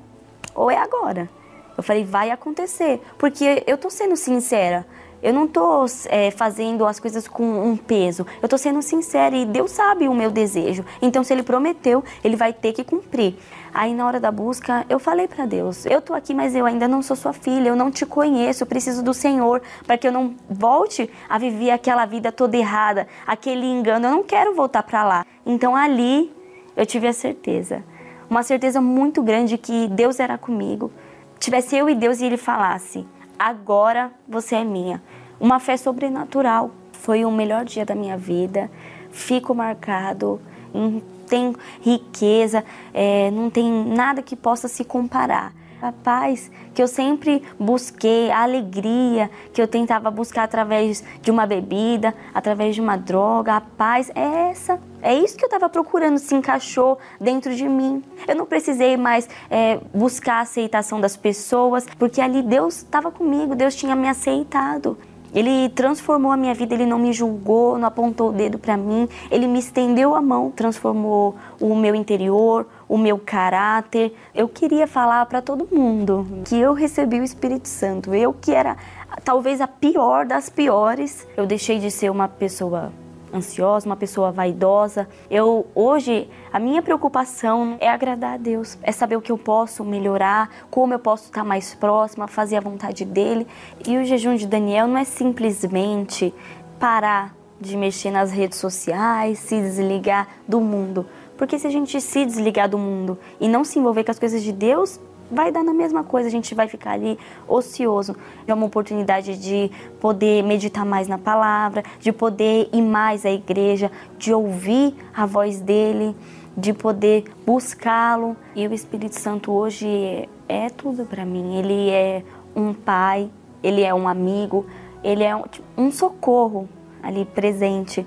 ou 0.54 0.70
é 0.70 0.76
agora. 0.76 1.28
Eu 1.76 1.82
falei, 1.82 2.04
vai 2.04 2.30
acontecer, 2.30 3.00
porque 3.18 3.62
eu 3.66 3.76
tô 3.76 3.90
sendo 3.90 4.16
sincera. 4.16 4.86
Eu 5.22 5.32
não 5.32 5.46
estou 5.46 5.86
é, 6.06 6.30
fazendo 6.30 6.86
as 6.86 7.00
coisas 7.00 7.26
com 7.26 7.42
um 7.42 7.76
peso. 7.76 8.26
Eu 8.40 8.46
estou 8.46 8.58
sendo 8.58 8.80
sincera 8.82 9.34
e 9.34 9.44
Deus 9.44 9.72
sabe 9.72 10.08
o 10.08 10.14
meu 10.14 10.30
desejo. 10.30 10.84
Então, 11.00 11.24
se 11.24 11.32
Ele 11.32 11.42
prometeu, 11.42 12.04
Ele 12.22 12.36
vai 12.36 12.52
ter 12.52 12.72
que 12.72 12.84
cumprir. 12.84 13.34
Aí, 13.78 13.92
na 13.92 14.06
hora 14.06 14.18
da 14.18 14.32
busca, 14.32 14.86
eu 14.88 14.98
falei 14.98 15.28
para 15.28 15.44
Deus: 15.44 15.84
Eu 15.84 15.98
estou 15.98 16.16
aqui, 16.16 16.32
mas 16.32 16.54
eu 16.54 16.64
ainda 16.64 16.88
não 16.88 17.02
sou 17.02 17.14
sua 17.14 17.34
filha. 17.34 17.68
Eu 17.68 17.76
não 17.76 17.90
te 17.90 18.06
conheço. 18.06 18.62
Eu 18.62 18.66
preciso 18.66 19.02
do 19.02 19.12
Senhor 19.12 19.60
para 19.86 19.98
que 19.98 20.08
eu 20.08 20.12
não 20.12 20.34
volte 20.48 21.10
a 21.28 21.36
viver 21.36 21.70
aquela 21.70 22.06
vida 22.06 22.32
toda 22.32 22.56
errada, 22.56 23.06
aquele 23.26 23.66
engano. 23.66 24.06
Eu 24.06 24.12
não 24.12 24.22
quero 24.22 24.54
voltar 24.54 24.82
para 24.82 25.04
lá. 25.04 25.26
Então, 25.44 25.76
ali, 25.76 26.34
eu 26.74 26.86
tive 26.86 27.06
a 27.06 27.12
certeza, 27.12 27.84
uma 28.30 28.42
certeza 28.42 28.80
muito 28.80 29.22
grande 29.22 29.58
que 29.58 29.88
Deus 29.88 30.18
era 30.20 30.38
comigo. 30.38 30.90
Tivesse 31.38 31.76
eu 31.76 31.90
e 31.90 31.94
Deus 31.94 32.22
e 32.22 32.24
Ele 32.24 32.38
falasse 32.38 33.06
agora 33.38 34.10
você 34.26 34.56
é 34.56 34.64
minha. 34.64 35.02
Uma 35.38 35.60
fé 35.60 35.76
sobrenatural. 35.76 36.70
Foi 36.92 37.26
o 37.26 37.30
melhor 37.30 37.66
dia 37.66 37.84
da 37.84 37.94
minha 37.94 38.16
vida. 38.16 38.70
Fico 39.10 39.54
marcado. 39.54 40.40
Não 40.72 41.02
tem 41.26 41.54
riqueza, 41.80 42.64
é, 42.94 43.30
não 43.30 43.50
tem 43.50 43.70
nada 43.70 44.22
que 44.22 44.36
possa 44.36 44.68
se 44.68 44.84
comparar. 44.84 45.52
A 45.80 45.92
paz 45.92 46.50
que 46.74 46.82
eu 46.82 46.88
sempre 46.88 47.42
busquei, 47.60 48.30
a 48.30 48.42
alegria 48.42 49.30
que 49.52 49.60
eu 49.60 49.68
tentava 49.68 50.10
buscar 50.10 50.44
através 50.44 51.04
de 51.20 51.30
uma 51.30 51.46
bebida, 51.46 52.14
através 52.32 52.74
de 52.74 52.80
uma 52.80 52.96
droga, 52.96 53.56
a 53.56 53.60
paz 53.60 54.10
é 54.14 54.50
essa. 54.50 54.80
É 55.02 55.14
isso 55.14 55.36
que 55.36 55.44
eu 55.44 55.48
estava 55.48 55.68
procurando, 55.68 56.18
se 56.18 56.34
encaixou 56.34 56.98
dentro 57.20 57.54
de 57.54 57.68
mim. 57.68 58.02
Eu 58.26 58.34
não 58.34 58.46
precisei 58.46 58.96
mais 58.96 59.28
é, 59.50 59.78
buscar 59.94 60.36
a 60.36 60.40
aceitação 60.40 60.98
das 60.98 61.14
pessoas, 61.14 61.86
porque 61.98 62.22
ali 62.22 62.42
Deus 62.42 62.78
estava 62.78 63.10
comigo, 63.10 63.54
Deus 63.54 63.74
tinha 63.74 63.94
me 63.94 64.08
aceitado. 64.08 64.96
Ele 65.34 65.68
transformou 65.70 66.32
a 66.32 66.36
minha 66.36 66.54
vida, 66.54 66.74
ele 66.74 66.86
não 66.86 66.98
me 66.98 67.12
julgou, 67.12 67.78
não 67.78 67.88
apontou 67.88 68.30
o 68.30 68.32
dedo 68.32 68.58
para 68.58 68.76
mim, 68.76 69.08
ele 69.30 69.46
me 69.46 69.58
estendeu 69.58 70.14
a 70.14 70.22
mão, 70.22 70.50
transformou 70.50 71.34
o 71.60 71.74
meu 71.74 71.94
interior, 71.94 72.66
o 72.88 72.96
meu 72.96 73.18
caráter. 73.18 74.14
Eu 74.34 74.48
queria 74.48 74.86
falar 74.86 75.26
para 75.26 75.42
todo 75.42 75.68
mundo 75.70 76.26
que 76.44 76.56
eu 76.56 76.72
recebi 76.72 77.20
o 77.20 77.24
Espírito 77.24 77.68
Santo, 77.68 78.14
eu 78.14 78.32
que 78.32 78.52
era 78.52 78.76
talvez 79.24 79.60
a 79.60 79.68
pior 79.68 80.24
das 80.26 80.48
piores. 80.48 81.26
Eu 81.36 81.46
deixei 81.46 81.78
de 81.78 81.90
ser 81.90 82.10
uma 82.10 82.28
pessoa 82.28 82.92
ansiosa, 83.36 83.86
uma 83.86 83.96
pessoa 83.96 84.32
vaidosa. 84.32 85.08
Eu 85.30 85.66
hoje 85.74 86.28
a 86.52 86.58
minha 86.58 86.82
preocupação 86.82 87.76
é 87.80 87.88
agradar 87.88 88.34
a 88.34 88.36
Deus, 88.36 88.78
é 88.82 88.92
saber 88.92 89.16
o 89.16 89.20
que 89.20 89.30
eu 89.30 89.38
posso 89.38 89.84
melhorar, 89.84 90.50
como 90.70 90.94
eu 90.94 90.98
posso 90.98 91.24
estar 91.24 91.44
mais 91.44 91.74
próxima, 91.74 92.26
fazer 92.26 92.56
a 92.56 92.60
vontade 92.60 93.04
dele. 93.04 93.46
E 93.86 93.96
o 93.96 94.04
jejum 94.04 94.34
de 94.34 94.46
Daniel 94.46 94.86
não 94.86 94.98
é 94.98 95.04
simplesmente 95.04 96.34
parar 96.78 97.34
de 97.60 97.76
mexer 97.76 98.10
nas 98.10 98.30
redes 98.30 98.58
sociais, 98.58 99.38
se 99.38 99.60
desligar 99.60 100.28
do 100.46 100.60
mundo. 100.60 101.06
Porque 101.36 101.58
se 101.58 101.66
a 101.66 101.70
gente 101.70 102.00
se 102.00 102.24
desligar 102.24 102.68
do 102.68 102.78
mundo 102.78 103.18
e 103.40 103.48
não 103.48 103.64
se 103.64 103.78
envolver 103.78 104.04
com 104.04 104.10
as 104.10 104.18
coisas 104.18 104.42
de 104.42 104.52
Deus, 104.52 104.98
vai 105.30 105.50
dar 105.50 105.62
na 105.62 105.74
mesma 105.74 106.04
coisa, 106.04 106.28
a 106.28 106.30
gente 106.30 106.54
vai 106.54 106.68
ficar 106.68 106.92
ali 106.92 107.18
ocioso. 107.48 108.16
É 108.46 108.54
uma 108.54 108.66
oportunidade 108.66 109.36
de 109.38 109.70
poder 110.00 110.42
meditar 110.42 110.84
mais 110.84 111.08
na 111.08 111.18
palavra, 111.18 111.82
de 112.00 112.12
poder 112.12 112.68
ir 112.72 112.82
mais 112.82 113.26
à 113.26 113.30
igreja, 113.30 113.90
de 114.18 114.32
ouvir 114.32 114.94
a 115.14 115.26
voz 115.26 115.60
dele, 115.60 116.14
de 116.56 116.72
poder 116.72 117.24
buscá-lo. 117.44 118.36
E 118.54 118.66
o 118.66 118.72
Espírito 118.72 119.18
Santo 119.18 119.52
hoje 119.52 120.28
é 120.48 120.70
tudo 120.70 121.04
para 121.04 121.24
mim. 121.24 121.56
Ele 121.56 121.90
é 121.90 122.22
um 122.54 122.72
pai, 122.72 123.30
ele 123.62 123.82
é 123.82 123.92
um 123.92 124.08
amigo, 124.08 124.66
ele 125.02 125.22
é 125.22 125.34
um, 125.34 125.42
tipo, 125.42 125.66
um 125.76 125.90
socorro 125.90 126.68
ali 127.02 127.24
presente 127.24 128.06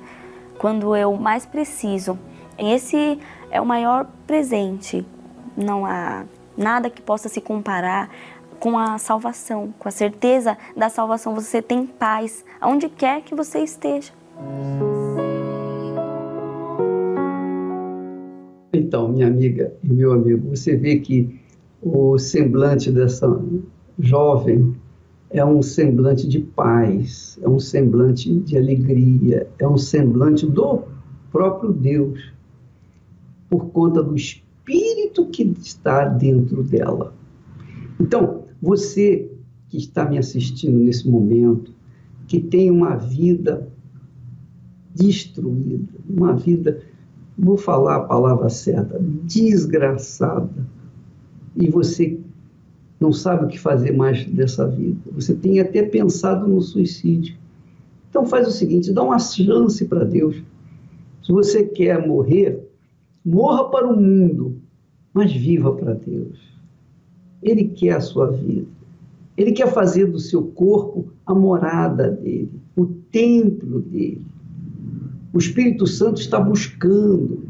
quando 0.58 0.96
eu 0.96 1.16
mais 1.16 1.46
preciso. 1.46 2.18
Esse 2.58 3.20
é 3.50 3.62
o 3.62 3.66
maior 3.66 4.08
presente. 4.28 5.06
Não 5.56 5.86
há 5.86 6.26
nada 6.60 6.90
que 6.90 7.02
possa 7.02 7.30
se 7.30 7.40
comparar 7.40 8.10
com 8.60 8.78
a 8.78 8.98
salvação, 8.98 9.74
com 9.80 9.88
a 9.88 9.92
certeza 9.92 10.58
da 10.76 10.90
salvação. 10.90 11.34
Você 11.34 11.62
tem 11.62 11.86
paz 11.86 12.44
aonde 12.60 12.90
quer 12.90 13.22
que 13.22 13.34
você 13.34 13.60
esteja. 13.60 14.12
Então, 18.74 19.08
minha 19.08 19.28
amiga 19.28 19.74
e 19.84 19.92
meu 19.92 20.12
amigo, 20.12 20.56
você 20.56 20.76
vê 20.76 21.00
que 21.00 21.40
o 21.82 22.18
semblante 22.18 22.92
dessa 22.92 23.28
jovem 23.98 24.76
é 25.30 25.44
um 25.46 25.62
semblante 25.62 26.28
de 26.28 26.40
paz, 26.40 27.40
é 27.42 27.48
um 27.48 27.60
semblante 27.60 28.34
de 28.40 28.58
alegria, 28.58 29.48
é 29.58 29.68
um 29.68 29.78
semblante 29.78 30.46
do 30.46 30.84
próprio 31.32 31.72
Deus, 31.72 32.34
por 33.50 33.68
conta 33.68 34.04
do 34.04 34.16
Espírito 34.16 34.49
que 35.40 35.44
está 35.62 36.06
dentro 36.06 36.64
dela. 36.64 37.14
Então, 38.00 38.44
você 38.62 39.32
que 39.70 39.78
está 39.78 40.06
me 40.06 40.18
assistindo 40.18 40.78
nesse 40.78 41.08
momento, 41.08 41.74
que 42.28 42.40
tem 42.40 42.70
uma 42.70 42.96
vida 42.96 43.68
destruída, 44.94 45.94
uma 46.10 46.34
vida, 46.34 46.82
vou 47.38 47.56
falar 47.56 47.98
a 47.98 48.04
palavra 48.04 48.50
certa, 48.50 49.00
desgraçada, 49.24 50.68
e 51.56 51.70
você 51.70 52.20
não 53.00 53.14
sabe 53.14 53.46
o 53.46 53.48
que 53.48 53.60
fazer 53.60 53.92
mais 53.96 54.26
dessa 54.26 54.68
vida. 54.68 55.00
Você 55.14 55.34
tem 55.34 55.60
até 55.60 55.84
pensado 55.84 56.48
no 56.48 56.62
suicídio. 56.62 57.38
Então 58.10 58.26
faz 58.26 58.48
o 58.48 58.52
seguinte, 58.52 58.92
dá 58.92 59.04
uma 59.04 59.20
chance 59.20 59.86
para 59.86 60.04
Deus. 60.04 60.36
Se 61.24 61.32
você 61.32 61.64
quer 61.64 62.06
morrer, 62.06 62.69
morra 63.30 63.70
para 63.70 63.88
o 63.88 63.96
mundo, 63.96 64.60
mas 65.14 65.32
viva 65.32 65.72
para 65.74 65.94
Deus. 65.94 66.40
Ele 67.44 67.66
quer 67.66 67.92
a 67.92 68.02
sua 68.02 68.32
vida. 68.32 68.68
Ele 69.38 69.52
quer 69.52 69.72
fazer 69.72 70.08
do 70.08 70.20
seu 70.20 70.44
corpo 70.44 71.14
a 71.26 71.34
morada 71.34 72.10
dele, 72.10 72.52
o 72.76 72.88
templo 73.12 73.82
dele. 73.82 74.26
O 75.32 75.38
Espírito 75.38 75.86
Santo 75.86 76.20
está 76.20 76.40
buscando 76.40 77.44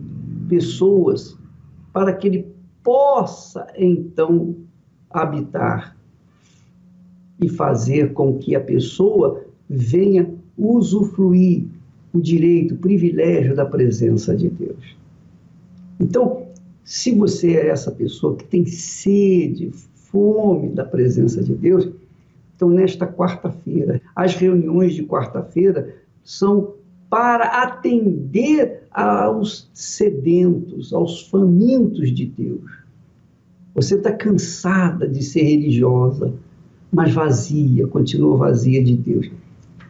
pessoas 0.49 1.37
para 1.93 2.13
que 2.13 2.27
ele 2.27 2.47
possa 2.83 3.65
então 3.77 4.55
habitar 5.09 5.95
e 7.41 7.47
fazer 7.47 8.11
com 8.11 8.37
que 8.37 8.53
a 8.53 8.59
pessoa 8.59 9.45
venha 9.69 10.29
usufruir 10.57 11.65
o 12.11 12.19
direito, 12.19 12.75
o 12.75 12.77
privilégio 12.77 13.55
da 13.55 13.65
presença 13.65 14.35
de 14.35 14.49
Deus. 14.49 14.98
Então, 15.99 16.47
se 16.83 17.13
você 17.13 17.53
é 17.53 17.67
essa 17.67 17.91
pessoa 17.91 18.35
que 18.35 18.45
tem 18.45 18.65
sede, 18.65 19.71
fome 19.93 20.69
da 20.69 20.85
presença 20.85 21.43
de 21.43 21.53
Deus, 21.53 21.89
então 22.55 22.69
nesta 22.69 23.05
quarta-feira, 23.05 24.01
as 24.15 24.35
reuniões 24.35 24.93
de 24.93 25.03
quarta-feira 25.03 25.95
são 26.23 26.73
para 27.09 27.63
atender 27.63 28.83
aos 28.91 29.69
sedentos, 29.73 30.93
aos 30.93 31.27
famintos 31.27 32.11
de 32.11 32.25
Deus. 32.25 32.79
Você 33.75 33.95
está 33.95 34.11
cansada 34.11 35.07
de 35.07 35.23
ser 35.23 35.43
religiosa, 35.43 36.33
mas 36.91 37.13
vazia, 37.13 37.87
continua 37.87 38.37
vazia 38.37 38.83
de 38.83 38.95
Deus. 38.95 39.29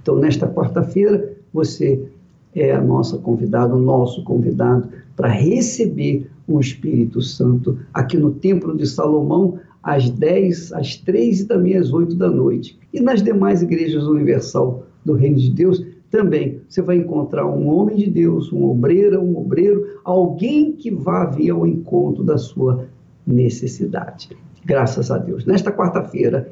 Então, 0.01 0.15
nesta 0.15 0.47
quarta-feira, 0.47 1.33
você 1.53 2.08
é 2.55 2.71
a 2.71 2.81
nossa 2.81 3.17
convidada, 3.17 3.75
o 3.75 3.79
nosso 3.79 4.23
convidado 4.23 4.89
para 5.15 5.29
receber 5.29 6.29
o 6.47 6.59
Espírito 6.59 7.21
Santo 7.21 7.77
aqui 7.93 8.17
no 8.17 8.31
Templo 8.31 8.75
de 8.75 8.87
Salomão, 8.87 9.59
às 9.83 10.09
10, 10.09 10.73
às 10.73 10.97
3 10.97 11.41
e 11.41 11.45
também 11.45 11.77
às 11.77 11.93
8 11.93 12.15
da 12.15 12.29
noite. 12.29 12.77
E 12.93 12.99
nas 12.99 13.21
demais 13.21 13.61
igrejas 13.61 14.03
universal 14.03 14.83
do 15.05 15.13
Reino 15.13 15.37
de 15.37 15.51
Deus, 15.51 15.85
também 16.09 16.59
você 16.67 16.81
vai 16.81 16.97
encontrar 16.97 17.45
um 17.45 17.67
homem 17.67 17.95
de 17.95 18.09
Deus, 18.09 18.51
um 18.51 18.63
obreiro, 18.65 19.21
um 19.21 19.37
obreiro, 19.37 19.99
alguém 20.03 20.71
que 20.71 20.89
vá 20.89 21.25
vir 21.25 21.51
ao 21.51 21.67
encontro 21.67 22.23
da 22.23 22.37
sua 22.37 22.87
necessidade. 23.25 24.29
Graças 24.65 25.11
a 25.11 25.17
Deus. 25.17 25.45
Nesta 25.45 25.71
quarta-feira, 25.71 26.49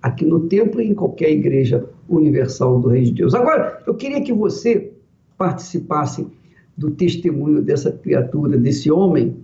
aqui 0.00 0.24
no 0.24 0.40
templo 0.40 0.80
e 0.80 0.88
em 0.88 0.94
qualquer 0.94 1.30
igreja 1.30 1.84
universal 2.08 2.80
do 2.80 2.88
Reino 2.88 3.06
de 3.06 3.14
Deus. 3.14 3.34
Agora, 3.34 3.82
eu 3.86 3.94
queria 3.94 4.22
que 4.22 4.32
você 4.32 4.92
participasse 5.40 6.26
do 6.76 6.90
testemunho 6.90 7.62
dessa 7.62 7.90
criatura, 7.90 8.58
desse 8.58 8.90
homem, 8.90 9.38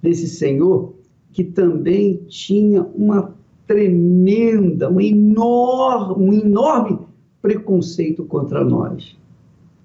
desse 0.00 0.28
Senhor, 0.28 0.94
que 1.32 1.42
também 1.42 2.22
tinha 2.28 2.84
uma 2.94 3.34
tremenda, 3.66 4.88
um 4.88 5.00
enorme, 5.00 6.24
um 6.24 6.32
enorme 6.32 7.00
preconceito 7.42 8.24
contra 8.24 8.64
nós. 8.64 9.16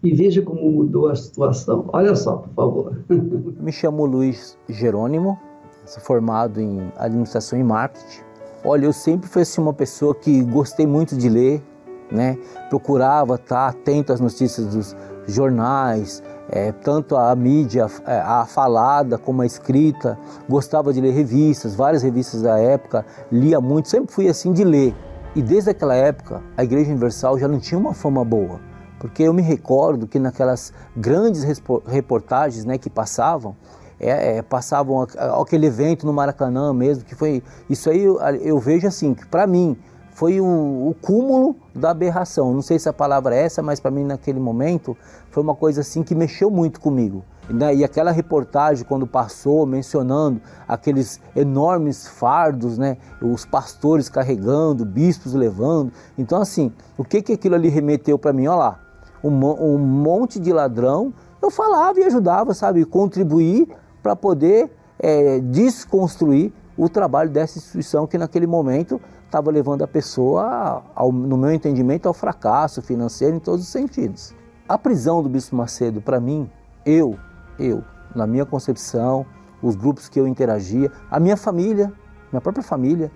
E 0.04 0.14
veja 0.14 0.44
como 0.44 0.72
mudou 0.72 1.08
a 1.08 1.16
situação. 1.16 1.86
Olha 1.88 2.16
só, 2.16 2.38
por 2.38 2.54
favor. 2.54 3.04
Me 3.60 3.72
chamo 3.72 4.06
Luiz 4.06 4.56
Jerônimo, 4.70 5.40
sou 5.88 6.04
formado 6.04 6.62
em 6.62 6.92
administração 6.98 7.60
e 7.60 7.64
marketing. 7.64 8.22
Olha, 8.64 8.86
eu 8.86 8.94
sempre 8.94 9.28
fui 9.28 9.42
assim, 9.42 9.60
uma 9.60 9.74
pessoa 9.74 10.14
que 10.14 10.44
gostei 10.44 10.86
muito 10.86 11.18
de 11.18 11.28
ler, 11.30 11.64
né? 12.12 12.38
Procurava 12.70 13.36
estar 13.36 13.68
atento 13.68 14.14
às 14.14 14.20
notícias 14.20 14.68
dos 14.68 14.96
jornais, 15.28 16.22
é, 16.50 16.72
tanto 16.72 17.16
a 17.16 17.34
mídia, 17.36 17.88
é, 18.06 18.20
a 18.20 18.46
falada 18.46 19.18
como 19.18 19.42
a 19.42 19.46
escrita. 19.46 20.18
Gostava 20.50 20.92
de 20.94 21.00
ler 21.00 21.12
revistas, 21.12 21.76
várias 21.76 22.04
revistas 22.04 22.42
da 22.42 22.60
época, 22.60 23.06
lia 23.32 23.60
muito, 23.62 23.90
sempre 23.90 24.14
fui 24.14 24.28
assim 24.28 24.52
de 24.52 24.64
ler. 24.64 24.94
E 25.36 25.42
desde 25.42 25.70
aquela 25.70 25.96
época, 25.96 26.42
a 26.58 26.64
Igreja 26.64 26.92
Universal 26.92 27.40
já 27.40 27.48
não 27.48 27.60
tinha 27.60 27.80
uma 27.80 27.94
fama 27.94 28.24
boa, 28.26 28.60
porque 29.00 29.24
eu 29.24 29.34
me 29.34 29.42
recordo 29.42 30.06
que 30.06 30.20
naquelas 30.20 30.74
grandes 30.96 31.46
reportagens 31.88 32.66
né, 32.66 32.78
que 32.78 32.90
passavam, 32.90 33.56
é, 33.98 34.38
é, 34.38 34.42
passavam 34.42 35.08
aquele 35.40 35.68
evento 35.68 36.06
no 36.06 36.12
Maracanã 36.12 36.74
mesmo, 36.74 37.06
que 37.06 37.16
foi. 37.16 37.42
Isso 37.70 37.90
aí 37.90 38.04
eu, 38.04 38.20
eu 38.20 38.60
vejo 38.60 38.88
assim, 38.88 39.14
que 39.14 39.26
para 39.26 39.48
mim 39.48 39.78
foi 40.14 40.40
o, 40.40 40.46
o, 40.46 40.96
cúmulo 41.02 41.56
da 41.74 41.92
aberração. 41.92 42.54
Não 42.54 42.62
sei 42.62 42.78
se 42.78 42.88
a 42.88 42.94
palavra 42.94 43.36
é 43.36 43.44
essa, 43.44 43.62
mas 43.62 43.80
para 43.80 43.92
mim 43.92 44.04
naquele 44.04 44.40
momento 44.40 44.96
foi 45.30 45.42
uma 45.42 45.56
coisa 45.56 45.82
assim 45.82 46.04
que 46.04 46.14
mexeu 46.14 46.50
muito 46.52 46.80
comigo. 46.80 47.24
Né? 47.50 47.76
E 47.76 47.84
aquela 47.84 48.12
reportagem, 48.12 48.86
quando 48.86 49.08
passou, 49.08 49.66
mencionando 49.66 50.42
aqueles 50.68 51.20
enormes 51.36 52.08
fardos, 52.08 52.78
né? 52.78 52.98
os 53.22 53.46
pastores 53.46 54.10
carregando, 54.10 54.86
bispos 54.86 55.34
levando. 55.34 55.92
Então, 56.18 56.42
assim, 56.42 56.72
o 56.98 57.04
que, 57.04 57.22
que 57.22 57.34
aquilo 57.34 57.56
ali 57.56 57.70
remeteu 57.70 58.18
para 58.18 58.34
mim? 58.34 58.48
Olha 58.48 58.58
lá, 58.58 58.80
um, 59.24 59.30
um 59.30 59.78
monte 59.78 60.40
de 60.40 60.52
ladrão. 60.52 61.14
Eu 61.42 61.50
falava 61.50 62.00
e 62.00 62.04
ajudava, 62.04 62.54
sabe, 62.54 62.86
contribuir 62.86 63.68
para 64.04 64.16
poder 64.16 64.72
é, 65.00 65.40
desconstruir 65.40 66.54
o 66.78 66.88
trabalho 66.88 67.30
dessa 67.30 67.58
instituição 67.58 68.08
que 68.08 68.18
naquele 68.18 68.48
momento 68.48 69.00
estava 69.32 69.50
levando 69.50 69.82
a 69.82 69.88
pessoa, 69.88 70.84
ao, 70.94 71.10
no 71.10 71.38
meu 71.38 71.54
entendimento, 71.54 72.06
ao 72.06 72.14
fracasso 72.14 72.82
financeiro 72.82 73.38
em 73.38 73.40
todos 73.40 73.62
os 73.62 73.72
sentidos. 73.72 74.36
A 74.68 74.78
prisão 74.78 75.24
do 75.24 75.30
Bispo 75.30 75.56
Macedo, 75.56 76.02
para 76.02 76.20
mim, 76.20 76.50
eu, 76.86 77.18
eu, 77.58 77.82
na 78.14 78.28
minha 78.28 78.46
concepção, 78.46 79.26
os 79.62 79.76
grupos 79.76 80.10
que 80.10 80.20
eu 80.20 80.28
interagia, 80.28 80.92
a 81.10 81.20
minha 81.20 81.38
família, 81.38 81.94
minha 82.30 82.42
própria 82.42 82.64
família, 82.64 83.10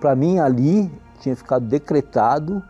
para 0.00 0.16
mim 0.16 0.40
ali 0.40 0.90
tinha 1.20 1.36
ficado 1.36 1.66
decretado 1.66 2.62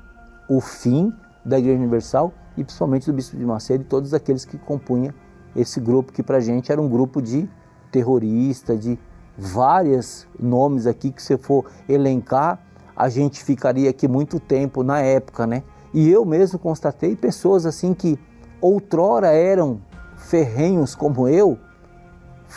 o 0.49 0.61
fim 0.61 1.13
da 1.45 1.59
Igreja 1.59 1.79
Universal 1.79 2.33
e 2.57 2.65
principalmente 2.65 3.07
do 3.07 3.15
Bispo 3.15 3.37
de 3.37 3.47
Macedo 3.47 3.83
e 3.83 3.87
todos 3.87 4.13
aqueles 4.13 4.45
que 4.45 4.59
compunham 4.59 5.15
esse 5.57 5.81
grupo 5.81 6.13
que 6.13 6.23
para 6.23 6.37
a 6.37 6.41
gente 6.41 6.71
era 6.71 6.81
um 6.81 6.89
grupo 6.89 7.23
de 7.23 7.49
terrorista, 7.91 8.77
de 8.77 8.99
vários 9.39 10.27
nomes 10.39 10.87
aqui 10.87 11.13
que 11.13 11.23
se 11.23 11.39
for 11.39 11.67
elencar, 11.89 12.61
a 12.97 13.09
gente 13.09 13.45
ficaria 13.45 13.89
aqui 13.89 14.09
muito 14.09 14.41
tempo 14.41 14.83
na 14.83 15.01
época, 15.01 15.47
né? 15.47 15.63
E 15.95 16.11
eu 16.11 16.25
mesmo 16.25 16.59
constatei 16.59 17.15
pessoas 17.15 17.65
assim 17.65 17.95
que 17.95 18.19
outrora 18.61 19.29
eram 19.29 19.81
ferrenhos 20.17 20.97
como 20.97 21.29
eu, 21.29 21.57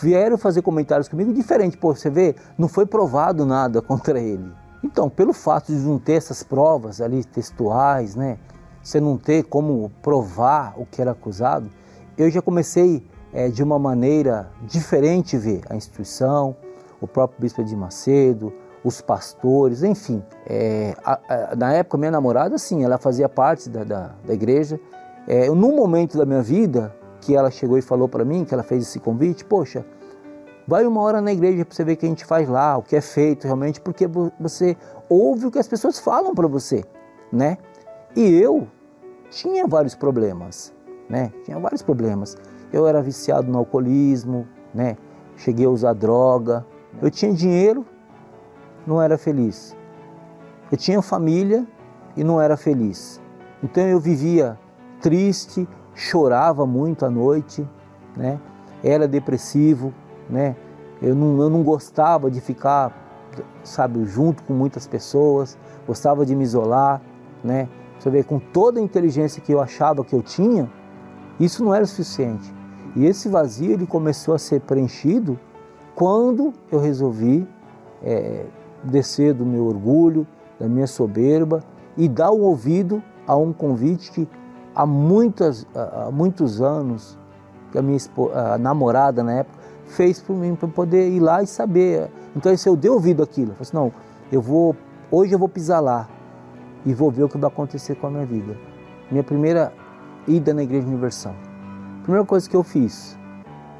vieram 0.01 0.37
fazer 0.37 0.63
comentários 0.63 1.07
comigo 1.07 1.31
diferente. 1.31 1.77
Pô, 1.77 1.93
você 1.93 2.09
vê, 2.09 2.35
não 2.57 2.67
foi 2.67 2.87
provado 2.87 3.45
nada 3.45 3.79
contra 3.83 4.19
ele. 4.19 4.51
Então, 4.83 5.07
pelo 5.07 5.31
fato 5.31 5.67
de 5.67 5.79
não 5.79 5.99
ter 5.99 6.13
essas 6.13 6.41
provas 6.41 6.99
ali 6.99 7.23
textuais, 7.23 8.15
né? 8.15 8.39
Você 8.81 8.99
não 8.99 9.15
ter 9.15 9.43
como 9.43 9.91
provar 10.01 10.73
o 10.75 10.87
que 10.87 10.99
era 10.99 11.11
acusado, 11.11 11.69
eu 12.17 12.31
já 12.31 12.41
comecei 12.41 13.05
é, 13.31 13.47
de 13.47 13.61
uma 13.61 13.77
maneira 13.77 14.49
diferente 14.63 15.37
ver 15.37 15.61
a 15.69 15.75
instituição, 15.75 16.55
o 17.01 17.07
próprio 17.07 17.41
bispo 17.41 17.63
de 17.63 17.75
Macedo, 17.75 18.53
os 18.83 19.01
pastores, 19.01 19.83
enfim. 19.83 20.23
É, 20.47 20.95
a, 21.03 21.19
a, 21.27 21.55
na 21.55 21.73
época, 21.73 21.97
minha 21.97 22.11
namorada, 22.11 22.57
sim, 22.57 22.83
ela 22.83 22.97
fazia 22.97 23.27
parte 23.27 23.69
da, 23.69 23.83
da, 23.83 24.11
da 24.25 24.33
igreja. 24.33 24.79
É, 25.27 25.49
num 25.49 25.75
momento 25.75 26.17
da 26.17 26.25
minha 26.25 26.41
vida, 26.41 26.95
que 27.19 27.35
ela 27.35 27.51
chegou 27.51 27.77
e 27.77 27.81
falou 27.81 28.07
para 28.07 28.25
mim, 28.25 28.45
que 28.45 28.53
ela 28.53 28.63
fez 28.63 28.83
esse 28.83 28.99
convite, 28.99 29.45
poxa, 29.45 29.85
vai 30.67 30.85
uma 30.85 31.01
hora 31.01 31.21
na 31.21 31.31
igreja 31.31 31.63
para 31.65 31.75
você 31.75 31.83
ver 31.83 31.93
o 31.93 31.97
que 31.97 32.05
a 32.05 32.09
gente 32.09 32.25
faz 32.25 32.49
lá, 32.49 32.77
o 32.77 32.81
que 32.81 32.95
é 32.95 33.01
feito 33.01 33.45
realmente, 33.45 33.79
porque 33.79 34.07
você 34.39 34.75
ouve 35.09 35.45
o 35.45 35.51
que 35.51 35.59
as 35.59 35.67
pessoas 35.67 35.99
falam 35.99 36.33
para 36.33 36.47
você, 36.47 36.83
né? 37.31 37.57
E 38.15 38.33
eu 38.41 38.67
tinha 39.29 39.67
vários 39.67 39.95
problemas, 39.95 40.73
né? 41.09 41.31
Tinha 41.45 41.59
vários 41.59 41.81
problemas. 41.81 42.35
Eu 42.73 42.87
era 42.87 43.01
viciado 43.01 43.51
no 43.51 43.59
alcoolismo, 43.59 44.47
né? 44.73 44.97
Cheguei 45.37 45.65
a 45.65 45.69
usar 45.69 45.93
droga. 45.93 46.65
Eu 46.99 47.11
tinha 47.11 47.33
dinheiro, 47.33 47.85
não 48.85 49.01
era 49.01 49.17
feliz. 49.17 49.75
Eu 50.71 50.77
tinha 50.77 51.01
família 51.01 51.67
e 52.15 52.23
não 52.23 52.41
era 52.41 52.57
feliz. 52.57 53.21
Então 53.63 53.83
eu 53.83 53.99
vivia 53.99 54.57
triste, 54.99 55.67
chorava 55.93 56.65
muito 56.65 57.05
à 57.05 57.09
noite, 57.09 57.67
né? 58.15 58.39
Era 58.83 59.07
depressivo, 59.07 59.93
né? 60.29 60.55
Eu 61.01 61.15
não, 61.15 61.41
eu 61.41 61.49
não 61.49 61.63
gostava 61.63 62.29
de 62.29 62.41
ficar, 62.41 62.91
sabe, 63.63 64.05
junto 64.05 64.43
com 64.43 64.53
muitas 64.53 64.87
pessoas, 64.87 65.57
gostava 65.85 66.25
de 66.25 66.35
me 66.35 66.43
isolar, 66.43 67.01
né? 67.43 67.67
Você 67.99 68.09
vê, 68.09 68.23
com 68.23 68.39
toda 68.39 68.79
a 68.79 68.83
inteligência 68.83 69.41
que 69.41 69.51
eu 69.51 69.61
achava 69.61 70.03
que 70.03 70.15
eu 70.15 70.23
tinha, 70.23 70.69
isso 71.39 71.63
não 71.63 71.73
era 71.73 71.85
suficiente. 71.85 72.51
E 72.95 73.05
esse 73.05 73.29
vazio 73.29 73.71
ele 73.71 73.85
começou 73.85 74.33
a 74.33 74.39
ser 74.39 74.61
preenchido 74.61 75.39
quando 76.01 76.51
eu 76.71 76.79
resolvi 76.79 77.47
é, 78.03 78.45
descer 78.83 79.35
do 79.35 79.45
meu 79.45 79.67
orgulho, 79.67 80.25
da 80.59 80.67
minha 80.67 80.87
soberba 80.87 81.63
e 81.95 82.09
dar 82.09 82.31
o 82.31 82.41
ouvido 82.41 83.03
a 83.27 83.35
um 83.35 83.53
convite 83.53 84.11
que 84.11 84.27
há, 84.73 84.83
muitas, 84.83 85.67
há 85.75 86.09
muitos 86.11 86.59
anos 86.59 87.19
que 87.71 87.77
a 87.77 87.83
minha 87.83 87.99
a 88.33 88.57
namorada 88.57 89.21
na 89.21 89.33
época 89.33 89.59
fez 89.85 90.19
para 90.19 90.33
mim 90.33 90.55
para 90.55 90.67
poder 90.69 91.07
ir 91.07 91.19
lá 91.19 91.43
e 91.43 91.45
saber. 91.45 92.09
Então 92.35 92.57
se 92.57 92.67
eu 92.67 92.75
dei 92.75 92.89
ouvido 92.89 93.21
aquilo, 93.21 93.51
eu 93.51 93.57
falei 93.57 93.61
assim, 93.61 93.77
não, 93.77 93.93
eu 94.31 94.41
vou 94.41 94.75
hoje 95.11 95.33
eu 95.33 95.37
vou 95.37 95.47
pisar 95.47 95.81
lá 95.81 96.09
e 96.83 96.95
vou 96.95 97.11
ver 97.11 97.25
o 97.25 97.29
que 97.29 97.37
vai 97.37 97.47
acontecer 97.47 97.93
com 97.93 98.07
a 98.07 98.09
minha 98.09 98.25
vida. 98.25 98.57
Minha 99.11 99.23
primeira 99.23 99.71
ida 100.27 100.51
na 100.51 100.63
Igreja 100.63 100.87
Universal. 100.87 101.35
A 101.99 102.01
primeira 102.01 102.25
coisa 102.25 102.49
que 102.49 102.55
eu 102.55 102.63
fiz 102.63 103.15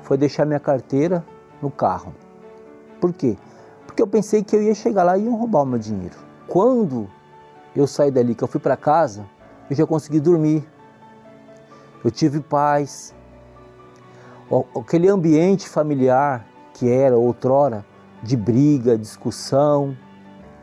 foi 0.04 0.18
deixar 0.18 0.46
minha 0.46 0.60
carteira 0.60 1.26
no 1.62 1.70
carro. 1.70 2.14
Por 3.00 3.14
quê? 3.14 3.38
Porque 3.86 4.02
eu 4.02 4.08
pensei 4.08 4.44
que 4.44 4.56
eu 4.56 4.64
ia 4.64 4.74
chegar 4.74 5.04
lá 5.04 5.18
e 5.18 5.26
iam 5.26 5.36
roubar 5.36 5.64
o 5.64 5.66
meu 5.66 5.80
dinheiro. 5.80 6.16
Quando 6.48 7.10
eu 7.76 7.88
saí 7.88 8.12
dali, 8.12 8.36
que 8.36 8.44
eu 8.44 8.48
fui 8.48 8.60
para 8.60 8.78
casa, 8.78 9.26
eu 9.70 9.76
já 9.76 9.86
consegui 9.86 10.20
dormir. 10.20 10.68
Eu 12.04 12.12
tive 12.12 12.40
paz. 12.40 13.14
Aquele 14.76 15.08
ambiente 15.08 15.70
familiar 15.70 16.46
que 16.74 16.90
era 16.90 17.18
outrora 17.18 17.86
de 18.22 18.36
briga, 18.36 18.98
discussão, 18.98 19.96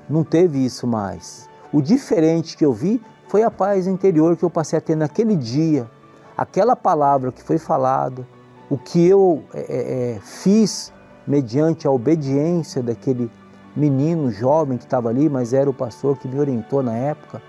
não 0.09 0.23
teve 0.23 0.65
isso 0.65 0.87
mais. 0.87 1.49
O 1.73 1.83
diferente 1.83 2.57
que 2.57 2.65
eu 2.65 2.73
vi 2.73 3.01
foi 3.29 3.43
a 3.43 3.51
paz 3.51 3.87
interior 3.87 4.37
que 4.37 4.45
eu 4.45 4.51
passei 4.51 4.79
a 4.79 4.83
ter 4.83 4.97
naquele 4.97 5.37
dia. 5.37 5.89
Aquela 6.37 6.75
palavra 6.77 7.33
que 7.33 7.43
foi 7.43 7.59
falada, 7.59 8.27
o 8.71 8.77
que 8.77 9.07
eu 9.07 9.43
é, 9.55 9.61
é, 9.61 10.17
é, 10.17 10.21
fiz 10.21 10.93
mediante 11.27 11.87
a 11.87 11.91
obediência 11.91 12.83
daquele 12.83 13.31
menino 13.75 14.31
jovem 14.31 14.77
que 14.77 14.85
estava 14.85 15.09
ali, 15.09 15.29
mas 15.29 15.53
era 15.53 15.69
o 15.69 15.75
pastor 15.75 16.19
que 16.19 16.29
me 16.29 16.39
orientou 16.39 16.83
na 16.83 16.95
época. 16.95 17.41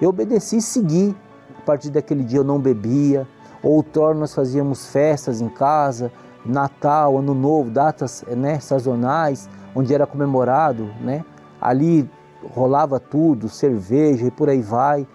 Eu 0.00 0.10
obedeci 0.10 0.58
e 0.58 0.62
segui. 0.62 1.14
A 1.58 1.60
partir 1.62 1.90
daquele 1.90 2.22
dia 2.22 2.38
eu 2.38 2.44
não 2.44 2.58
bebia. 2.58 3.26
Outrora 3.62 4.14
nós 4.14 4.34
fazíamos 4.34 4.86
festas 4.86 5.40
em 5.40 5.48
casa, 5.48 6.12
Natal, 6.44 7.18
Ano 7.18 7.34
Novo, 7.34 7.70
datas 7.70 8.22
né, 8.28 8.60
sazonais, 8.60 9.48
onde 9.74 9.94
era 9.94 10.06
comemorado, 10.06 10.90
né? 11.00 11.24
Ali 11.60 12.08
rolava 12.52 13.00
tudo, 13.00 13.48
cerveja 13.48 14.26
e 14.26 14.30
por 14.30 14.50
aí 14.50 14.60
vai. 14.60 15.06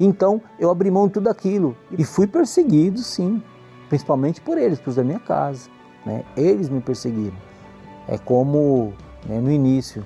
Então 0.00 0.40
eu 0.58 0.70
abri 0.70 0.90
mão 0.90 1.06
de 1.06 1.14
tudo 1.14 1.28
aquilo 1.28 1.76
e 1.90 2.04
fui 2.04 2.26
perseguido, 2.26 3.00
sim, 3.00 3.42
principalmente 3.88 4.40
por 4.40 4.58
eles, 4.58 4.78
por 4.78 4.90
os 4.90 4.96
da 4.96 5.04
minha 5.04 5.20
casa. 5.20 5.68
Né? 6.04 6.24
Eles 6.36 6.68
me 6.68 6.80
perseguiram. 6.80 7.36
É 8.06 8.16
como 8.16 8.94
né, 9.26 9.38
no 9.40 9.50
início 9.50 10.04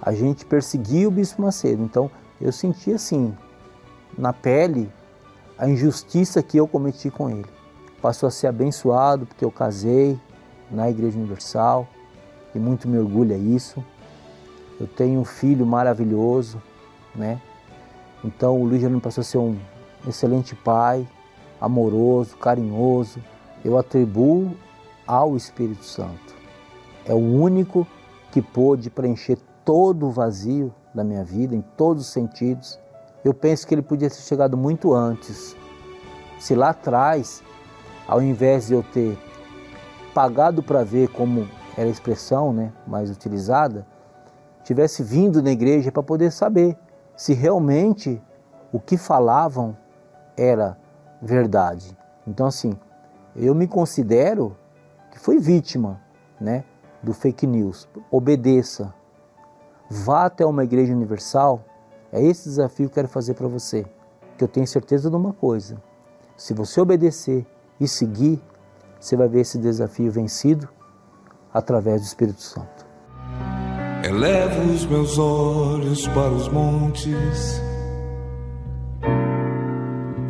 a 0.00 0.12
gente 0.12 0.44
perseguia 0.44 1.08
o 1.08 1.10
Bispo 1.10 1.42
Macedo. 1.42 1.82
Então 1.82 2.10
eu 2.40 2.52
senti 2.52 2.92
assim, 2.92 3.36
na 4.16 4.32
pele, 4.32 4.90
a 5.58 5.68
injustiça 5.68 6.42
que 6.42 6.56
eu 6.56 6.66
cometi 6.66 7.10
com 7.10 7.28
ele. 7.28 7.46
Passou 8.00 8.28
a 8.28 8.30
ser 8.30 8.46
abençoado 8.46 9.26
porque 9.26 9.44
eu 9.44 9.50
casei 9.50 10.18
na 10.70 10.88
Igreja 10.88 11.18
Universal 11.18 11.88
e 12.54 12.58
muito 12.58 12.88
me 12.88 12.98
orgulha 12.98 13.36
isso. 13.36 13.84
Eu 14.80 14.86
tenho 14.86 15.20
um 15.20 15.24
filho 15.24 15.66
maravilhoso, 15.66 16.62
né? 17.14 17.40
Então 18.24 18.60
o 18.60 18.64
Luiz 18.64 18.80
Jerônimo 18.80 19.00
passou 19.00 19.22
a 19.22 19.24
ser 19.24 19.38
um 19.38 19.58
excelente 20.06 20.54
pai, 20.54 21.06
amoroso, 21.60 22.36
carinhoso. 22.36 23.22
Eu 23.64 23.76
atribuo 23.78 24.52
ao 25.06 25.36
Espírito 25.36 25.84
Santo. 25.84 26.34
É 27.04 27.14
o 27.14 27.18
único 27.18 27.86
que 28.30 28.42
pôde 28.42 28.90
preencher 28.90 29.38
todo 29.64 30.06
o 30.06 30.10
vazio 30.10 30.74
da 30.94 31.02
minha 31.02 31.24
vida, 31.24 31.54
em 31.54 31.62
todos 31.76 32.04
os 32.04 32.12
sentidos. 32.12 32.78
Eu 33.24 33.34
penso 33.34 33.66
que 33.66 33.74
ele 33.74 33.82
podia 33.82 34.08
ter 34.08 34.16
chegado 34.16 34.56
muito 34.56 34.92
antes. 34.92 35.56
Se 36.38 36.54
lá 36.54 36.70
atrás, 36.70 37.42
ao 38.06 38.22
invés 38.22 38.68
de 38.68 38.74
eu 38.74 38.82
ter 38.82 39.18
pagado 40.14 40.62
para 40.62 40.84
ver 40.84 41.08
como 41.08 41.48
era 41.76 41.86
a 41.86 41.92
expressão 41.92 42.52
né, 42.52 42.72
mais 42.86 43.10
utilizada, 43.10 43.86
tivesse 44.64 45.02
vindo 45.02 45.42
na 45.42 45.50
igreja 45.50 45.90
para 45.90 46.02
poder 46.02 46.30
saber 46.30 46.76
se 47.16 47.32
realmente 47.34 48.22
o 48.72 48.78
que 48.78 48.96
falavam 48.96 49.76
era 50.36 50.76
verdade. 51.20 51.96
Então, 52.26 52.46
assim, 52.46 52.72
eu 53.34 53.54
me 53.54 53.66
considero 53.66 54.56
que 55.10 55.18
fui 55.18 55.38
vítima 55.38 56.00
né, 56.40 56.64
do 57.02 57.12
fake 57.14 57.46
news. 57.46 57.88
Obedeça. 58.10 58.94
Vá 59.90 60.26
até 60.26 60.44
uma 60.44 60.64
igreja 60.64 60.92
universal. 60.92 61.64
É 62.12 62.22
esse 62.22 62.48
desafio 62.48 62.88
que 62.88 62.92
eu 62.92 62.94
quero 62.94 63.08
fazer 63.08 63.34
para 63.34 63.48
você. 63.48 63.86
Que 64.36 64.44
eu 64.44 64.48
tenho 64.48 64.66
certeza 64.66 65.10
de 65.10 65.16
uma 65.16 65.32
coisa: 65.32 65.82
se 66.36 66.54
você 66.54 66.80
obedecer 66.80 67.46
e 67.80 67.88
seguir, 67.88 68.42
você 69.00 69.16
vai 69.16 69.28
ver 69.28 69.40
esse 69.40 69.58
desafio 69.58 70.10
vencido 70.10 70.68
através 71.52 72.02
do 72.02 72.04
Espírito 72.04 72.42
Santo. 72.42 72.86
Elevo 74.04 74.72
os 74.72 74.86
meus 74.86 75.18
olhos 75.18 76.06
para 76.08 76.30
os 76.30 76.48
montes, 76.48 77.60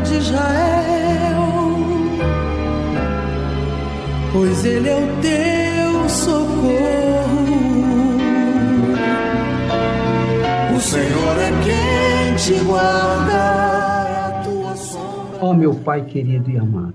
De 0.00 0.14
Israel, 0.16 1.36
pois 4.32 4.64
ele 4.64 4.88
é 4.88 4.96
o 4.96 5.08
teu 5.20 6.08
socorro. 6.08 7.48
O 10.76 10.80
Senhor 10.80 11.38
é 11.38 11.50
quem 11.64 12.36
te 12.36 12.64
guarda, 12.64 14.28
a 14.28 14.42
tua 14.44 14.76
sombra. 14.76 15.38
Ó 15.40 15.50
oh, 15.50 15.54
meu 15.54 15.74
Pai 15.74 16.04
querido 16.04 16.50
e 16.50 16.56
amado, 16.56 16.94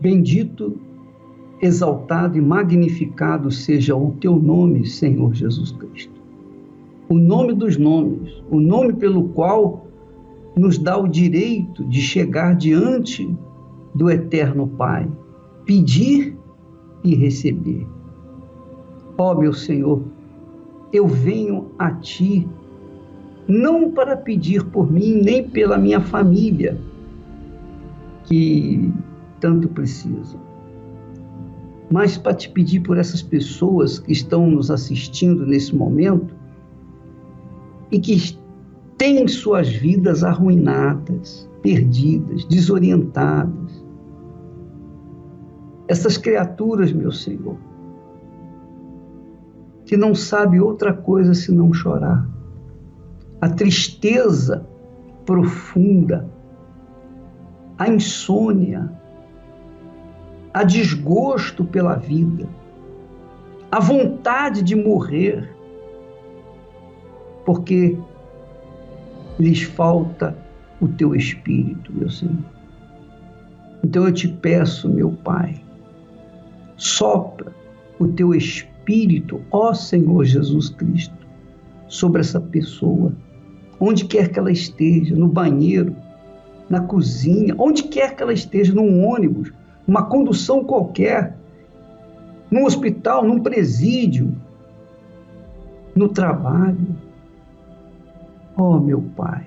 Bendito, 0.00 0.78
exaltado 1.60 2.38
e 2.38 2.40
magnificado 2.40 3.50
seja 3.50 3.94
o 3.94 4.12
teu 4.12 4.36
nome, 4.36 4.86
Senhor 4.86 5.34
Jesus 5.34 5.72
Cristo. 5.72 6.20
O 7.08 7.14
nome 7.14 7.54
dos 7.54 7.76
nomes, 7.76 8.42
o 8.50 8.58
nome 8.58 8.94
pelo 8.94 9.28
qual 9.28 9.85
nos 10.56 10.78
dá 10.78 10.96
o 10.96 11.06
direito 11.06 11.84
de 11.84 12.00
chegar 12.00 12.56
diante 12.56 13.28
do 13.94 14.10
Eterno 14.10 14.66
Pai, 14.66 15.06
pedir 15.64 16.36
e 17.04 17.14
receber. 17.14 17.86
Ó 19.18 19.32
oh, 19.32 19.38
meu 19.38 19.52
Senhor, 19.52 20.02
eu 20.92 21.06
venho 21.06 21.70
a 21.78 21.90
Ti 21.92 22.48
não 23.46 23.92
para 23.92 24.16
pedir 24.16 24.64
por 24.64 24.90
mim 24.90 25.20
nem 25.22 25.48
pela 25.48 25.78
minha 25.78 26.00
família, 26.00 26.80
que 28.24 28.92
tanto 29.38 29.68
precisam, 29.68 30.40
mas 31.90 32.18
para 32.18 32.34
te 32.34 32.48
pedir 32.50 32.80
por 32.80 32.98
essas 32.98 33.22
pessoas 33.22 33.98
que 33.98 34.10
estão 34.10 34.50
nos 34.50 34.70
assistindo 34.70 35.46
nesse 35.46 35.76
momento 35.76 36.34
e 37.92 38.00
que 38.00 38.36
têm 38.98 39.28
suas 39.28 39.68
vidas 39.68 40.24
arruinadas, 40.24 41.48
perdidas, 41.62 42.44
desorientadas. 42.44 43.84
Essas 45.88 46.16
criaturas, 46.16 46.92
meu 46.92 47.12
Senhor, 47.12 47.56
que 49.84 49.96
não 49.96 50.14
sabe 50.14 50.60
outra 50.60 50.92
coisa 50.92 51.34
senão 51.34 51.72
chorar. 51.72 52.28
A 53.40 53.48
tristeza 53.48 54.66
profunda, 55.24 56.28
a 57.78 57.88
insônia, 57.88 58.90
a 60.52 60.64
desgosto 60.64 61.64
pela 61.64 61.96
vida, 61.96 62.48
a 63.70 63.78
vontade 63.78 64.62
de 64.62 64.74
morrer, 64.74 65.54
porque 67.44 67.98
lhes 69.38 69.62
falta 69.62 70.36
o 70.80 70.88
teu 70.88 71.14
espírito, 71.14 71.92
meu 71.92 72.10
Senhor. 72.10 72.36
Então 73.84 74.06
eu 74.06 74.12
te 74.12 74.28
peço, 74.28 74.88
meu 74.88 75.12
Pai, 75.12 75.56
sopra 76.76 77.52
o 77.98 78.08
teu 78.08 78.34
espírito 78.34 78.66
ó 79.50 79.74
Senhor 79.74 80.24
Jesus 80.24 80.70
Cristo, 80.70 81.26
sobre 81.88 82.20
essa 82.20 82.40
pessoa, 82.40 83.12
onde 83.80 84.04
quer 84.04 84.28
que 84.30 84.38
ela 84.38 84.50
esteja, 84.50 85.14
no 85.14 85.28
banheiro, 85.28 85.94
na 86.68 86.80
cozinha, 86.80 87.54
onde 87.58 87.84
quer 87.84 88.14
que 88.14 88.22
ela 88.22 88.32
esteja, 88.32 88.74
num 88.74 89.04
ônibus, 89.04 89.52
numa 89.86 90.04
condução 90.04 90.64
qualquer, 90.64 91.36
num 92.50 92.64
hospital, 92.64 93.24
num 93.24 93.40
presídio, 93.40 94.32
no 95.94 96.08
trabalho. 96.08 96.96
Ó 98.56 98.76
oh, 98.76 98.80
meu 98.80 99.02
Pai, 99.16 99.46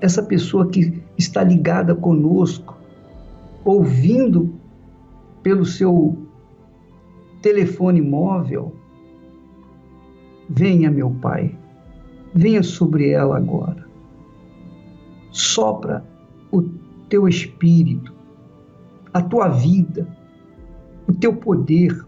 essa 0.00 0.22
pessoa 0.22 0.68
que 0.68 1.02
está 1.18 1.42
ligada 1.42 1.94
conosco, 1.94 2.76
ouvindo 3.64 4.54
pelo 5.42 5.64
seu 5.64 6.16
telefone 7.42 8.00
móvel. 8.00 8.74
Venha, 10.48 10.90
meu 10.90 11.10
Pai, 11.10 11.56
venha 12.32 12.62
sobre 12.62 13.10
ela 13.10 13.36
agora. 13.36 13.84
Sopra 15.30 16.04
o 16.50 16.62
teu 17.08 17.28
espírito, 17.28 18.14
a 19.12 19.20
tua 19.20 19.48
vida, 19.48 20.06
o 21.08 21.12
teu 21.12 21.34
poder, 21.34 22.04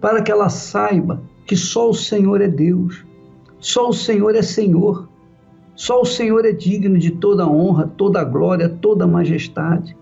para 0.00 0.22
que 0.22 0.32
ela 0.32 0.48
saiba 0.48 1.22
que 1.46 1.56
só 1.56 1.90
o 1.90 1.94
Senhor 1.94 2.40
é 2.40 2.48
Deus, 2.48 3.04
só 3.64 3.88
o 3.88 3.92
Senhor 3.92 4.34
é 4.34 4.42
Senhor, 4.42 5.08
só 5.74 6.02
o 6.02 6.04
Senhor 6.04 6.44
é 6.44 6.52
digno 6.52 6.98
de 6.98 7.10
toda 7.10 7.48
honra, 7.48 7.90
toda 7.96 8.22
glória, 8.22 8.68
toda 8.68 9.06
majestade. 9.06 9.96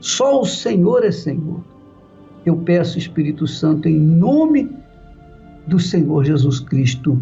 Só 0.00 0.40
o 0.40 0.44
Senhor 0.44 1.04
é 1.04 1.10
Senhor 1.10 1.60
eu 2.44 2.56
peço, 2.56 2.98
Espírito 2.98 3.46
Santo, 3.46 3.88
em 3.88 3.98
nome 3.98 4.70
do 5.66 5.78
Senhor 5.78 6.24
Jesus 6.24 6.60
Cristo, 6.60 7.18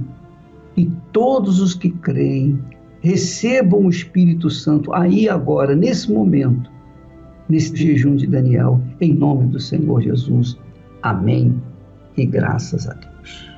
e 0.76 0.90
todos 1.12 1.60
os 1.60 1.74
que 1.74 1.90
creem 1.90 2.58
recebam 3.00 3.86
o 3.86 3.90
Espírito 3.90 4.50
Santo 4.50 4.92
aí 4.92 5.28
agora, 5.28 5.76
nesse 5.76 6.10
momento, 6.10 6.70
nesse 7.48 7.76
jejum 7.76 8.16
de 8.16 8.26
Daniel, 8.26 8.80
em 9.00 9.12
nome 9.12 9.46
do 9.46 9.60
Senhor 9.60 10.02
Jesus. 10.02 10.58
Amém. 11.02 11.54
E 12.16 12.26
graças 12.26 12.88
a 12.88 12.94
Deus. 12.94 13.51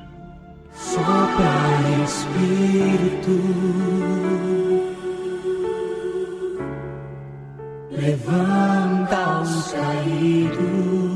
Sopra 0.92 1.56
Espírito, 2.04 3.36
levanta 7.90 9.40
os 9.40 9.72
caídos. 9.72 11.14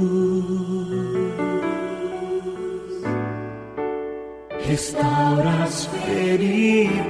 restaura 4.68 5.64
as 5.64 5.86
feridas, 5.86 7.08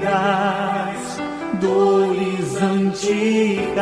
dores 1.61 2.63
antigas, 2.63 3.79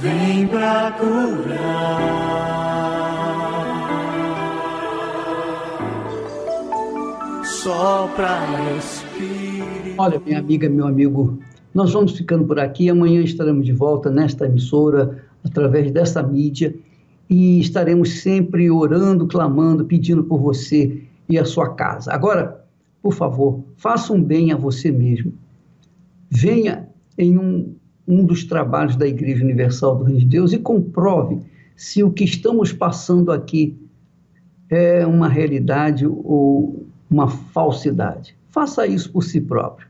vem 0.00 0.46
pra 0.48 0.92
curar. 0.98 2.27
Sopra 7.68 8.46
Espírito. 8.78 9.94
Olha, 9.98 10.18
minha 10.24 10.38
amiga, 10.38 10.70
meu 10.70 10.86
amigo, 10.86 11.38
nós 11.74 11.92
vamos 11.92 12.16
ficando 12.16 12.46
por 12.46 12.58
aqui. 12.58 12.88
Amanhã 12.88 13.20
estaremos 13.20 13.66
de 13.66 13.74
volta 13.74 14.10
nesta 14.10 14.46
emissora, 14.46 15.22
através 15.44 15.90
dessa 15.90 16.22
mídia, 16.22 16.74
e 17.28 17.60
estaremos 17.60 18.22
sempre 18.22 18.70
orando, 18.70 19.26
clamando, 19.26 19.84
pedindo 19.84 20.24
por 20.24 20.40
você 20.40 21.02
e 21.28 21.38
a 21.38 21.44
sua 21.44 21.74
casa. 21.74 22.10
Agora, 22.10 22.64
por 23.02 23.12
favor, 23.12 23.62
faça 23.76 24.14
um 24.14 24.22
bem 24.22 24.50
a 24.50 24.56
você 24.56 24.90
mesmo. 24.90 25.34
Venha 26.30 26.88
em 27.18 27.36
um, 27.36 27.74
um 28.06 28.24
dos 28.24 28.44
trabalhos 28.44 28.96
da 28.96 29.06
Igreja 29.06 29.44
Universal 29.44 29.96
do 29.96 30.04
Reino 30.04 30.20
de 30.20 30.26
Deus 30.26 30.54
e 30.54 30.58
comprove 30.58 31.42
se 31.76 32.02
o 32.02 32.10
que 32.10 32.24
estamos 32.24 32.72
passando 32.72 33.30
aqui 33.30 33.76
é 34.70 35.06
uma 35.06 35.28
realidade 35.28 36.06
ou 36.06 36.87
uma 37.10 37.28
falsidade. 37.28 38.36
Faça 38.50 38.86
isso 38.86 39.10
por 39.10 39.22
si 39.22 39.40
próprio 39.40 39.86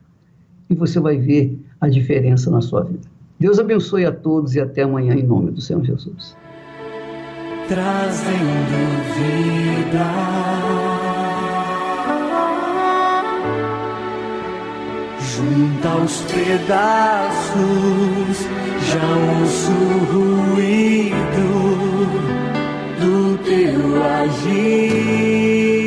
e 0.69 0.75
você 0.75 1.01
vai 1.01 1.17
ver 1.17 1.59
a 1.81 1.89
diferença 1.89 2.51
na 2.51 2.61
sua 2.61 2.83
vida. 2.83 3.09
Deus 3.39 3.59
abençoe 3.59 4.05
a 4.05 4.13
todos 4.13 4.55
e 4.55 4.61
até 4.61 4.83
amanhã 4.83 5.15
em 5.15 5.23
nome 5.23 5.51
do 5.51 5.61
Senhor 5.61 5.85
Jesus. 5.85 6.37
Trazendo 7.69 8.35
vida. 9.15 10.59
junta 15.39 15.97
os 15.97 16.21
pedaços, 16.23 17.59
já 18.91 19.09
ouço 19.41 19.73
o 19.73 19.99
ruído 20.55 21.49
do 23.01 23.39
teu 23.45 23.81
agir. 24.05 25.78